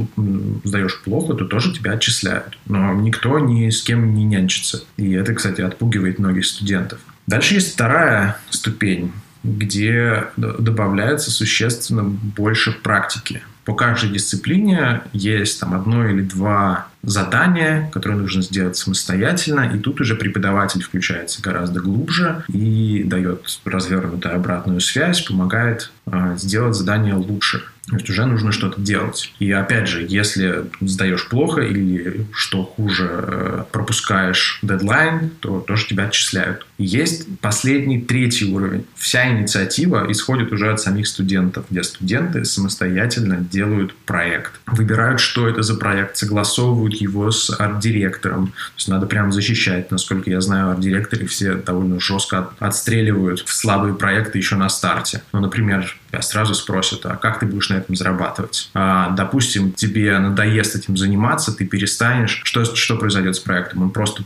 сдаешь 0.64 1.00
плохо, 1.02 1.34
то 1.34 1.46
тоже 1.46 1.74
тебя 1.74 1.94
отчисляют. 1.94 2.58
Но 2.66 2.94
никто 2.94 3.40
ни 3.40 3.70
с 3.70 3.84
кем 3.84 4.14
не 4.14 4.26
нянчится. 4.26 4.84
И 4.98 5.12
это, 5.14 5.34
кстати, 5.34 5.62
отпугивает 5.62 6.20
многих 6.20 6.46
студентов. 6.46 7.00
Дальше 7.28 7.56
есть 7.56 7.74
вторая 7.74 8.38
ступень 8.50 9.12
где 9.44 10.26
добавляется 10.36 11.32
существенно 11.32 12.04
больше 12.04 12.72
практики. 12.72 13.42
По 13.66 13.74
каждой 13.74 14.12
дисциплине 14.12 15.02
есть 15.14 15.60
там 15.60 15.74
одно 15.74 16.08
или 16.08 16.22
два 16.22 16.88
задания, 17.04 17.90
которые 17.92 18.20
нужно 18.20 18.42
сделать 18.42 18.76
самостоятельно, 18.78 19.72
и 19.74 19.78
тут 19.78 20.02
уже 20.02 20.16
преподаватель 20.16 20.82
включается 20.82 21.42
гораздо 21.42 21.80
глубже 21.80 22.44
и 22.50 23.04
дает 23.06 23.46
развернутую 23.66 24.36
обратную 24.36 24.82
связь, 24.82 25.22
помогает 25.22 25.92
сделать 26.38 26.76
задание 26.76 27.16
лучше. 27.16 27.64
То 27.90 27.96
есть 27.96 28.10
уже 28.10 28.26
нужно 28.26 28.52
что-то 28.52 28.80
делать. 28.80 29.34
И 29.40 29.52
опять 29.52 29.88
же, 29.88 30.06
если 30.08 30.66
сдаешь 30.80 31.28
плохо 31.28 31.62
или, 31.62 32.28
что 32.34 32.64
хуже, 32.64 33.10
э, 33.10 33.64
пропускаешь 33.72 34.60
дедлайн, 34.62 35.32
то 35.40 35.60
тоже 35.60 35.88
тебя 35.88 36.06
отчисляют. 36.06 36.66
есть 36.78 37.28
последний, 37.40 38.00
третий 38.00 38.54
уровень. 38.54 38.86
Вся 38.96 39.30
инициатива 39.30 40.06
исходит 40.10 40.54
уже 40.54 40.72
от 40.72 40.80
самих 40.80 41.08
студентов, 41.08 41.66
где 41.70 41.84
студенты 41.84 42.46
самостоятельно 42.46 43.38
делают 43.38 43.96
проект. 44.06 44.54
Выбирают, 44.68 45.20
что 45.20 45.48
это 45.48 45.64
за 45.64 45.76
проект, 45.76 46.16
согласовывают 46.16 46.94
его 46.96 47.32
с 47.32 47.50
арт-директором. 47.60 48.48
То 48.48 48.74
есть 48.78 48.88
надо 48.88 49.08
прям 49.08 49.32
защищать. 49.32 49.92
Насколько 49.92 50.30
я 50.30 50.42
знаю, 50.42 50.70
арт-директоры 50.70 51.26
все 51.26 51.56
довольно 51.56 52.00
жестко 52.00 52.52
отстреливают 52.60 53.40
в 53.42 53.52
слабые 53.52 53.96
проекты 53.96 54.38
еще 54.38 54.56
на 54.56 54.70
старте. 54.70 55.22
Ну, 55.34 55.40
например, 55.40 55.99
сразу 56.22 56.56
спросят, 56.56 57.06
а 57.06 57.16
как 57.16 57.40
ты 57.40 57.46
будешь 57.46 57.70
на 57.70 57.76
этом 57.76 57.96
зарабатывать? 57.96 58.70
А, 58.74 59.12
допустим, 59.12 59.72
тебе 59.74 60.18
надоест 60.18 60.76
этим 60.76 60.98
заниматься, 60.98 61.52
ты 61.52 61.66
перестанешь. 61.66 62.42
Что, 62.44 62.66
что 62.66 62.98
произойдет 62.98 63.36
с 63.36 63.40
проектом? 63.40 63.84
Он 63.84 63.92
просто 63.92 64.24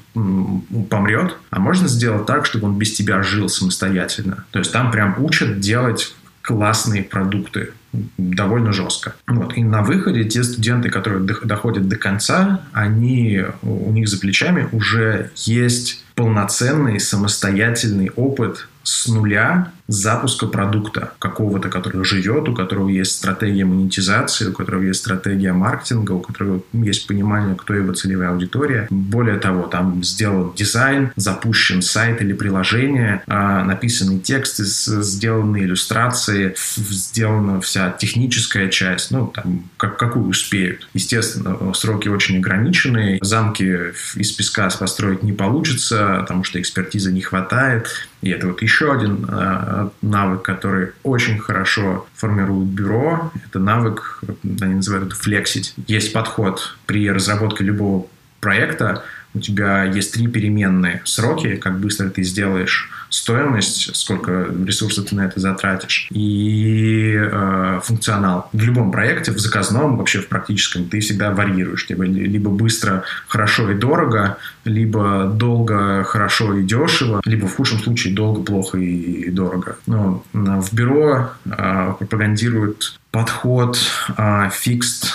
помрет? 0.89 1.35
А 1.49 1.59
можно 1.59 1.87
сделать 1.87 2.25
так, 2.25 2.45
чтобы 2.45 2.67
он 2.67 2.77
без 2.77 2.93
тебя 2.93 3.21
жил 3.21 3.49
самостоятельно? 3.49 4.45
То 4.51 4.59
есть 4.59 4.71
там 4.71 4.91
прям 4.91 5.15
учат 5.23 5.59
делать 5.59 6.15
классные 6.41 7.03
продукты 7.03 7.71
довольно 8.17 8.73
жестко. 8.73 9.13
Вот. 9.27 9.55
И 9.55 9.63
на 9.63 9.81
выходе 9.81 10.23
те 10.25 10.43
студенты, 10.43 10.89
которые 10.89 11.23
доходят 11.43 11.87
до 11.87 11.95
конца, 11.95 12.61
они, 12.73 13.43
у 13.61 13.91
них 13.91 14.07
за 14.09 14.19
плечами 14.19 14.67
уже 14.71 15.31
есть 15.35 16.03
полноценный 16.15 16.99
самостоятельный 16.99 18.11
опыт 18.15 18.67
с 18.83 19.07
нуля 19.07 19.71
запуска 19.87 20.47
продукта 20.47 21.11
какого-то, 21.19 21.69
который 21.69 22.03
живет, 22.05 22.47
у 22.47 22.53
которого 22.53 22.89
есть 22.89 23.11
стратегия 23.11 23.65
монетизации, 23.65 24.47
у 24.47 24.53
которого 24.53 24.83
есть 24.83 24.99
стратегия 25.01 25.53
маркетинга, 25.53 26.13
у 26.13 26.19
которого 26.19 26.61
есть 26.71 27.07
понимание, 27.07 27.55
кто 27.55 27.73
его 27.73 27.93
целевая 27.93 28.29
аудитория. 28.29 28.87
Более 28.89 29.37
того, 29.39 29.63
там 29.63 30.03
сделан 30.03 30.53
дизайн, 30.55 31.11
запущен 31.15 31.81
сайт 31.81 32.21
или 32.21 32.33
приложение, 32.33 33.23
а, 33.27 33.63
написаны 33.63 34.19
тексты, 34.19 34.63
сделаны 34.65 35.57
иллюстрации, 35.57 36.55
сделана 36.77 37.59
вся 37.61 37.91
техническая 37.91 38.69
часть, 38.69 39.11
ну, 39.11 39.27
там, 39.27 39.63
как, 39.77 39.97
какую 39.97 40.27
успеют. 40.27 40.87
Естественно, 40.93 41.73
сроки 41.73 42.07
очень 42.07 42.37
ограниченные, 42.37 43.19
замки 43.21 43.91
из 44.15 44.31
песка 44.31 44.69
построить 44.79 45.23
не 45.23 45.33
получится, 45.33 46.19
потому 46.21 46.43
что 46.45 46.59
экспертизы 46.59 47.11
не 47.11 47.21
хватает, 47.21 48.07
и 48.23 48.29
это 48.29 48.47
вот 48.47 48.61
еще 48.61 48.93
один 48.93 49.25
э, 49.27 49.89
навык, 50.01 50.43
который 50.43 50.91
очень 51.03 51.37
хорошо 51.39 52.07
формирует 52.15 52.69
бюро. 52.69 53.33
Это 53.45 53.59
навык, 53.59 54.21
они 54.61 54.75
называют 54.75 55.07
это 55.07 55.15
флексить. 55.15 55.73
Есть 55.87 56.13
подход 56.13 56.77
при 56.85 57.11
разработке 57.11 57.65
любого 57.65 58.07
проекта, 58.39 59.03
у 59.33 59.39
тебя 59.39 59.83
есть 59.83 60.13
три 60.13 60.27
переменные 60.27 61.01
сроки, 61.05 61.55
как 61.55 61.79
быстро 61.79 62.09
ты 62.09 62.23
сделаешь 62.23 62.89
стоимость, 63.13 63.95
сколько 63.95 64.47
ресурсов 64.65 65.05
ты 65.05 65.15
на 65.15 65.25
это 65.25 65.39
затратишь, 65.39 66.07
и 66.09 67.15
э, 67.15 67.79
функционал. 67.83 68.49
В 68.53 68.63
любом 68.63 68.91
проекте, 68.91 69.31
в 69.31 69.39
заказном, 69.39 69.97
вообще 69.97 70.19
в 70.19 70.27
практическом, 70.27 70.89
ты 70.89 70.99
всегда 70.99 71.31
варьируешь. 71.31 71.85
Типа, 71.85 72.01
либо 72.03 72.49
быстро, 72.49 73.03
хорошо 73.27 73.69
и 73.69 73.75
дорого, 73.75 74.37
либо 74.65 75.25
долго, 75.25 76.03
хорошо 76.03 76.55
и 76.55 76.63
дешево, 76.63 77.21
либо 77.25 77.47
в 77.47 77.55
худшем 77.55 77.79
случае 77.79 78.15
долго, 78.15 78.41
плохо 78.41 78.79
и, 78.79 79.29
дорого. 79.29 79.77
Но 79.85 80.23
в 80.33 80.73
бюро 80.73 81.29
э, 81.45 81.93
пропагандируют 81.99 82.99
подход 83.11 83.77
э, 84.17 84.49
fixed 84.49 85.05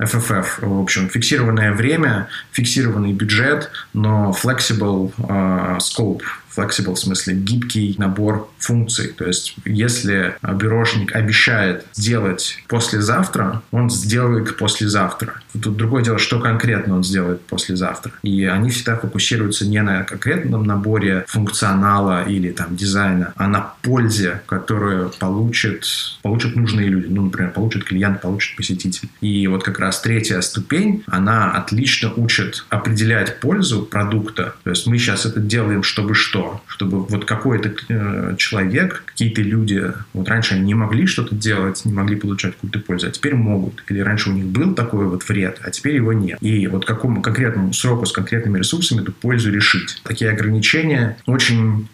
FFF, 0.00 0.46
в 0.62 0.80
общем, 0.80 1.08
фиксированное 1.08 1.72
время, 1.72 2.28
фиксированный 2.52 3.12
бюджет, 3.12 3.70
но 3.92 4.34
flexible 4.42 5.12
uh, 5.18 5.78
scope, 5.78 6.22
flexible 6.56 6.94
в 6.94 6.98
смысле 6.98 7.34
гибкий 7.34 7.94
набор 7.98 8.48
функций. 8.58 9.08
То 9.08 9.26
есть, 9.26 9.56
если 9.64 10.36
бюрошник 10.42 11.14
обещает 11.14 11.86
сделать 11.94 12.58
послезавтра, 12.68 13.62
он 13.70 13.90
сделает 13.90 14.56
послезавтра. 14.56 15.42
Тут 15.52 15.76
другое 15.76 16.02
дело, 16.04 16.18
что 16.18 16.40
конкретно 16.40 16.96
он 16.96 17.04
сделает 17.04 17.40
послезавтра. 17.42 18.12
И 18.22 18.44
они 18.44 18.70
всегда 18.70 18.96
фокусируются 18.96 19.66
не 19.66 19.82
на 19.82 20.04
конкретном 20.04 20.64
наборе 20.64 21.24
функционала 21.28 22.24
или 22.24 22.50
там 22.50 22.76
дизайна, 22.76 23.32
а 23.36 23.48
на 23.48 23.74
пользе, 23.82 24.42
которую 24.46 25.10
получит, 25.18 25.86
получат 26.22 26.56
нужные 26.56 26.88
люди. 26.88 27.06
Ну, 27.08 27.22
например, 27.22 27.52
получит 27.52 27.84
клиент, 27.84 28.20
получит 28.20 28.56
посетитель. 28.56 29.08
И 29.20 29.46
вот 29.46 29.62
как 29.62 29.78
раз 29.78 30.00
третья 30.00 30.40
ступень, 30.40 31.02
она 31.06 31.52
отлично 31.52 32.12
учит 32.14 32.64
определять 32.68 33.40
пользу 33.40 33.82
продукта. 33.82 34.54
То 34.64 34.70
есть 34.70 34.86
мы 34.86 34.98
сейчас 34.98 35.26
это 35.26 35.40
делаем, 35.40 35.82
чтобы 35.82 36.14
что? 36.14 36.39
Чтобы 36.66 37.04
вот 37.04 37.24
какой-то 37.24 37.74
э, 37.88 38.36
человек, 38.38 39.02
какие-то 39.06 39.42
люди, 39.42 39.92
вот 40.12 40.28
раньше 40.28 40.54
они 40.54 40.64
не 40.64 40.74
могли 40.74 41.06
что-то 41.06 41.34
делать, 41.34 41.84
не 41.84 41.92
могли 41.92 42.16
получать 42.16 42.54
какую-то 42.54 42.80
пользу, 42.80 43.08
а 43.08 43.10
теперь 43.10 43.34
могут. 43.34 43.82
Или 43.88 44.00
раньше 44.00 44.30
у 44.30 44.32
них 44.32 44.46
был 44.46 44.74
такой 44.74 45.06
вот 45.06 45.28
вред, 45.28 45.60
а 45.62 45.70
теперь 45.70 45.96
его 45.96 46.12
нет. 46.12 46.38
И 46.40 46.66
вот 46.66 46.84
какому 46.84 47.22
конкретному 47.22 47.72
сроку 47.72 48.06
с 48.06 48.12
конкретными 48.12 48.58
ресурсами 48.58 49.02
эту 49.02 49.12
пользу 49.12 49.50
решить. 49.50 50.00
Такие 50.04 50.30
ограничения 50.30 51.16
очень 51.26 51.88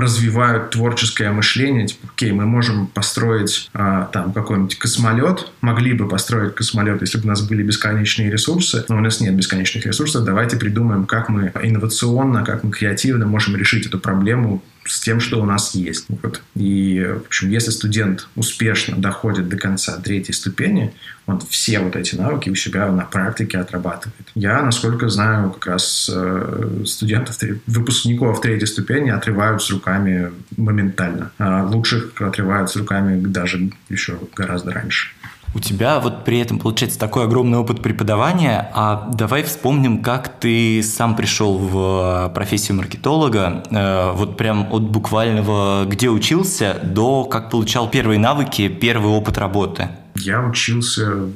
развивают 0.00 0.70
творческое 0.70 1.30
мышление. 1.30 1.86
Типа, 1.86 2.08
окей, 2.12 2.32
мы 2.32 2.46
можем 2.46 2.86
построить 2.86 3.70
а, 3.72 4.04
там 4.12 4.32
какой-нибудь 4.32 4.78
космолет, 4.78 5.52
могли 5.60 5.92
бы 5.92 6.08
построить 6.08 6.54
космолет, 6.54 7.00
если 7.00 7.18
бы 7.18 7.24
у 7.24 7.28
нас 7.28 7.42
были 7.42 7.62
бесконечные 7.62 8.30
ресурсы, 8.30 8.84
но 8.88 8.96
у 8.96 9.00
нас 9.00 9.20
нет 9.20 9.34
бесконечных 9.34 9.86
ресурсов. 9.86 10.24
Давайте 10.24 10.56
придумаем, 10.56 11.06
как 11.06 11.28
мы 11.28 11.52
инновационно, 11.62 12.44
как 12.44 12.64
мы 12.64 12.70
креативно 12.70 13.26
можем 13.26 13.56
решить 13.56 13.86
эту 13.86 13.98
проблему 13.98 14.62
с 14.84 15.00
тем, 15.00 15.20
что 15.20 15.40
у 15.40 15.44
нас 15.44 15.74
есть. 15.74 16.06
Вот. 16.08 16.42
И, 16.54 17.04
в 17.04 17.26
общем, 17.26 17.50
если 17.50 17.70
студент 17.70 18.28
успешно 18.34 18.96
доходит 18.96 19.48
до 19.48 19.56
конца 19.56 19.96
третьей 19.98 20.34
ступени, 20.34 20.94
он 21.26 21.40
все 21.48 21.80
вот 21.80 21.96
эти 21.96 22.16
навыки 22.16 22.50
у 22.50 22.54
себя 22.54 22.90
на 22.90 23.04
практике 23.04 23.58
отрабатывает. 23.58 24.28
Я, 24.34 24.62
насколько 24.62 25.08
знаю, 25.08 25.50
как 25.50 25.66
раз 25.66 26.10
э, 26.12 26.82
студентов, 26.86 27.38
выпускников 27.66 28.40
третьей 28.40 28.66
ступени 28.66 29.10
отрывают 29.10 29.62
с 29.62 29.70
руками 29.70 30.32
моментально. 30.56 31.30
А 31.38 31.64
лучших 31.64 32.20
отрывают 32.20 32.70
с 32.70 32.76
руками 32.76 33.20
даже 33.20 33.70
еще 33.88 34.18
гораздо 34.34 34.72
раньше. 34.72 35.10
У 35.54 35.58
тебя 35.58 35.98
вот 35.98 36.24
при 36.24 36.38
этом 36.38 36.58
получается 36.58 36.98
такой 36.98 37.24
огромный 37.24 37.58
опыт 37.58 37.82
преподавания, 37.82 38.70
а 38.72 39.10
давай 39.12 39.42
вспомним, 39.42 40.02
как 40.02 40.38
ты 40.38 40.82
сам 40.82 41.16
пришел 41.16 41.58
в 41.58 42.30
профессию 42.34 42.76
маркетолога, 42.76 43.64
э, 43.70 44.12
вот 44.12 44.36
прям 44.36 44.72
от 44.72 44.82
буквального 44.82 45.84
где 45.86 46.08
учился 46.08 46.78
до 46.82 47.24
как 47.24 47.50
получал 47.50 47.90
первые 47.90 48.18
навыки, 48.18 48.68
первый 48.68 49.10
опыт 49.10 49.38
работы. 49.38 49.88
Я 50.16 50.42
учился 50.42 51.14
в 51.14 51.30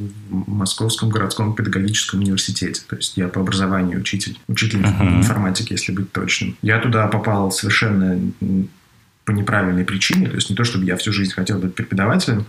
Московском 0.48 1.08
городском 1.08 1.54
педагогическом 1.54 2.20
университете. 2.20 2.82
То 2.88 2.96
есть 2.96 3.16
я 3.16 3.28
по 3.28 3.40
образованию 3.40 4.00
учитель, 4.00 4.38
учитель 4.48 4.82
uh-huh. 4.82 5.18
информатики, 5.18 5.72
если 5.72 5.92
быть 5.92 6.12
точным. 6.12 6.56
Я 6.60 6.78
туда 6.78 7.06
попал 7.06 7.50
совершенно 7.50 8.18
по 9.24 9.30
неправильной 9.30 9.84
причине. 9.84 10.28
То 10.28 10.34
есть 10.34 10.50
не 10.50 10.56
то, 10.56 10.64
чтобы 10.64 10.84
я 10.84 10.96
всю 10.96 11.12
жизнь 11.12 11.32
хотел 11.32 11.58
быть 11.58 11.74
преподавателем. 11.74 12.46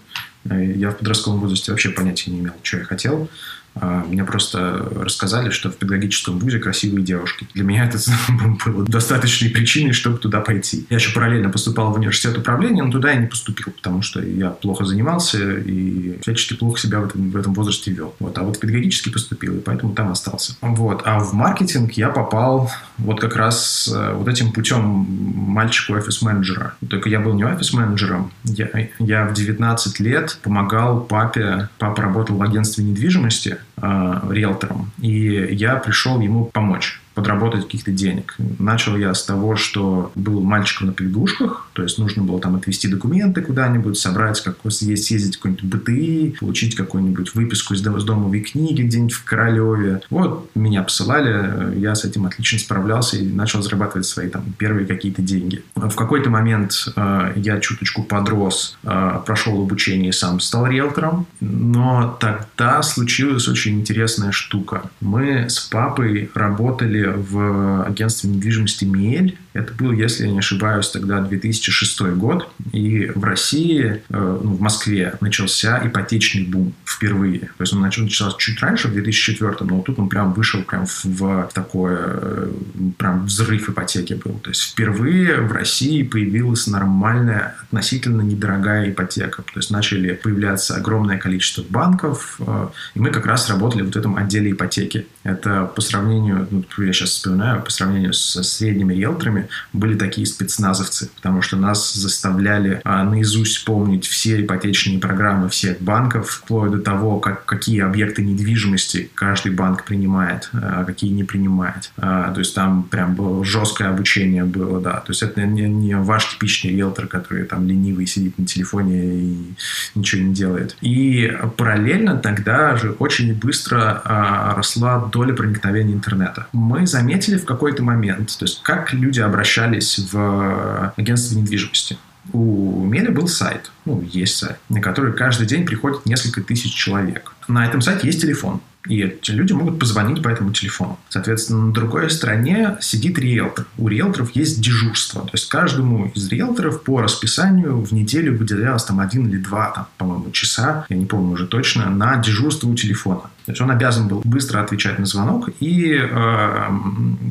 Э, 0.50 0.74
я 0.76 0.92
в 0.92 0.98
подростковом 0.98 1.40
возрасте 1.40 1.72
вообще 1.72 1.90
понятия 1.90 2.32
не 2.32 2.40
имел, 2.40 2.54
что 2.64 2.78
я 2.78 2.84
хотел. 2.84 3.30
А, 3.76 4.06
мне 4.08 4.24
просто 4.24 4.90
рассказали, 4.96 5.50
что 5.50 5.70
в 5.70 5.76
педагогическом 5.76 6.40
вузе 6.40 6.60
красивые 6.60 7.04
девушки. 7.04 7.48
Для 7.54 7.64
меня 7.64 7.86
это 7.86 7.98
было 8.66 8.86
достаточной 8.86 9.50
причиной, 9.50 9.92
чтобы 9.92 10.18
туда 10.18 10.40
пойти. 10.40 10.86
Я 10.90 10.98
еще 10.98 11.14
параллельно 11.14 11.50
поступал 11.50 11.92
в 11.92 11.98
университет 11.98 12.38
управления, 12.38 12.84
но 12.84 12.92
туда 12.92 13.12
я 13.12 13.20
не 13.20 13.28
поступил, 13.28 13.74
потому 13.74 14.02
что 14.02 14.22
я 14.22 14.50
плохо 14.50 14.86
занимался 14.86 15.58
и 15.58 16.18
всячески 16.22 16.54
плохо 16.54 16.80
себя 16.80 17.02
в 17.02 17.06
этом, 17.06 17.32
в 17.32 17.38
этом 17.38 17.54
возрасте 17.54 17.92
вел. 17.92 18.16
Вот. 18.20 18.38
А 18.38 18.44
вот 18.44 18.58
в 18.58 18.60
педагогический 18.60 19.10
поступил, 19.10 19.58
и 19.58 19.60
поэтому 19.60 19.94
там 19.94 20.12
остался. 20.12 20.56
Вот. 20.62 21.02
А 21.06 21.20
в 21.20 21.34
маркетинг 21.34 21.94
я 21.94 22.10
попал 22.10 22.72
вот 22.98 23.20
как 23.20 23.36
раз 23.36 23.92
э, 23.94 24.14
вот 24.14 24.28
этим 24.30 24.54
путем 24.54 24.84
мальчику 24.86 25.94
офис-менеджера. 25.94 26.76
Только 26.90 27.10
я 27.10 27.20
был 27.20 27.34
не 27.34 27.44
офис-менеджером. 27.44 28.32
Я, 28.46 28.70
я 29.00 29.26
в 29.26 29.34
19 29.34 30.00
лет 30.00 30.40
помогал 30.44 31.02
папе. 31.02 31.70
Папа 31.78 32.04
работал 32.04 32.38
в 32.38 32.42
агентстве 32.42 32.84
недвижимости 32.84 33.58
риэлтором. 33.78 34.92
И 35.00 35.54
я 35.54 35.76
пришел 35.78 36.20
ему 36.20 36.46
помочь 36.46 37.02
подработать 37.16 37.64
каких-то 37.64 37.92
денег. 37.92 38.36
Начал 38.60 38.96
я 38.98 39.14
с 39.14 39.24
того, 39.24 39.56
что 39.56 40.12
был 40.16 40.42
мальчиком 40.42 40.88
на 40.88 40.94
побегушках, 40.94 41.68
то 41.74 41.82
есть 41.82 41.98
нужно 41.98 42.24
было 42.24 42.40
там 42.40 42.56
отвезти 42.56 42.88
документы 42.88 43.42
куда-нибудь, 43.42 43.98
собрать, 43.98 44.42
как 44.42 44.58
съездить 44.70 45.38
в 45.38 45.40
какой-нибудь 45.40 45.64
БТИ, 45.64 46.36
получить 46.40 46.76
какую-нибудь 46.76 47.34
выписку 47.36 47.74
из 47.74 47.82
домовой 47.82 48.42
книги 48.42 48.82
где-нибудь 48.82 49.14
в 49.14 49.24
Королеве. 49.24 50.02
Вот 50.10 50.50
меня 50.56 50.84
посылали, 50.84 51.80
я 51.80 51.96
с 51.96 52.04
этим 52.06 52.26
отлично 52.26 52.60
справлялся 52.60 53.18
и 53.18 53.26
начал 53.26 53.62
зарабатывать 53.62 54.06
свои 54.06 54.30
там 54.30 54.44
первые 54.58 54.86
какие-то 54.86 55.22
деньги. 55.22 55.64
В 55.76 55.96
какой-то 55.96 56.30
момент 56.30 56.88
э, 56.96 57.34
я 57.36 57.60
чуточку 57.60 58.04
подрос, 58.04 58.78
э, 58.84 59.20
прошел 59.26 59.62
обучение 59.62 60.12
сам 60.12 60.40
стал 60.40 60.68
риэлтором, 60.68 61.28
но 61.40 62.18
тогда 62.20 62.82
случилась 62.82 63.48
очень 63.48 63.80
интересная 63.80 64.32
штука. 64.32 64.90
Мы 65.02 65.50
с 65.50 65.60
папой 65.60 66.30
работали 66.34 67.05
в 67.08 67.84
агентстве 67.86 68.30
недвижимости 68.30 68.86
«Миэль». 68.86 69.38
Это 69.56 69.74
был, 69.74 69.94
если 69.94 70.26
я 70.26 70.32
не 70.34 70.40
ошибаюсь, 70.40 70.90
тогда 70.90 71.22
2006 71.22 72.02
год. 72.18 72.50
И 72.74 73.10
в 73.16 73.24
России, 73.24 74.04
э, 74.10 74.40
ну, 74.44 74.54
в 74.54 74.60
Москве 74.60 75.14
начался 75.22 75.82
ипотечный 75.82 76.44
бум 76.44 76.74
впервые. 76.86 77.40
То 77.40 77.62
есть 77.62 77.74
он 77.74 77.80
начался 77.80 78.32
чуть 78.38 78.60
раньше, 78.60 78.90
в 78.90 78.94
2004, 78.94 79.56
но 79.62 79.82
тут 79.82 79.98
он 79.98 80.10
прям 80.10 80.34
вышел 80.34 80.62
прям 80.62 80.86
в, 80.86 81.06
в 81.06 81.50
такое, 81.54 82.00
э, 82.02 82.52
прям 82.98 83.26
взрыв 83.26 83.70
ипотеки 83.70 84.14
был. 84.14 84.40
То 84.40 84.50
есть 84.50 84.62
впервые 84.62 85.40
в 85.40 85.54
России 85.54 86.04
появилась 86.04 86.68
нормальная, 86.68 87.56
относительно 87.64 88.24
недорогая 88.24 88.90
ипотека. 88.90 89.42
То 89.44 89.60
есть 89.60 89.72
начали 89.72 90.16
появляться 90.16 90.76
огромное 90.76 91.18
количество 91.18 91.64
банков, 91.64 92.36
э, 92.40 92.68
и 92.96 93.00
мы 93.00 93.10
как 93.10 93.26
раз 93.26 93.50
работали 93.50 93.84
в 93.84 93.86
вот 93.86 93.96
этом 93.96 94.18
отделе 94.18 94.52
ипотеки. 94.52 95.08
Это 95.24 95.64
по 95.64 95.80
сравнению, 95.80 96.46
ну, 96.52 96.66
я 96.84 96.92
сейчас 96.92 97.12
вспоминаю, 97.12 97.62
по 97.62 97.72
сравнению 97.72 98.12
со 98.12 98.44
средними 98.44 98.94
риэлторами, 98.94 99.45
были 99.74 99.98
такие 99.98 100.28
спецназовцы, 100.28 101.10
потому 101.16 101.42
что 101.42 101.58
нас 101.58 101.94
заставляли 101.94 102.82
а, 102.84 103.04
наизусть 103.04 103.66
помнить 103.66 104.06
все 104.06 104.42
ипотечные 104.42 105.00
программы 105.00 105.50
всех 105.50 105.82
банков, 105.82 106.30
вплоть 106.30 106.72
до 106.72 106.80
того, 106.80 107.20
как, 107.20 107.46
какие 107.46 107.82
объекты 107.82 108.24
недвижимости 108.24 109.10
каждый 109.14 109.52
банк 109.52 109.86
принимает, 109.86 110.50
а 110.54 110.84
какие 110.84 111.12
не 111.12 111.24
принимает. 111.24 111.92
А, 111.98 112.32
то 112.32 112.40
есть 112.40 112.56
там 112.56 112.84
прям 112.84 113.16
было 113.16 113.44
жесткое 113.44 113.90
обучение 113.90 114.44
было, 114.44 114.80
да. 114.82 114.98
То 114.98 115.12
есть 115.12 115.24
это 115.24 115.46
не, 115.46 115.68
не 115.70 115.96
ваш 115.96 116.34
типичный 116.34 116.72
риэлтор, 116.72 117.08
который 117.08 117.46
там 117.46 117.68
ленивый 117.68 118.06
сидит 118.08 118.38
на 118.38 118.46
телефоне 118.46 119.04
и 119.04 119.54
ничего 119.96 120.22
не 120.24 120.34
делает. 120.34 120.76
И 120.82 121.36
параллельно 121.58 122.18
тогда 122.18 122.76
же 122.76 122.92
очень 123.00 123.34
быстро 123.34 124.02
а, 124.04 124.56
росла 124.56 125.10
доля 125.12 125.34
проникновения 125.34 125.94
интернета. 125.94 126.48
Мы 126.54 126.88
заметили 126.88 127.38
в 127.38 127.46
какой-то 127.46 127.84
момент, 127.84 128.36
то 128.38 128.46
есть 128.46 128.62
как 128.64 128.94
люди 128.94 129.20
обращались 129.36 130.00
в 130.00 130.94
агентство 130.96 131.36
недвижимости. 131.38 131.98
У 132.32 132.84
Меля 132.86 133.12
был 133.12 133.28
сайт, 133.28 133.70
ну, 133.84 134.02
есть 134.02 134.38
сайт, 134.38 134.58
на 134.70 134.82
который 134.82 135.14
каждый 135.14 135.46
день 135.46 135.66
приходит 135.66 136.06
несколько 136.06 136.42
тысяч 136.42 136.74
человек. 136.74 137.34
На 137.48 137.66
этом 137.66 137.82
сайте 137.82 138.08
есть 138.08 138.22
телефон. 138.22 138.62
И 138.88 139.02
эти 139.02 139.32
люди 139.32 139.54
могут 139.54 139.80
позвонить 139.80 140.22
по 140.22 140.30
этому 140.30 140.52
телефону. 140.52 141.00
Соответственно, 141.10 141.68
на 141.68 141.74
другой 141.74 142.10
стороне 142.10 142.78
сидит 142.82 143.18
риэлтор. 143.18 143.66
У 143.78 143.88
риэлторов 143.88 144.36
есть 144.36 144.62
дежурство. 144.62 145.22
То 145.22 145.32
есть 145.34 145.50
каждому 145.50 146.12
из 146.14 146.28
риэлторов 146.30 146.84
по 146.84 147.02
расписанию 147.02 147.82
в 147.82 147.92
неделю 147.92 148.38
выделялось 148.38 148.84
там 148.84 149.00
один 149.00 149.28
или 149.28 149.38
два, 149.38 149.72
там, 149.72 149.88
по-моему, 149.98 150.32
часа, 150.32 150.86
я 150.90 150.98
не 150.98 151.06
помню 151.06 151.34
уже 151.34 151.48
точно, 151.48 151.90
на 151.90 152.18
дежурство 152.18 152.68
у 152.68 152.76
телефона. 152.76 153.22
То 153.46 153.52
есть 153.52 153.62
он 153.62 153.70
обязан 153.70 154.08
был 154.08 154.22
быстро 154.24 154.60
отвечать 154.60 154.98
на 154.98 155.06
звонок 155.06 155.50
и 155.60 156.00
э, 156.00 156.70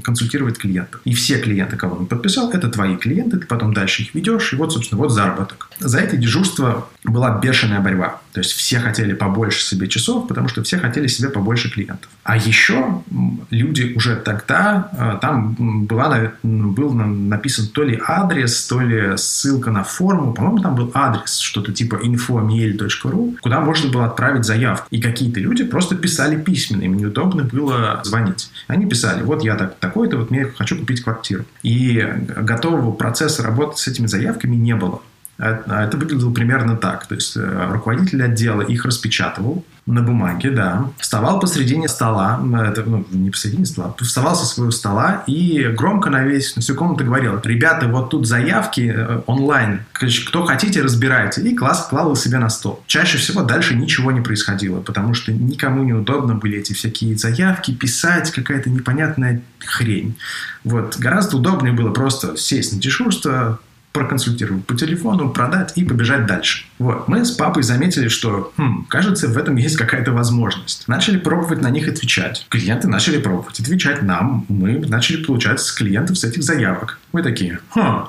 консультировать 0.05 0.59
клиентов. 0.59 1.01
И 1.05 1.12
все 1.12 1.40
клиенты, 1.40 1.77
кого 1.77 1.97
он 1.97 2.07
подписал, 2.07 2.53
это 2.53 2.69
твои 2.69 2.97
клиенты, 2.97 3.38
ты 3.38 3.47
потом 3.47 3.75
дальше 3.75 4.03
их 4.03 4.14
ведешь, 4.14 4.53
и 4.53 4.57
вот, 4.57 4.73
собственно, 4.73 5.01
вот 5.01 5.11
заработок. 5.11 5.69
За 5.81 5.99
это 5.99 6.17
дежурство 6.17 6.88
была 7.03 7.40
бешеная 7.40 7.81
борьба. 7.81 8.21
То 8.33 8.40
есть 8.40 8.53
все 8.53 8.79
хотели 8.79 9.12
побольше 9.12 9.64
себе 9.64 9.88
часов, 9.88 10.29
потому 10.29 10.49
что 10.49 10.62
все 10.62 10.79
хотели 10.79 11.09
себе 11.09 11.31
побольше 11.31 11.43
клиентов. 11.44 12.11
А 12.22 12.37
еще 12.37 13.02
люди 13.50 13.92
уже 13.96 14.16
тогда, 14.16 14.88
э, 14.92 15.18
там 15.20 15.54
была, 15.85 16.33
был 16.42 16.92
написан 16.94 17.68
то 17.68 17.83
ли 17.83 18.00
адрес, 18.07 18.66
то 18.66 18.80
ли 18.80 19.16
ссылка 19.16 19.70
на 19.70 19.85
форму, 19.85 20.33
по-моему, 20.33 20.59
там 20.61 20.74
был 20.74 20.90
адрес, 20.94 21.38
что-то 21.38 21.72
типа 21.72 21.96
info.miel.ru, 21.96 23.37
куда 23.40 23.61
можно 23.61 23.90
было 23.90 24.07
отправить 24.07 24.44
заявку. 24.44 24.87
И 24.90 25.00
какие-то 25.00 25.40
люди 25.40 25.64
просто 25.64 25.96
писали 25.96 26.40
письменно, 26.40 26.83
им 26.83 26.96
неудобно 26.96 27.44
было 27.44 28.00
звонить. 28.04 28.50
Они 28.68 28.87
писали, 28.87 29.22
вот 29.22 29.44
я 29.44 29.57
так, 29.57 29.76
такой-то, 29.78 30.16
вот 30.16 30.30
мне 30.30 30.46
хочу 30.46 30.78
купить 30.78 31.02
квартиру. 31.02 31.44
И 31.62 32.02
готового 32.37 32.92
процесса 32.92 33.42
работы 33.42 33.76
с 33.76 33.87
этими 33.87 34.07
заявками 34.07 34.57
не 34.57 34.74
было. 34.74 35.02
А 35.38 35.85
это 35.85 35.96
выглядело 35.96 36.33
примерно 36.33 36.76
так. 36.76 37.07
То 37.07 37.16
есть 37.16 37.37
э, 37.37 37.68
руководитель 37.72 38.22
отдела 38.22 38.62
их 38.62 38.85
распечатывал 38.85 39.64
на 39.87 40.03
бумаге, 40.03 40.51
да. 40.51 40.90
Вставал 40.99 41.40
посредине 41.40 41.88
стола, 41.88 42.40
это, 42.66 42.83
ну, 42.85 43.07
не 43.11 43.31
посредине 43.31 43.66
стола, 43.66 43.94
вставал 44.01 44.35
со 44.35 44.47
своего 44.47 44.70
стола 44.70 45.25
и 45.27 45.64
громко 45.77 46.09
на 46.09 46.25
весь, 46.25 46.57
на 46.57 46.62
всю 46.62 46.75
комнату 46.75 47.05
говорил, 47.05 47.38
ребята, 47.44 47.87
вот 47.88 48.11
тут 48.11 48.27
заявки 48.27 48.92
э, 48.94 49.20
онлайн, 49.27 49.83
кто 49.92 50.44
хотите, 50.44 50.81
разбирайте. 50.81 51.42
И 51.42 51.55
класс 51.55 51.87
клал 51.88 52.16
себе 52.16 52.38
на 52.38 52.49
стол. 52.49 52.83
Чаще 52.87 53.18
всего 53.18 53.42
дальше 53.42 53.75
ничего 53.75 54.11
не 54.11 54.23
происходило, 54.23 54.81
потому 54.81 55.12
что 55.12 55.33
никому 55.33 55.85
не 55.85 55.92
удобно 55.92 56.35
были 56.35 56.59
эти 56.59 56.73
всякие 56.73 57.16
заявки, 57.18 57.73
писать, 57.73 58.31
какая-то 58.31 58.70
непонятная 58.70 59.42
хрень. 59.59 60.16
Вот. 60.64 60.97
Гораздо 60.99 61.37
удобнее 61.37 61.75
было 61.75 61.90
просто 61.90 62.37
сесть 62.37 62.73
на 62.73 62.81
дежурство, 62.81 63.59
проконсультировать 63.94 64.66
по 64.66 64.76
телефону, 64.76 65.30
продать 65.30 65.72
и 65.76 65.85
побежать 65.85 66.26
дальше. 66.26 66.66
Вот. 66.78 67.07
Мы 67.07 67.24
с 67.24 67.30
папой 67.30 67.62
заметили, 67.62 68.09
что, 68.09 68.52
хм, 68.57 68.87
кажется, 68.88 69.28
в 69.28 69.38
этом 69.38 69.54
есть 69.54 69.76
какая-то 69.76 70.11
возможность. 70.11 70.88
Начали 70.88 71.16
пробовать 71.16 71.62
на 71.62 71.70
них 71.70 71.87
отвечать. 71.88 72.44
Клиенты 72.50 72.88
начали 72.88 73.18
пробовать 73.18 73.61
отвечать 73.61 74.02
нам. 74.02 74.44
Мы 74.48 74.80
начали 74.80 75.22
получать 75.22 75.61
с 75.61 75.70
клиентов 75.70 76.18
с 76.18 76.24
этих 76.24 76.42
заявок. 76.42 76.98
Мы 77.12 77.22
такие, 77.22 77.61
хм, 77.70 78.07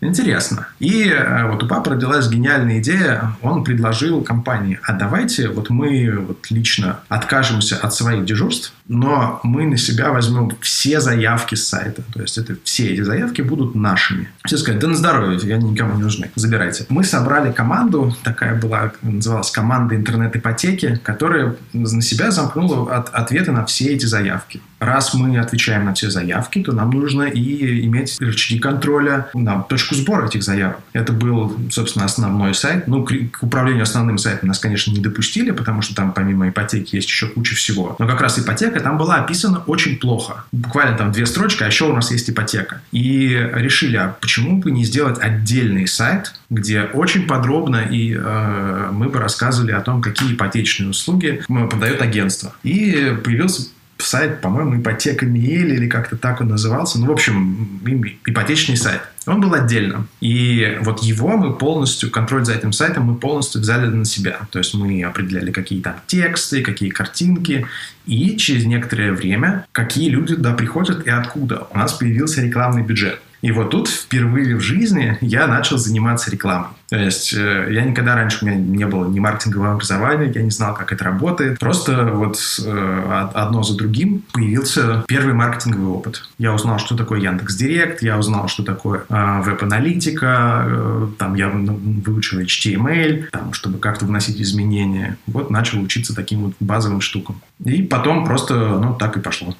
Интересно. 0.00 0.68
И 0.78 1.08
э, 1.08 1.50
вот 1.50 1.62
у 1.62 1.66
папы 1.66 1.90
родилась 1.90 2.28
гениальная 2.28 2.80
идея. 2.80 3.36
Он 3.40 3.64
предложил 3.64 4.22
компании, 4.22 4.78
а 4.82 4.92
давайте 4.92 5.48
вот 5.48 5.70
мы 5.70 6.18
вот 6.18 6.50
лично 6.50 7.00
откажемся 7.08 7.76
от 7.76 7.94
своих 7.94 8.26
дежурств, 8.26 8.74
но 8.88 9.40
мы 9.42 9.66
на 9.66 9.78
себя 9.78 10.10
возьмем 10.10 10.52
все 10.60 11.00
заявки 11.00 11.54
с 11.54 11.66
сайта. 11.66 12.02
То 12.12 12.20
есть 12.20 12.36
это 12.36 12.56
все 12.62 12.92
эти 12.92 13.00
заявки 13.00 13.40
будут 13.40 13.74
нашими. 13.74 14.28
Все 14.44 14.58
сказали, 14.58 14.80
да 14.80 14.88
на 14.88 14.96
здоровье, 14.96 15.38
я 15.42 15.56
никому 15.56 15.96
не 15.96 16.02
нужны, 16.02 16.30
забирайте. 16.34 16.84
Мы 16.90 17.02
собрали 17.02 17.50
команду, 17.50 18.14
такая 18.22 18.54
была, 18.54 18.92
называлась 19.00 19.50
команда 19.50 19.96
интернет-ипотеки, 19.96 21.00
которая 21.02 21.56
на 21.72 22.02
себя 22.02 22.30
замкнула 22.30 22.94
от, 22.94 23.08
ответы 23.14 23.50
на 23.50 23.64
все 23.64 23.94
эти 23.94 24.04
заявки. 24.04 24.60
Раз 24.78 25.14
мы 25.14 25.38
отвечаем 25.38 25.86
на 25.86 25.94
все 25.94 26.10
заявки, 26.10 26.62
то 26.62 26.72
нам 26.72 26.90
нужно 26.90 27.22
и 27.22 27.86
иметь 27.86 28.20
рычаги 28.20 28.58
контроля 28.58 29.28
на 29.32 29.62
точку 29.62 29.85
сбора 29.94 30.26
этих 30.26 30.42
заявок. 30.42 30.80
Это 30.92 31.12
был, 31.12 31.56
собственно, 31.70 32.04
основной 32.04 32.54
сайт. 32.54 32.86
Ну, 32.86 33.04
к 33.04 33.42
управлению 33.42 33.82
основным 33.82 34.18
сайтом 34.18 34.48
нас, 34.48 34.58
конечно, 34.58 34.90
не 34.90 35.00
допустили, 35.00 35.50
потому 35.50 35.82
что 35.82 35.94
там 35.94 36.12
помимо 36.12 36.48
ипотеки 36.48 36.96
есть 36.96 37.08
еще 37.08 37.28
куча 37.28 37.54
всего. 37.54 37.96
Но 37.98 38.06
как 38.06 38.20
раз 38.20 38.38
ипотека 38.38 38.80
там 38.80 38.98
была 38.98 39.16
описана 39.16 39.62
очень 39.66 39.96
плохо. 39.98 40.44
Буквально 40.52 40.96
там 40.96 41.12
две 41.12 41.26
строчки, 41.26 41.62
а 41.62 41.66
еще 41.66 41.84
у 41.84 41.94
нас 41.94 42.10
есть 42.10 42.28
ипотека. 42.30 42.80
И 42.92 43.28
решили, 43.54 43.96
а 43.96 44.16
почему 44.20 44.58
бы 44.58 44.70
не 44.70 44.84
сделать 44.84 45.18
отдельный 45.20 45.86
сайт, 45.86 46.34
где 46.50 46.82
очень 46.82 47.26
подробно 47.26 47.76
и 47.76 48.14
э, 48.14 48.90
мы 48.92 49.08
бы 49.08 49.18
рассказывали 49.18 49.72
о 49.72 49.80
том, 49.80 50.00
какие 50.00 50.34
ипотечные 50.34 50.90
услуги 50.90 51.42
продает 51.48 52.00
агентство. 52.02 52.54
И 52.62 53.16
появился 53.24 53.68
сайт, 53.98 54.40
по-моему, 54.40 54.80
ипотека 54.80 55.26
Миель 55.26 55.74
или 55.74 55.88
как-то 55.88 56.16
так 56.16 56.40
он 56.40 56.48
назывался. 56.48 56.98
Ну, 56.98 57.06
в 57.06 57.12
общем, 57.12 57.80
ипотечный 58.26 58.76
сайт. 58.76 59.02
Он 59.26 59.40
был 59.40 59.54
отдельно. 59.54 60.06
И 60.20 60.78
вот 60.82 61.02
его 61.02 61.36
мы 61.36 61.54
полностью, 61.54 62.10
контроль 62.10 62.44
за 62.44 62.54
этим 62.54 62.72
сайтом 62.72 63.04
мы 63.04 63.16
полностью 63.16 63.60
взяли 63.60 63.86
на 63.86 64.04
себя. 64.04 64.40
То 64.50 64.58
есть 64.58 64.72
мы 64.74 65.02
определяли, 65.02 65.50
какие 65.50 65.80
там 65.80 65.96
тексты, 66.06 66.62
какие 66.62 66.90
картинки. 66.90 67.66
И 68.06 68.36
через 68.36 68.64
некоторое 68.66 69.12
время, 69.12 69.66
какие 69.72 70.10
люди 70.10 70.36
туда 70.36 70.54
приходят 70.54 71.06
и 71.06 71.10
откуда. 71.10 71.66
У 71.72 71.78
нас 71.78 71.92
появился 71.92 72.40
рекламный 72.40 72.82
бюджет. 72.82 73.20
И 73.46 73.52
вот 73.52 73.70
тут 73.70 73.88
впервые 73.88 74.56
в 74.56 74.60
жизни 74.60 75.16
я 75.20 75.46
начал 75.46 75.78
заниматься 75.78 76.32
рекламой. 76.32 76.70
То 76.88 76.96
есть 76.96 77.32
э, 77.32 77.68
я 77.70 77.84
никогда 77.84 78.16
раньше, 78.16 78.38
у 78.42 78.48
меня 78.48 78.58
не 78.58 78.86
было 78.86 79.08
ни 79.08 79.20
маркетингового 79.20 79.74
образования, 79.74 80.32
я 80.34 80.42
не 80.42 80.50
знал, 80.50 80.74
как 80.74 80.92
это 80.92 81.04
работает. 81.04 81.60
Просто 81.60 82.06
вот 82.06 82.40
э, 82.64 83.28
одно 83.34 83.62
за 83.62 83.76
другим 83.76 84.24
появился 84.32 85.04
первый 85.06 85.34
маркетинговый 85.34 85.86
опыт. 85.86 86.28
Я 86.38 86.54
узнал, 86.54 86.80
что 86.80 86.96
такое 86.96 87.20
Яндекс 87.20 87.54
Директ, 87.54 88.02
я 88.02 88.18
узнал, 88.18 88.48
что 88.48 88.64
такое 88.64 89.04
э, 89.08 89.42
веб-аналитика, 89.42 91.08
там 91.16 91.36
я 91.36 91.48
выучил 91.48 92.40
HTML, 92.40 93.26
там, 93.30 93.52
чтобы 93.52 93.78
как-то 93.78 94.06
вносить 94.06 94.40
изменения. 94.40 95.18
Вот 95.28 95.50
начал 95.50 95.80
учиться 95.80 96.16
таким 96.16 96.46
вот 96.46 96.54
базовым 96.58 97.00
штукам. 97.00 97.40
И 97.64 97.82
потом 97.82 98.24
просто, 98.24 98.54
ну, 98.56 98.94
так 98.94 99.16
и 99.16 99.20
пошло. 99.20 99.54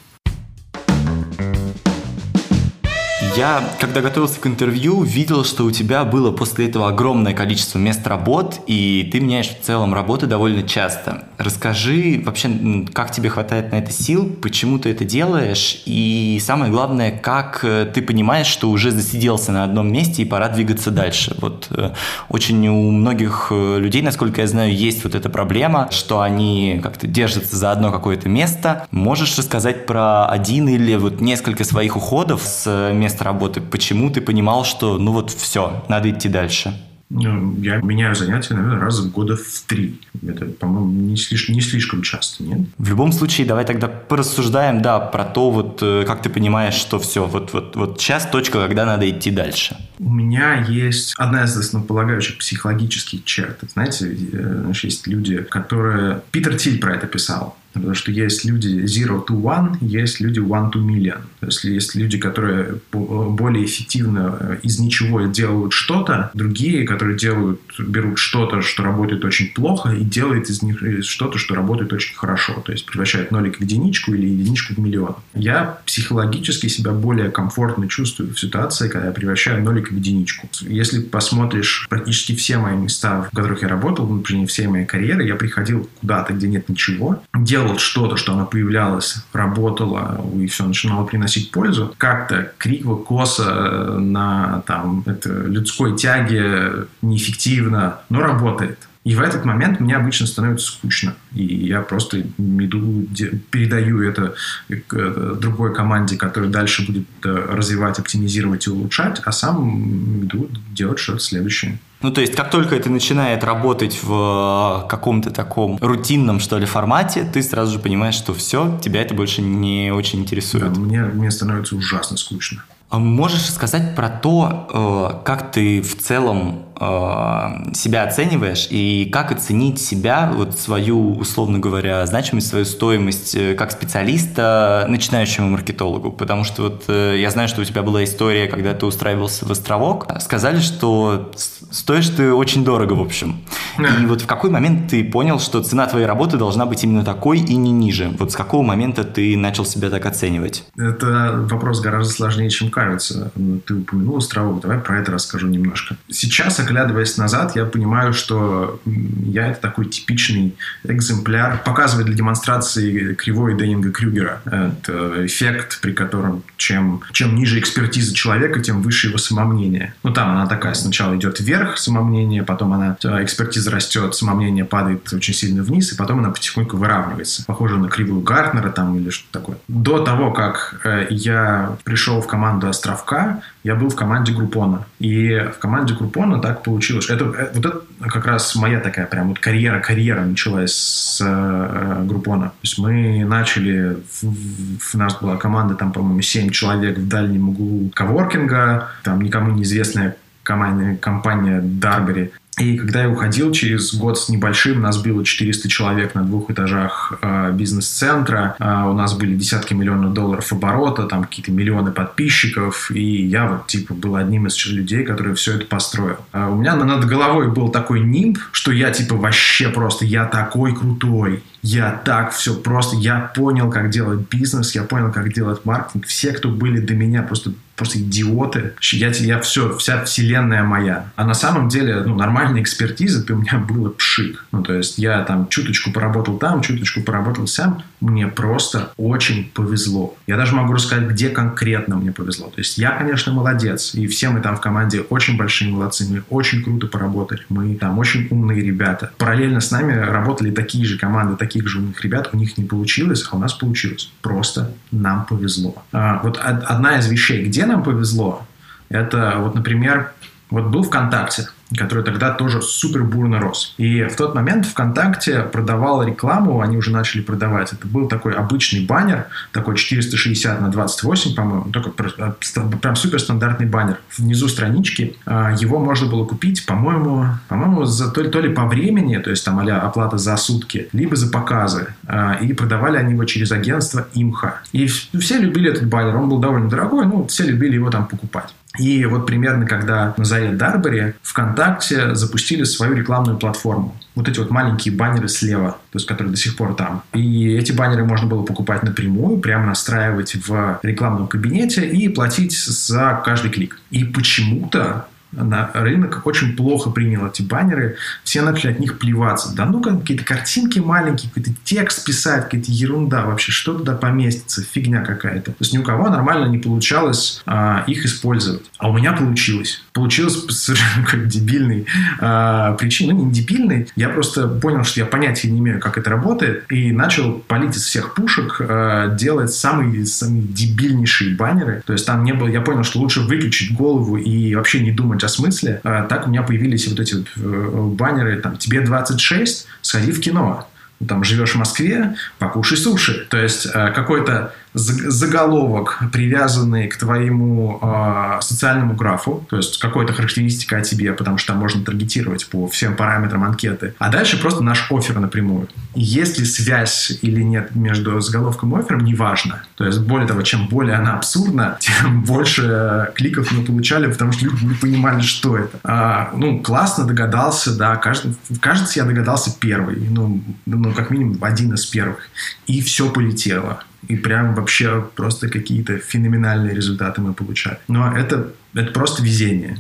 Я, 3.37 3.62
когда 3.79 4.01
готовился 4.01 4.40
к 4.40 4.46
интервью, 4.46 5.03
видел, 5.03 5.44
что 5.44 5.64
у 5.64 5.70
тебя 5.70 6.05
было 6.07 6.33
после 6.33 6.68
этого 6.68 6.88
огромное 6.88 7.35
количество 7.35 7.79
мест 7.79 8.07
работ, 8.07 8.61
и 8.66 9.07
ты 9.12 9.20
меняешь 9.20 9.51
в 9.51 9.61
целом 9.61 9.92
работы 9.92 10.25
довольно 10.27 10.62
часто. 10.62 11.25
Расскажи 11.37 12.22
вообще, 12.25 12.87
как 12.94 13.11
тебе 13.11 13.29
хватает 13.29 13.72
на 13.72 13.77
это 13.77 13.92
сил, 13.92 14.35
почему 14.40 14.79
ты 14.79 14.88
это 14.88 15.05
делаешь, 15.05 15.83
и 15.85 16.40
самое 16.42 16.72
главное, 16.72 17.11
как 17.11 17.61
э, 17.62 17.85
ты 17.92 18.01
понимаешь, 18.01 18.46
что 18.46 18.70
уже 18.70 18.90
засиделся 18.90 19.53
на 19.53 19.64
одном 19.64 19.92
месте 19.92 20.22
и 20.22 20.25
пора 20.25 20.49
двигаться 20.49 20.90
дальше. 20.90 21.37
Вот 21.38 21.66
э, 21.72 21.90
очень 22.31 22.66
у 22.68 22.90
многих 22.90 23.49
э, 23.51 23.79
людей, 23.79 24.01
насколько 24.01 24.40
я 24.40 24.46
знаю, 24.46 24.75
есть 24.75 25.05
вот 25.05 25.14
эта 25.14 25.29
проблема, 25.29 25.88
что 25.90 26.22
они 26.22 26.81
как-то 26.83 27.07
держатся 27.07 27.55
за 27.55 27.70
одно 27.70 27.92
какое-то 27.92 28.31
место. 28.31 28.87
Можешь 28.90 29.37
рассказать 29.37 29.85
про 29.85 30.25
один 30.25 30.70
или 30.70 30.96
вот 30.96 31.20
несколько 31.20 31.64
своих 31.64 31.99
уходов 31.99 32.40
с 32.42 32.92
места 32.94 33.25
работы, 33.26 33.60
почему 33.60 34.10
ты 34.10 34.20
понимал, 34.20 34.64
что 34.64 34.98
ну 34.98 35.12
вот 35.12 35.30
все, 35.30 35.84
надо 35.88 36.10
идти 36.10 36.28
дальше? 36.28 36.74
Ну, 37.08 37.56
я 37.60 37.76
меняю 37.76 38.16
занятия, 38.16 38.54
наверное, 38.54 38.80
раз 38.80 38.98
в 38.98 39.12
года 39.12 39.36
в 39.36 39.64
три. 39.68 40.00
Это, 40.26 40.46
по-моему, 40.46 40.90
не 40.90 41.16
слишком, 41.16 41.54
не 41.54 41.60
слишком 41.60 42.02
часто, 42.02 42.42
нет? 42.42 42.58
В 42.78 42.88
любом 42.88 43.12
случае, 43.12 43.46
давай 43.46 43.64
тогда 43.64 43.86
порассуждаем, 43.86 44.82
да, 44.82 44.98
про 44.98 45.24
то, 45.24 45.50
вот 45.50 45.78
э, 45.82 46.04
как 46.04 46.22
ты 46.22 46.30
понимаешь, 46.30 46.74
что 46.74 46.98
все, 46.98 47.24
вот, 47.24 47.52
вот, 47.52 47.76
вот 47.76 48.00
сейчас 48.00 48.26
точка, 48.26 48.66
когда 48.66 48.84
надо 48.84 49.08
идти 49.08 49.30
дальше. 49.30 49.76
У 50.00 50.12
меня 50.12 50.64
есть 50.68 51.14
одна 51.16 51.44
из 51.44 51.56
основополагающих 51.56 52.38
психологических 52.38 53.24
черт. 53.24 53.60
Знаете, 53.72 54.16
э, 54.32 54.72
есть 54.82 55.06
люди, 55.06 55.38
которые... 55.42 56.22
Питер 56.32 56.56
Тиль 56.56 56.80
про 56.80 56.96
это 56.96 57.06
писал 57.06 57.56
Потому 57.76 57.94
что 57.94 58.10
есть 58.10 58.44
люди 58.44 58.84
zero 58.84 59.24
to 59.26 59.40
one, 59.40 59.76
есть 59.80 60.20
люди 60.20 60.40
one 60.40 60.72
to 60.72 60.84
million. 60.84 61.20
То 61.40 61.46
есть 61.46 61.64
есть 61.64 61.94
люди, 61.94 62.18
которые 62.18 62.80
более 62.92 63.64
эффективно 63.64 64.36
э, 64.40 64.56
из 64.62 64.78
ничего 64.78 65.22
делают 65.22 65.72
что-то, 65.72 66.30
другие, 66.34 66.86
которые 66.86 67.16
делают, 67.16 67.60
берут 67.78 68.18
что-то, 68.18 68.62
что 68.62 68.82
работает 68.82 69.24
очень 69.24 69.52
плохо, 69.52 69.90
и 69.90 70.02
делают 70.02 70.48
из 70.48 70.62
них 70.62 70.82
э, 70.82 71.02
что-то, 71.02 71.38
что 71.38 71.54
работает 71.54 71.92
очень 71.92 72.16
хорошо. 72.16 72.54
То 72.64 72.72
есть 72.72 72.86
превращают 72.86 73.30
нолик 73.30 73.58
в 73.58 73.60
единичку 73.60 74.14
или 74.14 74.26
единичку 74.26 74.74
в 74.74 74.78
миллион. 74.78 75.16
Я 75.34 75.78
психологически 75.84 76.68
себя 76.68 76.92
более 76.92 77.30
комфортно 77.30 77.88
чувствую 77.88 78.34
в 78.34 78.40
ситуации, 78.40 78.88
когда 78.88 79.08
я 79.08 79.12
превращаю 79.12 79.62
нолик 79.62 79.90
в 79.90 79.96
единичку. 79.96 80.48
Если 80.62 81.00
посмотришь 81.00 81.86
практически 81.88 82.34
все 82.34 82.58
мои 82.58 82.76
места, 82.76 83.22
в 83.22 83.36
которых 83.36 83.62
я 83.62 83.68
работал, 83.68 84.06
на 84.08 84.18
протяжении 84.18 84.46
всей 84.46 84.66
моей 84.66 84.86
карьеры, 84.86 85.26
я 85.26 85.34
приходил 85.34 85.88
куда-то, 86.00 86.32
где 86.32 86.48
нет 86.48 86.68
ничего, 86.68 87.22
делал 87.34 87.65
делал 87.66 87.79
что-то, 87.79 88.16
что 88.16 88.33
она 88.33 88.44
появлялась, 88.44 89.16
работала, 89.33 90.24
и 90.35 90.46
все 90.46 90.64
начинало 90.64 91.05
приносить 91.05 91.50
пользу, 91.50 91.94
как-то 91.98 92.52
криво, 92.59 92.96
косо, 92.96 93.98
на 93.98 94.62
там, 94.66 95.02
это, 95.07 95.31
людской 95.31 95.96
тяге 95.96 96.87
неэффективно, 97.02 98.00
но 98.09 98.20
работает. 98.20 98.79
И 99.05 99.14
в 99.14 99.20
этот 99.20 99.44
момент 99.44 99.79
мне 99.79 99.94
обычно 99.94 100.26
становится 100.26 100.66
скучно. 100.66 101.14
И 101.33 101.44
я 101.44 101.81
просто 101.81 102.22
иду, 102.38 103.07
передаю 103.50 104.02
это 104.02 104.35
другой 104.68 105.72
команде, 105.72 106.16
которая 106.16 106.50
дальше 106.50 106.85
будет 106.85 107.07
э, 107.22 107.46
развивать, 107.52 108.00
оптимизировать 108.00 108.66
и 108.66 108.70
улучшать, 108.70 109.22
а 109.24 109.31
сам 109.31 110.24
иду 110.24 110.50
делать 110.72 110.98
что-то 110.98 111.20
следующее. 111.20 111.79
Ну, 112.02 112.11
то 112.11 112.20
есть, 112.20 112.35
как 112.35 112.50
только 112.50 112.76
это 112.76 112.90
начинает 112.90 113.42
работать 113.42 114.00
в 114.02 114.85
э, 114.85 114.88
каком-то 114.88 115.30
таком 115.30 115.78
рутинном, 115.80 116.40
что 116.40 116.59
ли, 116.59 116.66
формате, 116.66 117.28
ты 117.32 117.42
сразу 117.42 117.72
же 117.72 117.78
понимаешь, 117.78 118.14
что 118.14 118.35
все, 118.35 118.78
тебя 118.82 119.00
это 119.00 119.14
больше 119.14 119.40
не 119.40 119.90
очень 119.90 120.20
интересует. 120.20 120.72
Да, 120.72 120.80
мне, 120.80 121.00
мне 121.00 121.30
становится 121.30 121.74
ужасно 121.74 122.16
скучно. 122.16 122.64
А 122.90 122.98
можешь 122.98 123.50
сказать 123.50 123.96
про 123.96 124.09
то, 124.09 125.20
как 125.24 125.50
ты 125.50 125.82
в 125.82 125.96
целом 125.96 126.65
э, 126.78 127.74
себя 127.74 128.04
оцениваешь 128.04 128.68
и 128.70 129.08
как 129.12 129.32
оценить 129.32 129.80
себя, 129.80 130.30
вот 130.34 130.58
свою, 130.58 131.14
условно 131.14 131.58
говоря, 131.58 132.04
значимость, 132.06 132.48
свою 132.48 132.64
стоимость 132.64 133.34
э, 133.34 133.54
как 133.54 133.72
специалиста 133.72 134.86
начинающему 134.88 135.48
маркетологу. 135.48 136.12
Потому 136.12 136.44
что 136.44 136.62
вот 136.62 136.84
э, 136.88 137.16
я 137.18 137.30
знаю, 137.30 137.48
что 137.48 137.60
у 137.60 137.64
тебя 137.64 137.82
была 137.82 138.04
история, 138.04 138.46
когда 138.46 138.74
ты 138.74 138.86
устраивался 138.86 139.46
в 139.46 139.50
Островок. 139.50 140.06
Сказали, 140.20 140.60
что 140.60 141.32
стоишь 141.36 142.08
ты 142.08 142.32
очень 142.32 142.64
дорого, 142.64 142.94
в 142.94 143.00
общем. 143.00 143.40
И 143.78 144.06
вот 144.06 144.22
в 144.22 144.26
какой 144.26 144.50
момент 144.50 144.90
ты 144.90 145.04
понял, 145.04 145.38
что 145.38 145.62
цена 145.62 145.86
твоей 145.86 146.06
работы 146.06 146.36
должна 146.36 146.66
быть 146.66 146.84
именно 146.84 147.04
такой 147.04 147.38
и 147.38 147.56
не 147.56 147.70
ниже? 147.70 148.14
Вот 148.18 148.32
с 148.32 148.36
какого 148.36 148.62
момента 148.62 149.04
ты 149.04 149.36
начал 149.36 149.64
себя 149.64 149.90
так 149.90 150.06
оценивать? 150.06 150.64
Это 150.76 151.46
вопрос 151.50 151.80
гораздо 151.80 152.12
сложнее, 152.12 152.50
чем 152.50 152.70
кажется. 152.70 153.30
Ты 153.66 153.74
упомянул 153.74 154.16
Островок, 154.16 154.60
давай 154.60 154.78
про 154.78 155.00
это 155.00 155.12
расскажу 155.12 155.46
немножко. 155.46 155.96
Сейчас 156.08 156.58
оглядываясь 156.66 157.16
назад, 157.16 157.57
я 157.57 157.64
понимаю, 157.64 158.12
что 158.12 158.81
я 158.85 159.48
это 159.48 159.61
такой 159.61 159.87
типичный 159.87 160.55
экземпляр. 160.85 161.62
Показывает 161.64 162.07
для 162.07 162.16
демонстрации 162.16 163.14
кривой 163.14 163.57
Деннинга 163.57 163.90
Крюгера. 163.90 164.42
Это 164.44 165.24
эффект, 165.26 165.81
при 165.81 165.92
котором 165.92 166.42
чем, 166.57 167.00
чем 167.12 167.35
ниже 167.37 167.59
экспертиза 167.59 168.14
человека, 168.14 168.61
тем 168.61 168.83
выше 168.83 169.09
его 169.09 169.18
самомнение. 169.18 169.94
Ну, 170.02 170.12
там 170.12 170.31
она 170.31 170.46
такая, 170.46 170.74
сначала 170.74 171.16
идет 171.16 171.40
вверх 171.40 171.79
самомнение, 171.79 172.42
потом 172.42 172.72
она, 172.72 172.96
э, 173.02 173.22
экспертиза 173.22 173.70
растет, 173.70 174.14
самомнение 174.14 174.64
падает 174.64 175.12
очень 175.12 175.35
сильно 175.35 175.62
вниз, 175.62 175.92
и 175.92 175.96
потом 175.96 176.18
она 176.18 176.31
потихоньку 176.31 176.76
выравнивается. 176.76 177.44
Похоже 177.46 177.76
на 177.76 177.88
кривую 177.88 178.20
Гартнера 178.20 178.70
там 178.70 178.96
или 178.98 179.11
что-то 179.11 179.38
такое. 179.40 179.59
До 179.68 180.05
того, 180.05 180.33
как 180.33 180.81
э, 180.85 181.07
я 181.11 181.76
пришел 181.85 182.20
в 182.20 182.26
команду 182.26 182.68
Островка, 182.68 183.42
я 183.66 183.74
был 183.74 183.88
в 183.88 183.96
команде 183.96 184.33
Группона. 184.33 184.87
И 185.00 185.38
в 185.54 185.58
команде 185.58 185.94
Группона 185.94 186.40
так 186.40 186.56
получилось. 186.63 187.09
Это, 187.11 187.25
э, 187.25 187.50
вот 187.54 187.67
это 187.67 187.83
как 188.00 188.27
раз 188.27 188.54
моя 188.57 188.81
такая 188.81 189.07
прям 189.07 189.29
вот 189.29 189.38
карьера, 189.38 189.81
карьера 189.81 190.23
началась 190.23 190.73
с 190.73 191.21
э, 191.25 192.04
Группона. 192.04 192.46
То 192.46 192.63
есть 192.63 192.79
мы 192.79 193.25
начали, 193.25 193.96
в, 194.11 194.35
в, 194.79 194.94
у 194.94 194.98
нас 194.98 195.17
была 195.21 195.37
команда, 195.37 195.75
там, 195.75 195.92
по-моему, 195.92 196.21
7 196.21 196.50
человек 196.50 196.98
в 196.98 197.09
дальнем 197.09 197.48
углу 197.50 197.90
коворкинга, 197.94 198.88
там 199.02 199.21
никому 199.23 199.52
неизвестная 199.52 200.17
компания, 200.47 200.97
компания 200.97 201.61
Дарбери. 201.61 202.31
И 202.59 202.79
когда 202.79 203.03
я 203.03 203.11
уходил, 203.11 203.53
через 203.53 203.94
год 203.94 204.19
с 204.19 204.31
небольшим 204.31 204.81
нас 204.81 204.97
было 204.97 205.23
400 205.23 205.69
человек 205.69 206.15
на 206.15 206.23
двух 206.23 206.51
этажах 206.51 207.13
э, 207.21 207.53
бизнес-центра. 207.53 208.57
Э, 208.59 208.88
у 208.88 208.94
нас 208.94 209.13
были 209.13 209.35
десятки 209.35 209.75
миллионов 209.75 210.15
долларов 210.15 210.51
оборота, 210.51 211.03
там 211.03 211.25
какие-то 211.25 211.53
миллионы 211.53 211.90
подписчиков. 211.90 212.90
И 212.90 213.27
я 213.27 213.47
вот 213.47 213.67
типа 213.67 213.92
был 213.92 214.17
одним 214.17 214.47
из 214.47 214.65
людей, 214.65 215.05
который 215.05 215.35
все 215.35 215.57
это 215.57 215.67
построил. 215.67 216.17
Э, 216.33 216.49
у 216.49 216.55
меня 216.55 216.77
над 216.77 217.05
головой 217.05 217.51
был 217.51 217.69
такой 217.69 218.01
нимб, 218.01 218.38
что 218.53 218.73
я 218.73 218.90
типа 218.90 219.17
вообще 219.17 219.69
просто, 219.69 220.07
я 220.07 220.25
такой 220.25 220.75
крутой. 220.75 221.42
Я 221.61 221.90
так 222.07 222.33
все 222.33 222.55
просто, 222.55 222.97
я 222.97 223.33
понял, 223.35 223.69
как 223.69 223.90
делать 223.90 224.21
бизнес, 224.31 224.75
я 224.75 224.85
понял, 224.85 225.13
как 225.13 225.31
делать 225.31 225.67
маркетинг. 225.67 226.07
Все, 226.07 226.33
кто 226.33 226.49
были 226.49 226.81
до 226.81 226.94
меня, 226.94 227.23
просто 227.23 227.53
просто 227.77 227.98
идиоты. 227.98 228.74
Я, 228.92 229.10
я 229.10 229.40
все, 229.40 229.77
вся 229.77 230.04
вселенная 230.04 230.64
моя. 230.64 231.10
А 231.16 231.24
на 231.24 231.35
самом 231.35 231.68
деле, 231.68 232.02
ну, 232.04 232.16
нормальной 232.16 232.62
экспертизы 232.62 233.24
у 233.33 233.37
меня 233.37 233.58
было 233.58 233.90
пшик. 233.90 234.44
Ну, 234.52 234.62
то 234.62 234.74
есть 234.74 234.98
я 234.98 235.22
там 235.22 235.48
чуточку 235.48 235.92
поработал 235.92 236.38
там, 236.38 236.62
чуточку 236.62 237.02
поработал 237.02 237.46
сам. 237.46 237.83
Мне 238.00 238.27
просто 238.27 238.92
очень 238.96 239.50
повезло. 239.54 240.16
Я 240.27 240.37
даже 240.37 240.54
могу 240.54 240.72
рассказать, 240.72 241.08
где 241.08 241.29
конкретно 241.29 241.96
мне 241.96 242.12
повезло. 242.12 242.46
То 242.46 242.60
есть 242.60 242.79
я, 242.79 242.90
конечно, 242.90 243.33
молодец. 243.33 243.94
И 243.94 244.06
все 244.06 244.31
мы 244.31 244.40
там 244.40 244.56
в 244.56 244.60
команде 244.60 245.00
очень 245.00 245.37
большие 245.37 245.70
молодцы. 245.70 246.06
Мы 246.08 246.22
очень 246.31 246.62
круто 246.62 246.87
поработали. 246.87 247.42
Мы 247.48 247.74
там 247.74 247.98
очень 247.98 248.27
умные 248.31 248.60
ребята. 248.60 249.12
Параллельно 249.18 249.60
с 249.60 249.70
нами 249.70 249.92
работали 249.92 250.50
такие 250.50 250.85
же 250.85 250.98
команды, 250.98 251.37
таких 251.37 251.68
же 251.68 251.79
умных 251.79 252.02
ребят. 252.02 252.31
У 252.33 252.37
них 252.37 252.56
не 252.56 252.64
получилось, 252.64 253.27
а 253.31 253.37
у 253.37 253.38
нас 253.38 253.52
получилось. 253.52 254.10
Просто 254.22 254.72
нам 254.90 255.27
повезло. 255.27 255.83
А, 255.92 256.20
вот 256.22 256.38
одна 256.38 256.98
из 256.98 257.08
вещей, 257.08 257.44
где 257.44 257.65
нам 257.67 257.83
повезло, 257.83 258.46
это 258.88 259.35
вот, 259.38 259.54
например, 259.54 260.12
вот 260.50 260.67
был 260.67 260.83
ВКонтакте 260.83 261.48
который 261.75 262.04
тогда 262.04 262.31
тоже 262.31 262.62
супер 262.62 263.02
бурно 263.02 263.40
рос. 263.40 263.75
И 263.77 264.04
в 264.04 264.17
тот 264.17 264.35
момент 264.35 264.67
ВКонтакте 264.67 265.40
продавал 265.40 266.02
рекламу, 266.04 266.60
они 266.60 266.77
уже 266.77 266.92
начали 266.92 267.23
продавать. 267.23 267.73
Это 267.73 267.87
был 267.87 268.08
такой 268.08 268.35
обычный 268.35 268.87
баннер, 268.87 269.27
такой 269.52 269.77
460 269.77 270.60
на 270.60 270.69
28, 270.69 271.35
по-моему, 271.35 271.71
только 271.73 271.90
прям 271.90 272.96
супер 272.96 273.21
стандартный 273.21 273.67
баннер. 273.67 273.98
Внизу 274.17 274.48
странички 274.48 275.17
а, 275.27 275.52
его 275.52 275.79
можно 275.79 276.08
было 276.08 276.25
купить, 276.25 276.64
по-моему, 276.67 277.27
по-моему, 277.48 277.85
за 277.85 278.10
то 278.10 278.23
ли, 278.23 278.29
то 278.29 278.40
ли 278.40 278.52
по 278.52 278.67
времени, 278.67 279.17
то 279.19 279.31
есть 279.31 279.44
там 279.44 279.58
а 279.58 279.81
оплата 279.81 280.19
за 280.19 280.37
сутки, 280.37 280.88
либо 280.92 281.17
за 281.17 281.31
показы. 281.31 281.94
А, 282.06 282.35
и 282.35 282.52
продавали 282.52 282.96
они 282.96 283.12
его 283.12 283.25
через 283.25 283.50
агентство 283.50 284.06
Имха. 284.14 284.60
И 284.73 284.87
все 284.87 285.38
любили 285.38 285.71
этот 285.71 285.88
баннер, 285.88 286.17
он 286.17 286.29
был 286.29 286.38
довольно 286.38 286.69
дорогой, 286.69 287.06
ну, 287.06 287.27
все 287.27 287.44
любили 287.44 287.75
его 287.75 287.90
там 287.90 288.06
покупать. 288.06 288.54
И 288.79 289.04
вот 289.06 289.27
примерно 289.27 289.67
когда 289.67 290.14
на 290.17 290.25
заре 290.25 290.52
Дарбери 290.52 291.14
ВКонтакте 291.23 292.14
запустили 292.14 292.64
свою 292.64 292.94
рекламную 292.94 293.38
платформу. 293.38 293.96
Вот 294.14 294.29
эти 294.29 294.38
вот 294.38 294.50
маленькие 294.50 294.94
баннеры 294.94 295.29
слева, 295.29 295.79
то 295.90 295.96
есть 295.98 296.06
которые 296.06 296.33
до 296.33 296.37
сих 296.38 296.56
пор 296.56 296.75
там. 296.75 297.02
И 297.12 297.54
эти 297.54 297.73
баннеры 297.73 298.04
можно 298.04 298.27
было 298.27 298.42
покупать 298.42 298.83
напрямую, 298.83 299.38
прямо 299.38 299.67
настраивать 299.67 300.35
в 300.35 300.79
рекламном 300.83 301.27
кабинете 301.27 301.88
и 301.88 302.08
платить 302.08 302.56
за 302.56 303.21
каждый 303.25 303.50
клик. 303.50 303.81
И 303.90 304.04
почему-то 304.04 305.06
на 305.37 305.70
рынок 305.74 306.22
очень 306.24 306.56
плохо 306.56 306.90
принял 306.90 307.26
эти 307.26 307.42
баннеры, 307.42 307.96
все 308.24 308.42
начали 308.42 308.72
от 308.72 308.80
них 308.80 308.98
плеваться. 308.98 309.54
Да 309.54 309.66
ну 309.66 309.80
какие-то 309.80 310.24
картинки 310.24 310.78
маленькие, 310.78 311.30
какой-то 311.30 311.50
текст 311.64 312.04
писать, 312.04 312.44
какая-то 312.44 312.70
ерунда 312.70 313.24
вообще, 313.24 313.52
что 313.52 313.74
туда 313.74 313.94
поместится, 313.94 314.62
фигня 314.62 315.02
какая-то. 315.02 315.52
То 315.52 315.56
есть 315.60 315.72
ни 315.72 315.78
у 315.78 315.82
кого 315.82 316.08
нормально 316.08 316.46
не 316.46 316.58
получалось 316.58 317.42
а, 317.46 317.84
их 317.87 318.04
использовать. 318.04 318.62
А 318.78 318.88
у 318.88 318.92
меня 318.92 319.12
получилось. 319.12 319.82
Получилось 319.92 320.37
по 320.37 320.52
совершенно 320.52 321.06
как 321.06 321.28
дебильной 321.28 321.87
а, 322.20 322.72
причине. 322.74 323.12
Ну, 323.12 323.26
не 323.26 323.32
дебильной, 323.32 323.88
я 323.96 324.08
просто 324.08 324.48
понял, 324.48 324.84
что 324.84 325.00
я 325.00 325.06
понятия 325.06 325.50
не 325.50 325.60
имею, 325.60 325.80
как 325.80 325.98
это 325.98 326.10
работает, 326.10 326.70
и 326.70 326.92
начал 326.92 327.32
палить 327.32 327.76
из 327.76 327.84
всех 327.84 328.14
пушек, 328.14 328.56
а, 328.60 329.08
делать 329.14 329.52
самые, 329.52 330.06
самые 330.06 330.42
дебильнейшие 330.42 331.37
баннеры. 331.37 331.82
То 331.87 331.92
есть 331.92 332.06
там 332.06 332.24
не 332.24 332.32
было, 332.32 332.48
я 332.48 332.60
понял, 332.60 332.82
что 332.82 332.98
лучше 332.98 333.20
выключить 333.20 333.74
голову 333.74 334.16
и 334.16 334.54
вообще 334.54 334.80
не 334.80 334.92
думать 334.92 335.22
смысле. 335.29 335.81
А, 335.85 336.04
так 336.04 336.27
у 336.27 336.31
меня 336.31 336.42
появились 336.42 336.88
вот 336.88 337.00
эти 337.00 337.14
вот 337.14 337.27
э, 337.37 337.81
баннеры, 337.94 338.40
там, 338.40 338.56
тебе 338.56 338.81
26, 338.81 339.66
сходи 339.83 340.12
в 340.12 340.20
кино. 340.20 340.68
Там 341.06 341.24
живешь 341.24 341.52
в 341.52 341.56
Москве, 341.56 342.16
покушай 342.38 342.79
суши. 342.79 343.27
То 343.29 343.37
есть 343.37 343.66
э, 343.66 343.92
какой-то 343.92 344.54
заголовок, 344.77 345.98
привязанный 346.12 346.88
к 346.88 346.98
твоему 346.98 347.79
э, 347.81 348.38
социальному 348.42 348.94
графу, 348.94 349.46
то 349.48 349.56
есть 349.56 349.79
какой-то 349.79 350.12
характеристика 350.12 350.77
о 350.77 350.81
тебе, 350.83 351.14
потому 351.14 351.38
что 351.38 351.52
там 351.52 351.62
можно 351.62 351.83
таргетировать 351.83 352.46
по 352.48 352.68
всем 352.68 352.94
параметрам 352.94 353.42
анкеты. 353.42 353.94
А 353.98 354.10
дальше 354.10 354.38
просто 354.38 354.62
наш 354.62 354.90
офер 354.90 355.18
напрямую. 355.18 355.68
Есть 355.94 356.38
ли 356.38 356.44
связь 356.44 357.18
или 357.22 357.40
нет 357.40 357.74
между 357.74 358.20
заголовком 358.20 358.77
и 358.77 358.81
оффером, 358.81 359.04
неважно. 359.04 359.62
То 359.77 359.87
есть, 359.87 360.00
более 360.00 360.29
того, 360.29 360.42
чем 360.42 360.68
более 360.68 360.96
она 360.96 361.14
абсурдна, 361.14 361.79
тем 361.81 362.22
больше 362.24 363.10
кликов 363.14 363.50
мы 363.52 363.64
получали, 363.64 364.10
потому 364.12 364.33
что 364.33 364.44
люди 364.44 364.62
не 364.62 364.74
понимали, 364.74 365.22
что 365.22 365.56
это. 365.56 365.79
А, 365.85 366.33
ну, 366.37 366.60
классно 366.60 367.04
догадался, 367.04 367.74
да, 367.74 367.96
кажется, 367.96 368.35
кажется, 368.60 368.98
я 368.98 369.06
догадался 369.06 369.56
первый, 369.58 369.96
ну, 370.10 370.42
ну, 370.66 370.92
как 370.92 371.10
минимум 371.10 371.38
один 371.40 371.72
из 371.72 371.87
первых. 371.87 372.29
И 372.66 372.83
все 372.83 373.08
полетело 373.08 373.81
и 374.09 374.17
прям 374.17 374.54
вообще 374.54 375.09
просто 375.15 375.48
какие-то 375.48 375.98
феноменальные 375.98 376.75
результаты 376.75 377.21
мы 377.21 377.35
получали. 377.35 377.79
Но 377.88 378.17
это, 378.17 378.52
это 378.75 378.92
просто 378.92 379.23
везение. 379.23 379.79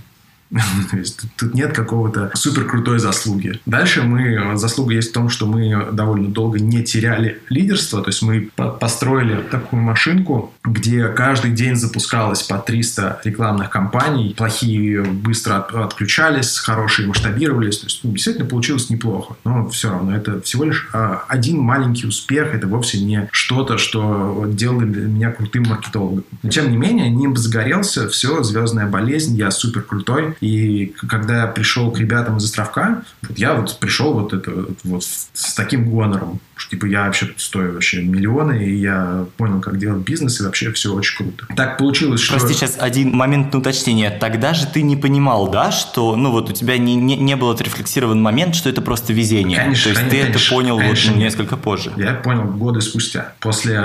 То 0.90 0.96
есть 0.96 1.20
тут 1.36 1.54
нет 1.54 1.72
какого-то 1.72 2.30
супер 2.34 2.66
крутой 2.66 2.98
заслуги. 2.98 3.60
Дальше 3.66 4.02
мы, 4.02 4.56
заслуга 4.56 4.94
есть 4.94 5.10
в 5.10 5.12
том, 5.12 5.28
что 5.28 5.46
мы 5.46 5.88
довольно 5.92 6.28
долго 6.28 6.58
не 6.58 6.82
теряли 6.84 7.40
лидерство, 7.48 8.02
то 8.02 8.10
есть 8.10 8.22
мы 8.22 8.50
построили 8.56 9.42
такую 9.50 9.82
машинку, 9.82 10.52
где 10.64 11.08
каждый 11.08 11.50
день 11.52 11.76
запускалось 11.76 12.42
по 12.42 12.58
300 12.58 13.20
рекламных 13.24 13.70
кампаний, 13.70 14.34
плохие 14.34 15.02
быстро 15.02 15.56
отключались, 15.56 16.58
хорошие 16.58 17.08
масштабировались, 17.08 17.78
то 17.78 17.86
есть 17.86 18.00
ну, 18.04 18.12
действительно 18.12 18.48
получилось 18.48 18.90
неплохо, 18.90 19.36
но 19.44 19.68
все 19.68 19.90
равно 19.90 20.16
это 20.16 20.40
всего 20.42 20.64
лишь 20.64 20.88
а, 20.92 21.24
один 21.28 21.58
маленький 21.58 22.06
успех, 22.06 22.54
это 22.54 22.66
вовсе 22.66 23.00
не 23.00 23.28
что-то, 23.32 23.78
что 23.78 24.44
делало 24.48 24.82
меня 24.82 25.32
крутым 25.32 25.64
маркетологом. 25.68 26.24
Но 26.42 26.50
тем 26.50 26.70
не 26.70 26.76
менее, 26.76 27.10
нимб 27.10 27.36
загорелся, 27.36 28.08
все, 28.08 28.42
звездная 28.42 28.86
болезнь, 28.86 29.36
я 29.36 29.50
супер 29.50 29.82
крутой, 29.82 30.35
и 30.40 30.86
когда 31.08 31.42
я 31.42 31.46
пришел 31.46 31.90
к 31.90 31.98
ребятам 31.98 32.38
из 32.38 32.44
островка, 32.44 33.02
вот 33.22 33.38
я 33.38 33.54
вот 33.54 33.78
пришел 33.78 34.12
вот, 34.14 34.32
это, 34.32 34.66
вот 34.84 35.04
с 35.04 35.54
таким 35.54 35.90
гонором. 35.90 36.40
Что, 36.56 36.70
типа, 36.70 36.86
я 36.86 37.04
вообще 37.04 37.28
стою 37.36 37.74
вообще 37.74 38.02
миллионы, 38.02 38.64
и 38.64 38.76
я 38.76 39.26
понял, 39.36 39.60
как 39.60 39.78
делать 39.78 40.04
бизнес, 40.04 40.40
и 40.40 40.44
вообще 40.44 40.72
все 40.72 40.92
очень 40.94 41.16
круто. 41.16 41.46
Так 41.54 41.78
получилось, 41.78 42.20
что... 42.20 42.38
Прости, 42.38 42.54
сейчас 42.54 42.76
один 42.78 43.14
момент 43.14 43.52
на 43.52 43.58
уточнение. 43.58 44.10
Тогда 44.10 44.54
же 44.54 44.66
ты 44.66 44.82
не 44.82 44.96
понимал, 44.96 45.48
да, 45.48 45.70
что, 45.70 46.16
ну, 46.16 46.30
вот 46.30 46.48
у 46.50 46.52
тебя 46.52 46.78
не, 46.78 46.94
не, 46.94 47.16
не 47.16 47.36
был 47.36 47.50
отрефлексирован 47.50 48.20
момент, 48.20 48.54
что 48.54 48.70
это 48.70 48.80
просто 48.80 49.12
везение. 49.12 49.58
Конечно, 49.58 49.84
То 49.84 49.88
есть 49.90 50.00
конечно, 50.00 50.10
ты 50.10 50.22
конечно, 50.22 50.40
это 50.40 50.54
понял 50.54 50.78
конечно, 50.78 51.12
вот 51.12 51.18
несколько 51.18 51.56
позже. 51.56 51.92
Я 51.96 52.14
понял 52.14 52.44
годы 52.44 52.80
спустя, 52.80 53.34
после 53.40 53.78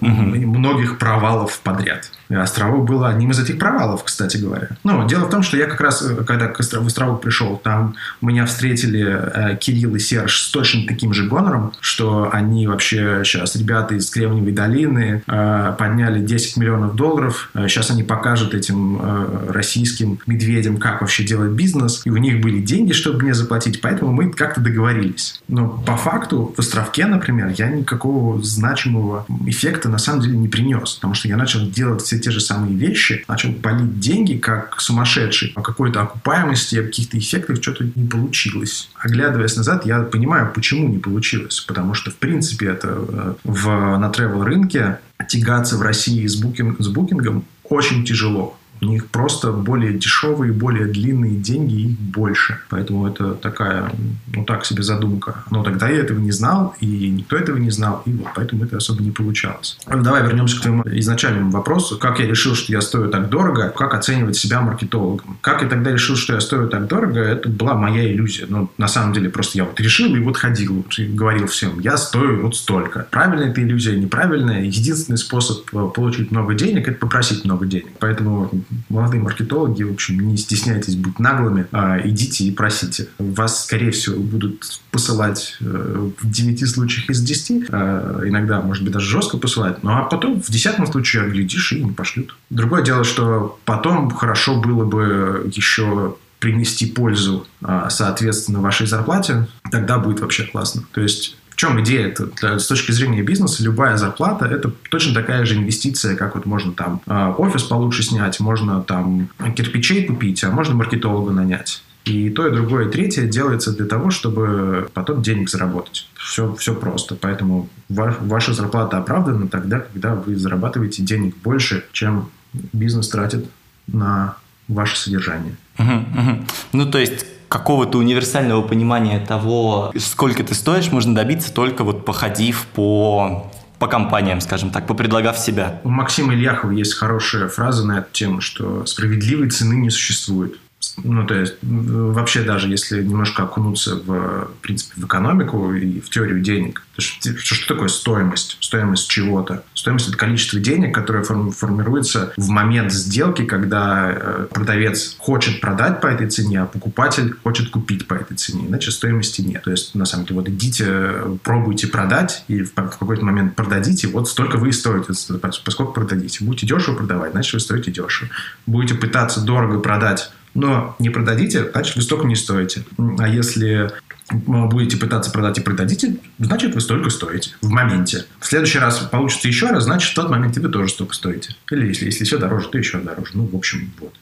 угу. 0.00 0.10
многих 0.10 0.98
провалов 0.98 1.58
подряд. 1.60 2.10
Островок 2.28 2.88
был 2.88 3.04
одним 3.04 3.30
из 3.30 3.38
этих 3.38 3.58
провалов, 3.58 4.02
кстати 4.02 4.36
говоря. 4.36 4.68
Ну, 4.82 5.06
дело 5.06 5.26
в 5.26 5.30
том, 5.30 5.42
что 5.42 5.56
я 5.56 5.66
как 5.66 5.80
раз, 5.80 6.02
э, 6.02 6.24
когда 6.24 6.48
к 6.48 6.58
Острову, 6.58 6.84
в 6.84 6.88
Островок 6.88 7.20
пришел, 7.20 7.56
там 7.56 7.94
меня 8.20 8.46
встретили 8.46 9.04
э, 9.06 9.56
Кирилл 9.56 9.94
и 9.94 10.00
Серж 10.00 10.40
с 10.40 10.50
точно 10.50 10.86
таким 10.88 11.12
же 11.12 11.24
гонором, 11.24 11.72
что 11.80 11.95
они 12.00 12.66
вообще 12.66 13.22
сейчас, 13.24 13.56
ребята 13.56 13.94
из 13.94 14.10
Кремниевой 14.10 14.52
долины, 14.52 15.22
э, 15.26 15.74
подняли 15.78 16.20
10 16.24 16.56
миллионов 16.56 16.96
долларов. 16.96 17.50
Э, 17.54 17.68
сейчас 17.68 17.90
они 17.90 18.02
покажут 18.02 18.54
этим 18.54 18.98
э, 19.00 19.50
российским 19.52 20.18
медведям, 20.26 20.78
как 20.78 21.00
вообще 21.00 21.24
делать 21.24 21.52
бизнес. 21.52 22.02
И 22.04 22.10
у 22.10 22.16
них 22.16 22.40
были 22.40 22.60
деньги, 22.60 22.92
чтобы 22.92 23.22
мне 23.22 23.34
заплатить, 23.34 23.80
поэтому 23.80 24.12
мы 24.12 24.30
как-то 24.30 24.60
договорились. 24.60 25.40
Но 25.48 25.68
по 25.68 25.96
факту 25.96 26.52
в 26.56 26.58
Островке, 26.58 27.06
например, 27.06 27.52
я 27.56 27.68
никакого 27.68 28.42
значимого 28.42 29.26
эффекта 29.46 29.88
на 29.88 29.98
самом 29.98 30.22
деле 30.22 30.36
не 30.36 30.48
принес, 30.48 30.94
потому 30.94 31.14
что 31.14 31.28
я 31.28 31.36
начал 31.36 31.68
делать 31.68 32.02
все 32.02 32.18
те 32.18 32.30
же 32.30 32.40
самые 32.40 32.74
вещи, 32.74 33.24
начал 33.28 33.52
полить 33.52 34.00
деньги 34.00 34.36
как 34.36 34.80
сумасшедший. 34.80 35.52
О 35.54 35.62
какой-то 35.62 36.02
окупаемости, 36.02 36.76
о 36.76 36.82
каких-то 36.82 37.18
эффектах 37.18 37.62
что-то 37.62 37.84
не 37.94 38.08
получилось. 38.08 38.88
Оглядываясь 38.94 39.56
назад, 39.56 39.86
я 39.86 40.00
понимаю, 40.00 40.50
почему 40.54 40.88
не 40.88 40.98
получилось. 40.98 41.60
Потому 41.60 41.85
что, 41.94 42.10
в 42.10 42.16
принципе, 42.16 42.68
это 42.68 42.88
э, 42.88 43.34
в, 43.44 43.66
на 43.98 44.10
travel 44.10 44.42
рынке 44.42 44.98
тягаться 45.28 45.76
в 45.76 45.82
России 45.82 46.26
с, 46.26 46.36
букинг, 46.36 46.80
с 46.80 46.88
букингом 46.88 47.44
очень 47.64 48.04
тяжело 48.04 48.56
У 48.80 48.86
них 48.86 49.06
просто 49.06 49.52
более 49.52 49.94
дешевые, 49.94 50.52
более 50.52 50.86
длинные 50.86 51.36
деньги, 51.36 51.74
их 51.74 51.98
больше. 51.98 52.60
Поэтому 52.68 53.06
это 53.06 53.34
такая, 53.34 53.92
ну 54.34 54.44
так 54.44 54.64
себе 54.64 54.82
задумка. 54.82 55.44
Но 55.50 55.62
тогда 55.62 55.88
я 55.88 56.00
этого 56.00 56.18
не 56.18 56.32
знал, 56.32 56.74
и 56.80 57.10
никто 57.10 57.36
этого 57.36 57.56
не 57.56 57.70
знал, 57.70 58.02
и 58.06 58.12
вот 58.12 58.28
поэтому 58.34 58.64
это 58.64 58.76
особо 58.76 59.02
не 59.02 59.10
получалось. 59.10 59.78
Давай 59.86 60.22
вернемся 60.22 60.58
к 60.58 60.62
твоему 60.62 60.82
изначальному 60.86 61.50
вопросу. 61.50 61.98
Как 61.98 62.20
я 62.20 62.26
решил, 62.26 62.54
что 62.54 62.72
я 62.72 62.80
стою 62.80 63.08
так 63.08 63.28
дорого? 63.28 63.72
Как 63.76 63.94
оценивать 63.94 64.36
себя 64.36 64.60
маркетологом? 64.60 65.38
Как 65.40 65.62
я 65.62 65.68
тогда 65.68 65.92
решил, 65.92 66.16
что 66.16 66.34
я 66.34 66.40
стою 66.40 66.68
так 66.68 66.86
дорого? 66.86 67.20
Это 67.20 67.48
была 67.48 67.74
моя 67.74 68.12
иллюзия. 68.12 68.46
Ну, 68.48 68.70
на 68.78 68.88
самом 68.88 69.12
деле, 69.12 69.30
просто 69.30 69.58
я 69.58 69.64
вот 69.64 69.80
решил 69.80 70.14
и 70.14 70.20
вот 70.20 70.36
ходил, 70.36 70.84
и 70.98 71.04
говорил 71.04 71.46
всем, 71.46 71.80
я 71.80 71.96
стою 71.96 72.42
вот 72.42 72.56
столько. 72.56 73.06
Правильная 73.10 73.50
это 73.50 73.62
иллюзия, 73.62 73.96
неправильная. 73.96 74.62
Единственный 74.62 75.18
способ 75.18 75.68
э, 75.72 75.90
получить 75.94 76.30
много 76.30 76.54
денег– 76.54 76.88
это 76.88 76.98
попросить 76.98 77.44
много 77.44 77.66
денег. 77.66 77.92
Поэтому 77.98 78.50
молодые 78.88 79.22
маркетологи, 79.22 79.82
в 79.82 79.92
общем, 79.92 80.20
не 80.28 80.36
стесняйтесь 80.36 80.96
быть 80.96 81.18
наглыми, 81.18 81.66
а 81.72 82.00
идите 82.04 82.44
и 82.44 82.50
просите. 82.50 83.08
Вас, 83.18 83.64
скорее 83.64 83.90
всего, 83.90 84.18
будут 84.20 84.80
посылать 84.90 85.56
э, 85.60 86.10
в 86.18 86.30
9 86.30 86.68
случаях 86.68 87.10
из 87.10 87.22
10. 87.22 87.66
Э, 87.68 88.22
иногда, 88.24 88.60
может 88.60 88.84
быть, 88.84 88.92
даже 88.92 89.08
жестко 89.08 89.38
посылать. 89.38 89.82
Ну, 89.82 89.90
а 89.90 90.02
потом 90.02 90.42
в 90.42 90.50
десятом 90.50 90.86
случае, 90.86 91.28
глядишь, 91.28 91.72
и 91.72 91.82
не 91.82 91.92
пошлют. 91.92 92.36
Другое 92.50 92.82
дело, 92.82 93.04
что 93.04 93.58
потом 93.64 94.10
хорошо 94.10 94.60
было 94.60 94.84
бы 94.84 95.50
еще 95.54 96.16
принести 96.38 96.86
пользу, 96.86 97.46
а, 97.62 97.88
соответственно, 97.90 98.60
вашей 98.60 98.86
зарплате, 98.86 99.48
тогда 99.70 99.98
будет 99.98 100.20
вообще 100.20 100.44
классно. 100.44 100.82
То 100.92 101.00
есть 101.00 101.36
чем 101.56 101.80
идея? 101.82 102.08
Это, 102.08 102.58
с 102.58 102.66
точки 102.66 102.92
зрения 102.92 103.22
бизнеса 103.22 103.62
любая 103.64 103.96
зарплата– 103.96 104.44
это 104.50 104.70
точно 104.90 105.14
такая 105.14 105.44
же 105.46 105.56
инвестиция, 105.56 106.14
как 106.14 106.34
вот 106.34 106.46
можно 106.46 106.72
там 106.72 107.00
а, 107.06 107.34
офис 107.36 107.62
получше 107.62 108.02
снять, 108.02 108.38
можно 108.40 108.82
там 108.82 109.30
кирпичей 109.56 110.04
купить, 110.04 110.44
а 110.44 110.50
можно 110.50 110.74
маркетолога 110.74 111.32
нанять. 111.32 111.82
И 112.04 112.30
то, 112.30 112.46
и 112.46 112.52
другое, 112.52 112.86
и 112.86 112.90
третье 112.90 113.22
делается 113.26 113.74
для 113.74 113.86
того, 113.86 114.10
чтобы 114.10 114.88
потом 114.94 115.22
денег 115.22 115.50
заработать. 115.50 116.08
Все, 116.14 116.54
все 116.54 116.74
просто. 116.74 117.16
Поэтому 117.16 117.68
ваша 117.88 118.52
зарплата 118.52 118.98
оправдана 118.98 119.48
тогда, 119.48 119.80
когда 119.80 120.14
вы 120.14 120.36
зарабатываете 120.36 121.02
денег 121.02 121.36
больше, 121.38 121.84
чем 121.90 122.28
бизнес 122.72 123.08
тратит 123.08 123.46
на 123.88 124.36
ваше 124.68 124.96
содержание. 124.98 125.56
Угу, 125.78 125.92
угу. 125.92 126.44
Ну, 126.74 126.90
то 126.90 126.98
есть 126.98 127.26
какого-то 127.48 127.98
универсального 127.98 128.62
понимания 128.62 129.18
того, 129.24 129.92
сколько 129.98 130.42
ты 130.42 130.54
стоишь, 130.54 130.90
можно 130.90 131.14
добиться 131.14 131.52
только 131.52 131.84
вот 131.84 132.04
походив 132.04 132.66
по 132.74 133.50
по 133.78 133.88
компаниям, 133.88 134.40
скажем 134.40 134.70
так, 134.70 134.86
попредлагав 134.86 135.38
себя. 135.38 135.80
У 135.84 135.90
Максима 135.90 136.34
Ильяхова 136.34 136.70
есть 136.70 136.94
хорошая 136.94 137.48
фраза 137.48 137.86
на 137.86 137.98
эту 137.98 138.10
тему, 138.12 138.40
что 138.40 138.86
справедливой 138.86 139.50
цены 139.50 139.74
не 139.74 139.90
существует. 139.90 140.58
Ну, 141.04 141.26
то 141.26 141.34
есть, 141.34 141.56
вообще 141.62 142.42
даже 142.42 142.68
если 142.68 143.02
немножко 143.02 143.42
окунуться 143.42 143.96
в, 143.96 144.06
в 144.46 144.60
принципе, 144.62 145.00
в 145.00 145.04
экономику 145.04 145.74
и 145.74 146.00
в 146.00 146.08
теорию 146.10 146.40
денег, 146.40 146.82
то 146.94 147.02
что, 147.02 147.36
что 147.36 147.74
такое 147.74 147.88
стоимость? 147.88 148.56
Стоимость 148.60 149.08
чего-то? 149.10 149.64
Стоимость– 149.74 150.08
это 150.08 150.16
количество 150.16 150.58
денег, 150.58 150.94
которое 150.94 151.22
формируется 151.22 152.32
в 152.36 152.48
момент 152.48 152.92
сделки, 152.92 153.44
когда 153.44 154.10
э, 154.10 154.46
продавец 154.50 155.14
хочет 155.18 155.60
продать 155.60 156.00
по 156.00 156.06
этой 156.06 156.30
цене, 156.30 156.62
а 156.62 156.66
покупатель 156.66 157.34
хочет 157.42 157.68
купить 157.70 158.08
по 158.08 158.14
этой 158.14 158.36
цене. 158.36 158.66
Иначе 158.66 158.90
стоимости 158.90 159.42
нет. 159.42 159.64
То 159.64 159.70
есть, 159.70 159.94
на 159.94 160.06
самом 160.06 160.24
деле, 160.24 160.40
вот 160.40 160.48
идите, 160.48 161.12
пробуйте 161.42 161.88
продать, 161.88 162.44
и 162.48 162.62
в, 162.62 162.70
в 162.70 162.98
какой-то 162.98 163.24
момент 163.24 163.54
продадите, 163.54 164.08
вот 164.08 164.28
столько 164.28 164.56
вы 164.56 164.70
и 164.70 164.72
стоите, 164.72 165.12
поскольку 165.40 165.92
продадите. 165.92 166.44
Будете 166.44 166.66
дешево 166.66 166.94
продавать, 166.94 167.32
значит, 167.32 167.52
вы 167.52 167.60
стоите 167.60 167.90
дешево. 167.90 168.30
Будете 168.66 168.94
пытаться 168.94 169.42
дорого 169.42 169.78
продать 169.80 170.30
но 170.56 170.96
не 170.98 171.10
продадите, 171.10 171.70
значит, 171.70 171.96
вы 171.96 172.02
столько 172.02 172.26
не 172.26 172.34
стоите. 172.34 172.84
А 173.18 173.28
если 173.28 173.92
будете 174.30 174.96
пытаться 174.96 175.30
продать 175.30 175.58
и 175.58 175.60
продадите, 175.60 176.16
значит, 176.38 176.74
вы 176.74 176.80
столько 176.80 177.10
стоите 177.10 177.54
в 177.60 177.68
моменте. 177.68 178.24
В 178.40 178.46
следующий 178.46 178.78
раз 178.78 178.98
получится 178.98 179.46
еще 179.46 179.66
раз, 179.68 179.84
значит, 179.84 180.10
в 180.10 180.14
тот 180.14 180.30
момент 180.30 180.56
вы 180.56 180.68
тоже 180.68 180.88
столько 180.88 181.14
стоите. 181.14 181.54
Или 181.70 181.88
если, 181.88 182.06
если 182.06 182.24
еще 182.24 182.38
дороже, 182.38 182.68
то 182.68 182.78
еще 182.78 182.98
дороже. 182.98 183.32
Ну, 183.34 183.46
в 183.46 183.54
общем, 183.54 183.92
вот. 184.00 184.14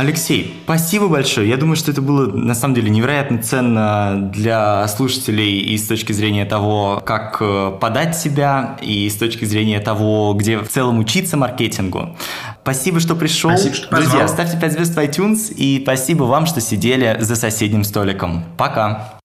Алексей, 0.00 0.58
спасибо 0.64 1.08
большое. 1.08 1.46
Я 1.46 1.58
думаю, 1.58 1.76
что 1.76 1.90
это 1.90 2.00
было 2.00 2.32
на 2.32 2.54
самом 2.54 2.74
деле 2.74 2.88
невероятно 2.88 3.42
ценно 3.42 4.30
для 4.32 4.88
слушателей 4.88 5.60
и 5.60 5.76
с 5.76 5.86
точки 5.86 6.14
зрения 6.14 6.46
того, 6.46 7.02
как 7.04 7.36
э, 7.40 7.72
подать 7.78 8.16
себя, 8.16 8.78
и 8.80 9.10
с 9.10 9.16
точки 9.16 9.44
зрения 9.44 9.78
того, 9.78 10.32
где 10.32 10.56
в 10.56 10.68
целом 10.68 11.00
учиться 11.00 11.36
маркетингу. 11.36 12.16
Спасибо, 12.62 12.98
что 12.98 13.14
пришел. 13.14 13.50
Спасибо, 13.50 13.74
что 13.74 13.94
Друзья, 13.94 14.26
ставьте 14.26 14.58
5 14.58 14.72
звезд 14.72 14.94
в 14.94 14.98
iTunes, 14.98 15.52
и 15.52 15.82
спасибо 15.82 16.24
вам, 16.24 16.46
что 16.46 16.62
сидели 16.62 17.18
за 17.20 17.36
соседним 17.36 17.84
столиком. 17.84 18.44
Пока. 18.56 19.19